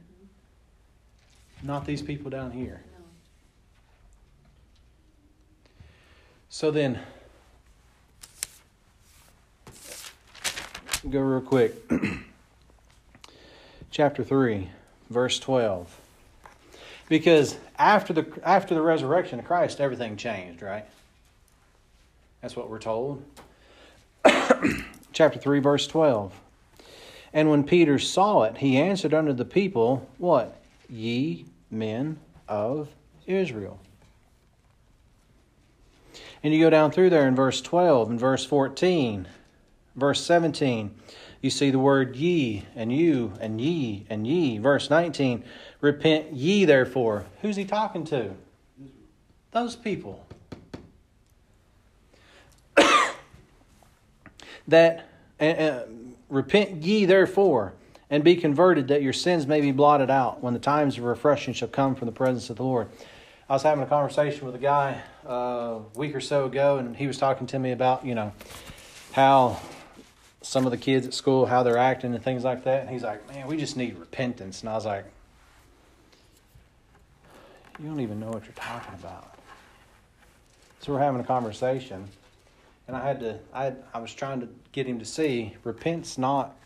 not 1.64 1.84
these 1.84 2.00
people 2.00 2.30
down 2.30 2.52
here. 2.52 2.84
So 6.50 6.70
then, 6.70 7.00
go 11.10 11.18
real 11.18 11.40
quick. 11.40 11.74
Chapter 13.90 14.22
3, 14.22 14.70
verse 15.10 15.40
12. 15.40 16.00
Because 17.08 17.56
after 17.76 18.12
the 18.12 18.40
after 18.44 18.76
the 18.76 18.82
resurrection 18.82 19.40
of 19.40 19.46
Christ, 19.46 19.80
everything 19.80 20.16
changed, 20.16 20.62
right? 20.62 20.84
That's 22.40 22.54
what 22.54 22.70
we're 22.70 22.78
told. 22.78 23.24
Chapter 25.12 25.40
3, 25.40 25.58
verse 25.58 25.88
12. 25.88 26.40
And 27.34 27.50
when 27.50 27.64
Peter 27.64 27.98
saw 27.98 28.44
it, 28.44 28.58
he 28.58 28.78
answered 28.78 29.12
unto 29.12 29.32
the 29.32 29.44
people, 29.44 30.08
What? 30.18 30.62
Ye 30.88 31.46
men 31.68 32.20
of 32.48 32.88
Israel. 33.26 33.80
And 36.44 36.54
you 36.54 36.60
go 36.60 36.70
down 36.70 36.92
through 36.92 37.10
there 37.10 37.26
in 37.26 37.34
verse 37.34 37.60
12 37.60 38.10
and 38.10 38.20
verse 38.20 38.44
14, 38.44 39.26
verse 39.96 40.24
17, 40.24 40.94
you 41.40 41.50
see 41.50 41.70
the 41.70 41.78
word 41.78 42.16
ye 42.16 42.64
and 42.76 42.92
you 42.92 43.32
and 43.40 43.60
ye 43.60 44.06
and 44.08 44.26
ye. 44.26 44.58
Verse 44.58 44.88
19, 44.88 45.42
repent 45.80 46.32
ye 46.32 46.64
therefore. 46.64 47.26
Who's 47.42 47.56
he 47.56 47.64
talking 47.64 48.04
to? 48.04 48.30
Those 49.50 49.74
people. 49.76 50.24
that 54.68 55.08
uh, 55.40 55.44
uh, 55.44 55.86
repent 56.28 56.82
ye 56.82 57.04
therefore 57.04 57.74
and 58.10 58.22
be 58.22 58.36
converted 58.36 58.88
that 58.88 59.02
your 59.02 59.12
sins 59.12 59.46
may 59.46 59.60
be 59.60 59.72
blotted 59.72 60.10
out 60.10 60.42
when 60.42 60.52
the 60.52 60.60
times 60.60 60.98
of 60.98 61.04
refreshing 61.04 61.54
shall 61.54 61.68
come 61.68 61.94
from 61.94 62.06
the 62.06 62.12
presence 62.12 62.50
of 62.50 62.56
the 62.56 62.62
Lord. 62.62 62.88
I 63.48 63.52
was 63.52 63.62
having 63.62 63.84
a 63.84 63.86
conversation 63.86 64.46
with 64.46 64.54
a 64.54 64.58
guy 64.58 65.02
uh, 65.26 65.30
a 65.32 65.82
week 65.96 66.14
or 66.14 66.20
so 66.20 66.46
ago, 66.46 66.78
and 66.78 66.96
he 66.96 67.06
was 67.06 67.18
talking 67.18 67.46
to 67.48 67.58
me 67.58 67.72
about, 67.72 68.06
you 68.06 68.14
know, 68.14 68.32
how 69.12 69.60
some 70.42 70.66
of 70.66 70.70
the 70.70 70.78
kids 70.78 71.06
at 71.06 71.14
school, 71.14 71.46
how 71.46 71.62
they're 71.62 71.78
acting 71.78 72.14
and 72.14 72.22
things 72.22 72.44
like 72.44 72.64
that. 72.64 72.82
And 72.82 72.90
he's 72.90 73.02
like, 73.02 73.26
man, 73.28 73.46
we 73.46 73.56
just 73.56 73.76
need 73.76 73.98
repentance. 73.98 74.60
And 74.60 74.68
I 74.68 74.74
was 74.74 74.86
like, 74.86 75.04
you 77.78 77.86
don't 77.86 78.00
even 78.00 78.20
know 78.20 78.28
what 78.28 78.44
you're 78.44 78.52
talking 78.54 78.94
about. 78.94 79.38
So 80.80 80.92
we're 80.92 81.00
having 81.00 81.20
a 81.20 81.24
conversation, 81.24 82.08
and 82.86 82.96
I 82.96 83.06
had 83.06 83.20
to, 83.20 83.38
I, 83.52 83.64
had, 83.64 83.82
I 83.94 83.98
was 83.98 84.12
trying 84.12 84.40
to 84.40 84.48
get 84.72 84.86
him 84.86 84.98
to 84.98 85.04
see, 85.04 85.56
repent's 85.64 86.18
not 86.18 86.56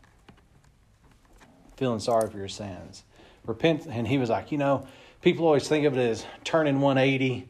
feeling 1.77 2.01
sorry 2.01 2.29
for 2.29 2.39
your 2.39 2.49
sins. 2.49 3.05
Repent, 3.47 3.87
and 3.87 4.07
he 4.07 4.19
was 4.19 4.29
like, 4.29 4.53
you 4.53 4.59
know, 4.59 4.87
people 5.23 5.47
always 5.47 5.69
think 5.69 5.87
of 5.87 5.97
it 5.97 6.01
as 6.01 6.27
turning 6.45 6.81
180 6.81 7.49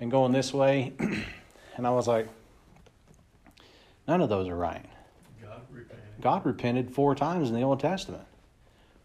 and 0.00 0.10
going 0.10 0.32
this 0.32 0.52
way. 0.52 0.92
and 1.76 1.86
I 1.86 1.90
was 1.90 2.08
like, 2.08 2.28
none 4.06 4.20
of 4.20 4.28
those 4.28 4.48
are 4.48 4.56
right. 4.56 4.84
God 5.40 5.62
repented. 5.70 6.04
God 6.20 6.46
repented 6.46 6.94
four 6.94 7.14
times 7.14 7.50
in 7.50 7.54
the 7.54 7.62
Old 7.62 7.80
Testament. 7.80 8.24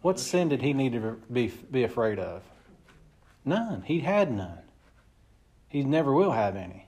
What 0.01 0.19
sin 0.19 0.49
did 0.49 0.61
he 0.61 0.73
need 0.73 0.93
to 0.93 1.17
be, 1.31 1.47
be 1.47 1.83
afraid 1.83 2.19
of? 2.19 2.41
None. 3.45 3.83
He 3.83 3.99
had 3.99 4.31
none. 4.31 4.59
He 5.67 5.83
never 5.83 6.13
will 6.13 6.31
have 6.31 6.55
any. 6.55 6.87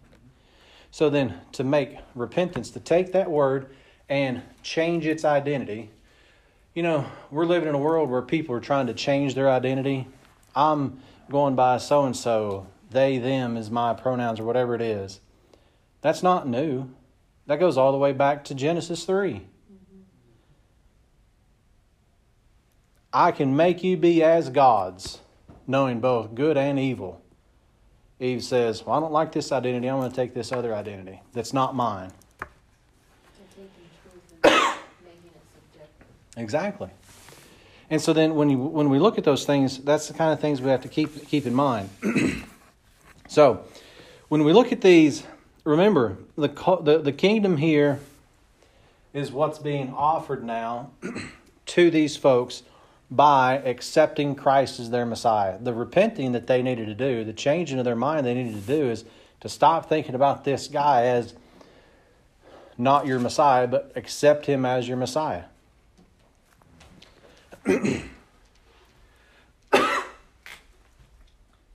So 0.96 1.10
then, 1.10 1.42
to 1.52 1.66
make 1.66 1.98
repentance, 2.16 2.70
to 2.70 2.80
take 2.80 3.12
that 3.12 3.30
word 3.30 3.76
and 4.08 4.42
change 4.64 5.06
its 5.06 5.26
identity, 5.26 5.90
you 6.74 6.84
know, 6.84 7.06
we're 7.30 7.46
living 7.46 7.68
in 7.68 7.76
a 7.76 7.80
world 7.80 8.10
where 8.10 8.22
people 8.22 8.56
are 8.56 8.62
trying 8.62 8.88
to 8.88 8.94
change 8.94 9.36
their 9.36 9.50
identity. 9.50 10.08
I'm 10.56 11.02
going 11.30 11.54
by 11.54 11.80
so 11.80 12.06
and 12.06 12.16
so, 12.16 12.68
they, 12.92 13.18
them 13.18 13.58
is 13.58 13.70
my 13.70 13.94
pronouns, 13.94 14.40
or 14.40 14.46
whatever 14.46 14.74
it 14.74 14.82
is. 14.82 15.20
That's 16.00 16.24
not 16.24 16.48
new. 16.48 16.90
That 17.46 17.60
goes 17.60 17.76
all 17.76 17.92
the 17.92 17.98
way 17.98 18.14
back 18.14 18.46
to 18.46 18.56
Genesis 18.56 19.04
3. 19.04 19.46
I 23.12 23.34
can 23.34 23.54
make 23.54 23.84
you 23.84 23.98
be 23.98 24.24
as 24.24 24.50
gods, 24.50 25.20
knowing 25.68 26.00
both 26.00 26.36
good 26.36 26.56
and 26.56 26.80
evil. 26.80 27.22
Eve 28.20 28.44
says, 28.44 28.86
Well, 28.86 28.98
I 28.98 29.00
don't 29.00 29.12
like 29.12 29.32
this 29.32 29.52
identity. 29.52 29.88
I'm 29.88 30.00
going 30.00 30.10
to 30.10 30.16
take 30.16 30.34
this 30.34 30.52
other 30.52 30.74
identity 30.74 31.22
that's 31.34 31.54
not 31.54 31.76
mine. 31.76 32.12
Exactly. 36.38 36.90
And 37.90 38.02
so 38.02 38.14
then 38.14 38.36
when 38.36 38.50
you 38.50 38.58
when 38.58 38.90
we 38.90 39.00
look 39.00 39.18
at 39.18 39.24
those 39.24 39.46
things, 39.46 39.78
that's 39.80 40.08
the 40.08 40.14
kind 40.14 40.34
of 40.34 40.40
things 40.40 40.62
we 40.62 40.70
have 40.70 40.82
to 40.82 40.90
keep 40.90 41.28
keep 41.28 41.46
in 41.46 41.54
mind. 41.54 41.90
so 43.28 43.64
when 44.28 44.44
we 44.44 44.54
look 44.54 44.72
at 44.72 44.82
these, 44.82 45.24
remember 45.64 46.18
the 46.36 46.50
the, 46.82 47.00
the 47.00 47.12
kingdom 47.12 47.58
here 47.58 48.00
is 49.14 49.32
what's 49.32 49.60
being 49.60 49.94
offered 49.94 50.44
now 50.44 50.90
to 51.68 51.90
these 51.90 52.18
folks 52.18 52.64
by 53.12 53.58
accepting 53.60 54.36
Christ 54.36 54.80
as 54.80 54.90
their 54.90 55.06
Messiah. 55.06 55.58
The 55.60 55.74
repenting 55.74 56.32
that 56.32 56.48
they 56.48 56.62
needed 56.62 56.88
to 56.88 56.96
do, 56.96 57.24
the 57.24 57.34
changing 57.34 57.78
of 57.80 57.86
their 57.86 57.96
mind 57.96 58.26
they 58.26 58.34
needed 58.34 58.56
to 58.56 58.62
do 58.62 58.90
is 58.90 59.06
to 59.42 59.50
stop 59.50 59.88
thinking 59.88 60.16
about 60.16 60.44
this 60.44 60.68
guy 60.68 61.04
as 61.04 61.36
not 62.78 63.06
your 63.06 63.20
Messiah, 63.20 63.68
but 63.68 63.92
accept 63.96 64.48
him 64.48 64.66
as 64.66 64.88
your 64.88 64.98
Messiah. 64.98 65.44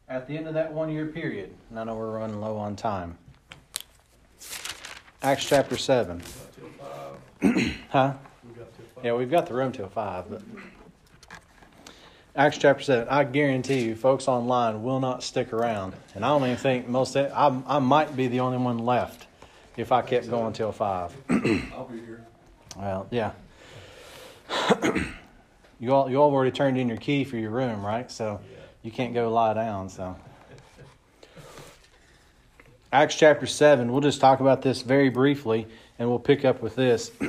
at 0.09 0.27
the 0.27 0.37
end 0.37 0.49
of 0.49 0.55
that 0.55 0.73
one 0.73 0.91
year 0.91 1.07
period, 1.07 1.55
and 1.71 1.79
I 1.79 1.85
know 1.85 1.95
we're 1.95 2.19
running 2.19 2.41
low 2.41 2.57
on 2.57 2.77
time. 2.77 3.17
Acts 5.23 5.45
chapter 5.45 5.77
7. 5.77 6.19
We 6.19 6.23
got 6.23 6.53
till 6.55 6.69
five. 6.79 7.77
Huh? 7.91 8.15
We 8.47 8.55
got 8.55 8.73
five. 8.95 9.05
Yeah, 9.05 9.15
we've 9.15 9.31
got 9.31 9.47
the 9.47 9.55
room 9.55 9.73
till 9.73 9.89
5, 9.89 10.31
but. 10.31 10.43
Acts 12.37 12.59
chapter 12.59 12.83
7. 12.83 13.09
I 13.09 13.25
guarantee 13.25 13.81
you, 13.81 13.97
folks 13.97 14.29
online 14.29 14.83
will 14.83 15.01
not 15.01 15.23
stick 15.23 15.53
around. 15.53 15.95
And 16.15 16.25
I 16.25 16.29
don't 16.29 16.45
even 16.45 16.57
think 16.57 16.89
most, 16.89 17.17
I, 17.17 17.63
I 17.67 17.79
might 17.81 18.15
be 18.15 18.29
the 18.29 18.41
only 18.41 18.59
one 18.59 18.79
left 18.79 19.27
if 19.77 19.91
I 19.91 20.03
kept 20.03 20.31
going 20.31 20.53
till 20.53 20.71
5. 20.71 21.17
I'll 21.75 21.89
be 21.91 21.99
here. 21.99 22.25
Well, 22.77 23.09
yeah. 23.11 23.33
you 25.81 25.93
all 25.93 26.11
you 26.11 26.17
all 26.17 26.33
already 26.33 26.51
turned 26.51 26.79
in 26.79 26.89
your 26.89 26.99
key 26.99 27.25
for 27.25 27.37
your 27.37 27.51
room, 27.51 27.85
right? 27.85 28.11
So 28.11 28.41
you 28.83 28.91
can't 28.91 29.15
go 29.15 29.33
lie 29.33 29.55
down. 29.55 29.89
So 29.89 30.17
Acts 32.93 33.17
chapter 33.17 33.47
seven. 33.47 33.93
We'll 33.93 34.01
just 34.01 34.21
talk 34.21 34.41
about 34.41 34.63
this 34.63 34.83
very 34.83 35.09
briefly, 35.09 35.67
and 35.99 36.09
we'll 36.09 36.19
pick 36.19 36.45
up 36.45 36.63
with 36.63 36.77
this. 36.77 37.11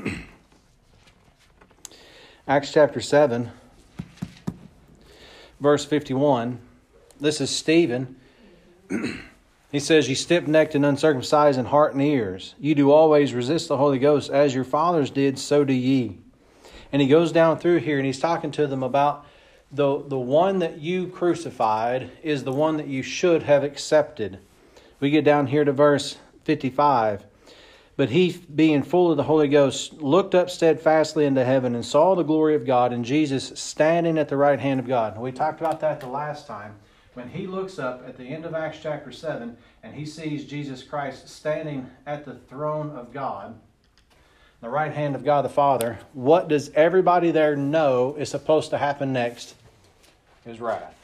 Acts 2.47 2.71
chapter 2.71 3.01
seven, 3.01 3.51
verse 5.61 5.85
fifty-one. 5.85 6.59
This 7.21 7.39
is 7.39 7.49
Stephen. 7.49 8.17
He 9.71 9.79
says, 9.79 10.09
You 10.09 10.15
stiff 10.15 10.47
necked 10.47 10.75
and 10.75 10.85
uncircumcised 10.85 11.57
in 11.57 11.65
heart 11.65 11.93
and 11.93 12.01
ears, 12.01 12.55
you 12.59 12.75
do 12.75 12.91
always 12.91 13.33
resist 13.33 13.69
the 13.69 13.77
Holy 13.77 13.99
Ghost, 13.99 14.29
as 14.29 14.53
your 14.53 14.65
fathers 14.65 15.09
did, 15.09 15.39
so 15.39 15.63
do 15.63 15.73
ye. 15.73 16.17
And 16.91 17.01
he 17.01 17.07
goes 17.07 17.31
down 17.31 17.57
through 17.57 17.77
here 17.77 17.97
and 17.97 18.05
he's 18.05 18.19
talking 18.19 18.51
to 18.51 18.67
them 18.67 18.83
about 18.83 19.25
the, 19.71 20.03
the 20.05 20.19
one 20.19 20.59
that 20.59 20.79
you 20.79 21.07
crucified 21.07 22.11
is 22.21 22.43
the 22.43 22.51
one 22.51 22.75
that 22.75 22.87
you 22.87 23.01
should 23.01 23.43
have 23.43 23.63
accepted. 23.63 24.39
We 24.99 25.09
get 25.09 25.23
down 25.23 25.47
here 25.47 25.63
to 25.63 25.71
verse 25.71 26.17
55. 26.43 27.23
But 27.97 28.09
he, 28.09 28.31
being 28.31 28.83
full 28.83 29.11
of 29.11 29.17
the 29.17 29.23
Holy 29.23 29.47
Ghost, 29.47 29.93
looked 30.01 30.33
up 30.33 30.49
steadfastly 30.49 31.25
into 31.25 31.43
heaven 31.43 31.75
and 31.75 31.85
saw 31.85 32.15
the 32.15 32.23
glory 32.23 32.55
of 32.55 32.65
God 32.65 32.93
and 32.93 33.03
Jesus 33.03 33.51
standing 33.59 34.17
at 34.17 34.29
the 34.29 34.37
right 34.37 34.59
hand 34.59 34.79
of 34.79 34.87
God. 34.87 35.17
We 35.17 35.31
talked 35.31 35.59
about 35.59 35.79
that 35.81 35.99
the 35.99 36.07
last 36.07 36.47
time. 36.47 36.75
When 37.13 37.27
he 37.27 37.45
looks 37.45 37.77
up 37.77 38.07
at 38.07 38.17
the 38.17 38.23
end 38.23 38.45
of 38.45 38.55
Acts 38.55 38.79
chapter 38.81 39.11
7 39.11 39.57
and 39.83 39.93
he 39.93 40.05
sees 40.05 40.45
Jesus 40.45 40.81
Christ 40.81 41.27
standing 41.27 41.89
at 42.05 42.23
the 42.23 42.35
throne 42.35 42.91
of 42.91 43.11
God, 43.11 43.59
the 44.61 44.69
right 44.69 44.93
hand 44.93 45.15
of 45.15 45.25
God 45.25 45.43
the 45.43 45.49
Father, 45.49 45.99
what 46.13 46.47
does 46.47 46.69
everybody 46.69 47.31
there 47.31 47.55
know 47.57 48.15
is 48.15 48.29
supposed 48.29 48.69
to 48.69 48.77
happen 48.77 49.11
next? 49.11 49.55
Is 50.45 50.61
wrath. 50.61 50.95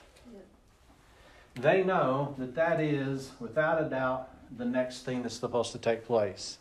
They 1.55 1.83
know 1.83 2.35
that 2.37 2.55
that 2.55 2.79
is, 2.79 3.31
without 3.39 3.81
a 3.81 3.89
doubt, 3.89 4.29
the 4.55 4.65
next 4.65 5.03
thing 5.03 5.23
that's 5.23 5.35
supposed 5.35 5.71
to 5.73 5.77
take 5.77 6.05
place. 6.05 6.57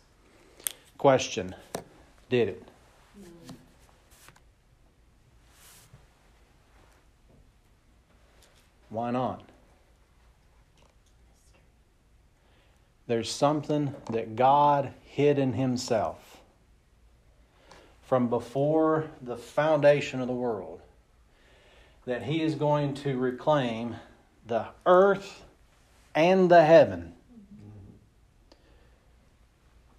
Question 0.97 1.55
Did 2.29 2.49
it? 2.49 2.63
Why 8.89 9.11
not? 9.11 9.43
There's 13.05 13.31
something 13.31 13.93
that 14.11 14.35
God 14.35 14.93
hid 15.03 15.39
in 15.39 15.53
Himself 15.53 16.37
from 18.05 18.29
before 18.29 19.09
the 19.21 19.37
foundation 19.37 20.21
of 20.21 20.27
the 20.27 20.33
world 20.33 20.81
that 22.05 22.23
He 22.23 22.41
is 22.41 22.55
going 22.55 22.93
to 22.95 23.17
reclaim 23.17 23.95
the 24.45 24.67
earth 24.85 25.43
and 26.15 26.49
the 26.49 26.63
heaven. 26.63 27.13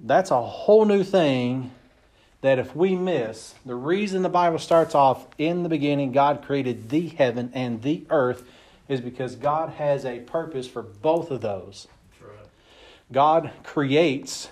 That's 0.08 0.30
a 0.30 0.40
whole 0.40 0.86
new 0.86 1.04
thing 1.04 1.70
that 2.40 2.58
if 2.58 2.74
we 2.74 2.96
miss, 2.96 3.54
the 3.66 3.74
reason 3.74 4.22
the 4.22 4.30
Bible 4.30 4.58
starts 4.58 4.94
off 4.94 5.26
in 5.36 5.64
the 5.64 5.68
beginning, 5.68 6.12
God 6.12 6.42
created 6.42 6.88
the 6.88 7.08
heaven 7.08 7.50
and 7.52 7.82
the 7.82 8.06
earth 8.08 8.42
is 8.88 9.02
because 9.02 9.36
God 9.36 9.68
has 9.74 10.06
a 10.06 10.20
purpose 10.20 10.66
for 10.66 10.80
both 10.82 11.30
of 11.30 11.42
those. 11.42 11.88
God 13.12 13.50
creates 13.64 14.48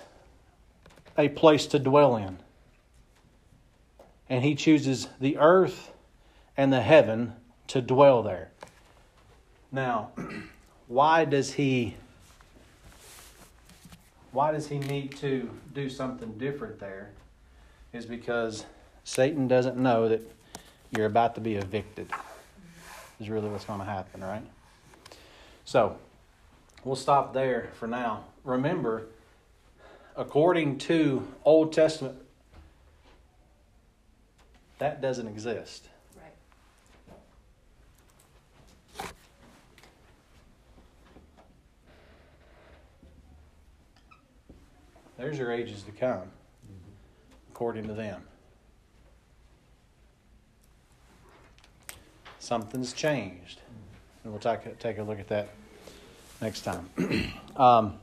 a 1.17 1.31
place 1.31 1.67
to 1.69 1.79
dwell 1.79 2.17
in. 2.17 2.37
And 4.29 4.45
He 4.45 4.55
chooses 4.55 5.09
the 5.19 5.39
earth 5.39 5.91
and 6.55 6.71
the 6.71 6.83
heaven 6.83 7.33
to 7.69 7.81
dwell 7.81 8.23
there. 8.23 8.51
Now, 9.73 10.11
why 10.87 11.25
does 11.25 11.55
He 11.55 11.97
why 14.33 14.53
does 14.53 14.69
he 14.69 14.79
need 14.79 15.17
to 15.17 15.51
do 15.75 15.89
something 15.89 16.37
different 16.39 16.79
there? 16.79 17.11
Is 17.93 18.07
because 18.07 18.67
Satan 19.05 19.49
doesn't 19.49 19.77
know 19.77 20.09
that 20.09 20.21
you're 20.91 21.07
about 21.07 21.35
to 21.37 21.41
be 21.41 21.55
evicted. 21.55 22.11
Is 23.21 23.31
really 23.31 23.49
what's 23.49 23.65
going 23.65 23.79
to 23.79 23.87
happen, 23.87 24.21
right? 24.21 24.45
So, 25.65 25.97
we'll 26.85 26.97
stop 26.97 27.33
there 27.33 27.71
for 27.75 27.87
now. 27.87 28.25
Remember, 28.45 29.07
according 30.17 30.79
to 30.79 31.27
Old 31.45 31.73
Testament, 31.73 32.19
that 34.79 35.01
doesn't 35.01 35.27
exist. 35.27 35.89
There's 45.17 45.39
your 45.39 45.51
ages 45.51 45.83
to 45.85 45.93
come, 45.93 46.31
according 47.51 47.87
to 47.87 47.95
them. 47.95 48.23
Something's 52.39 52.93
changed. 52.93 53.61
And 54.23 54.33
we'll 54.33 54.41
take, 54.41 54.79
take 54.79 54.99
a 54.99 55.03
look 55.03 55.19
at 55.19 55.29
that 55.29 55.49
next 56.41 56.63
time. 56.63 56.91
um, 57.57 57.99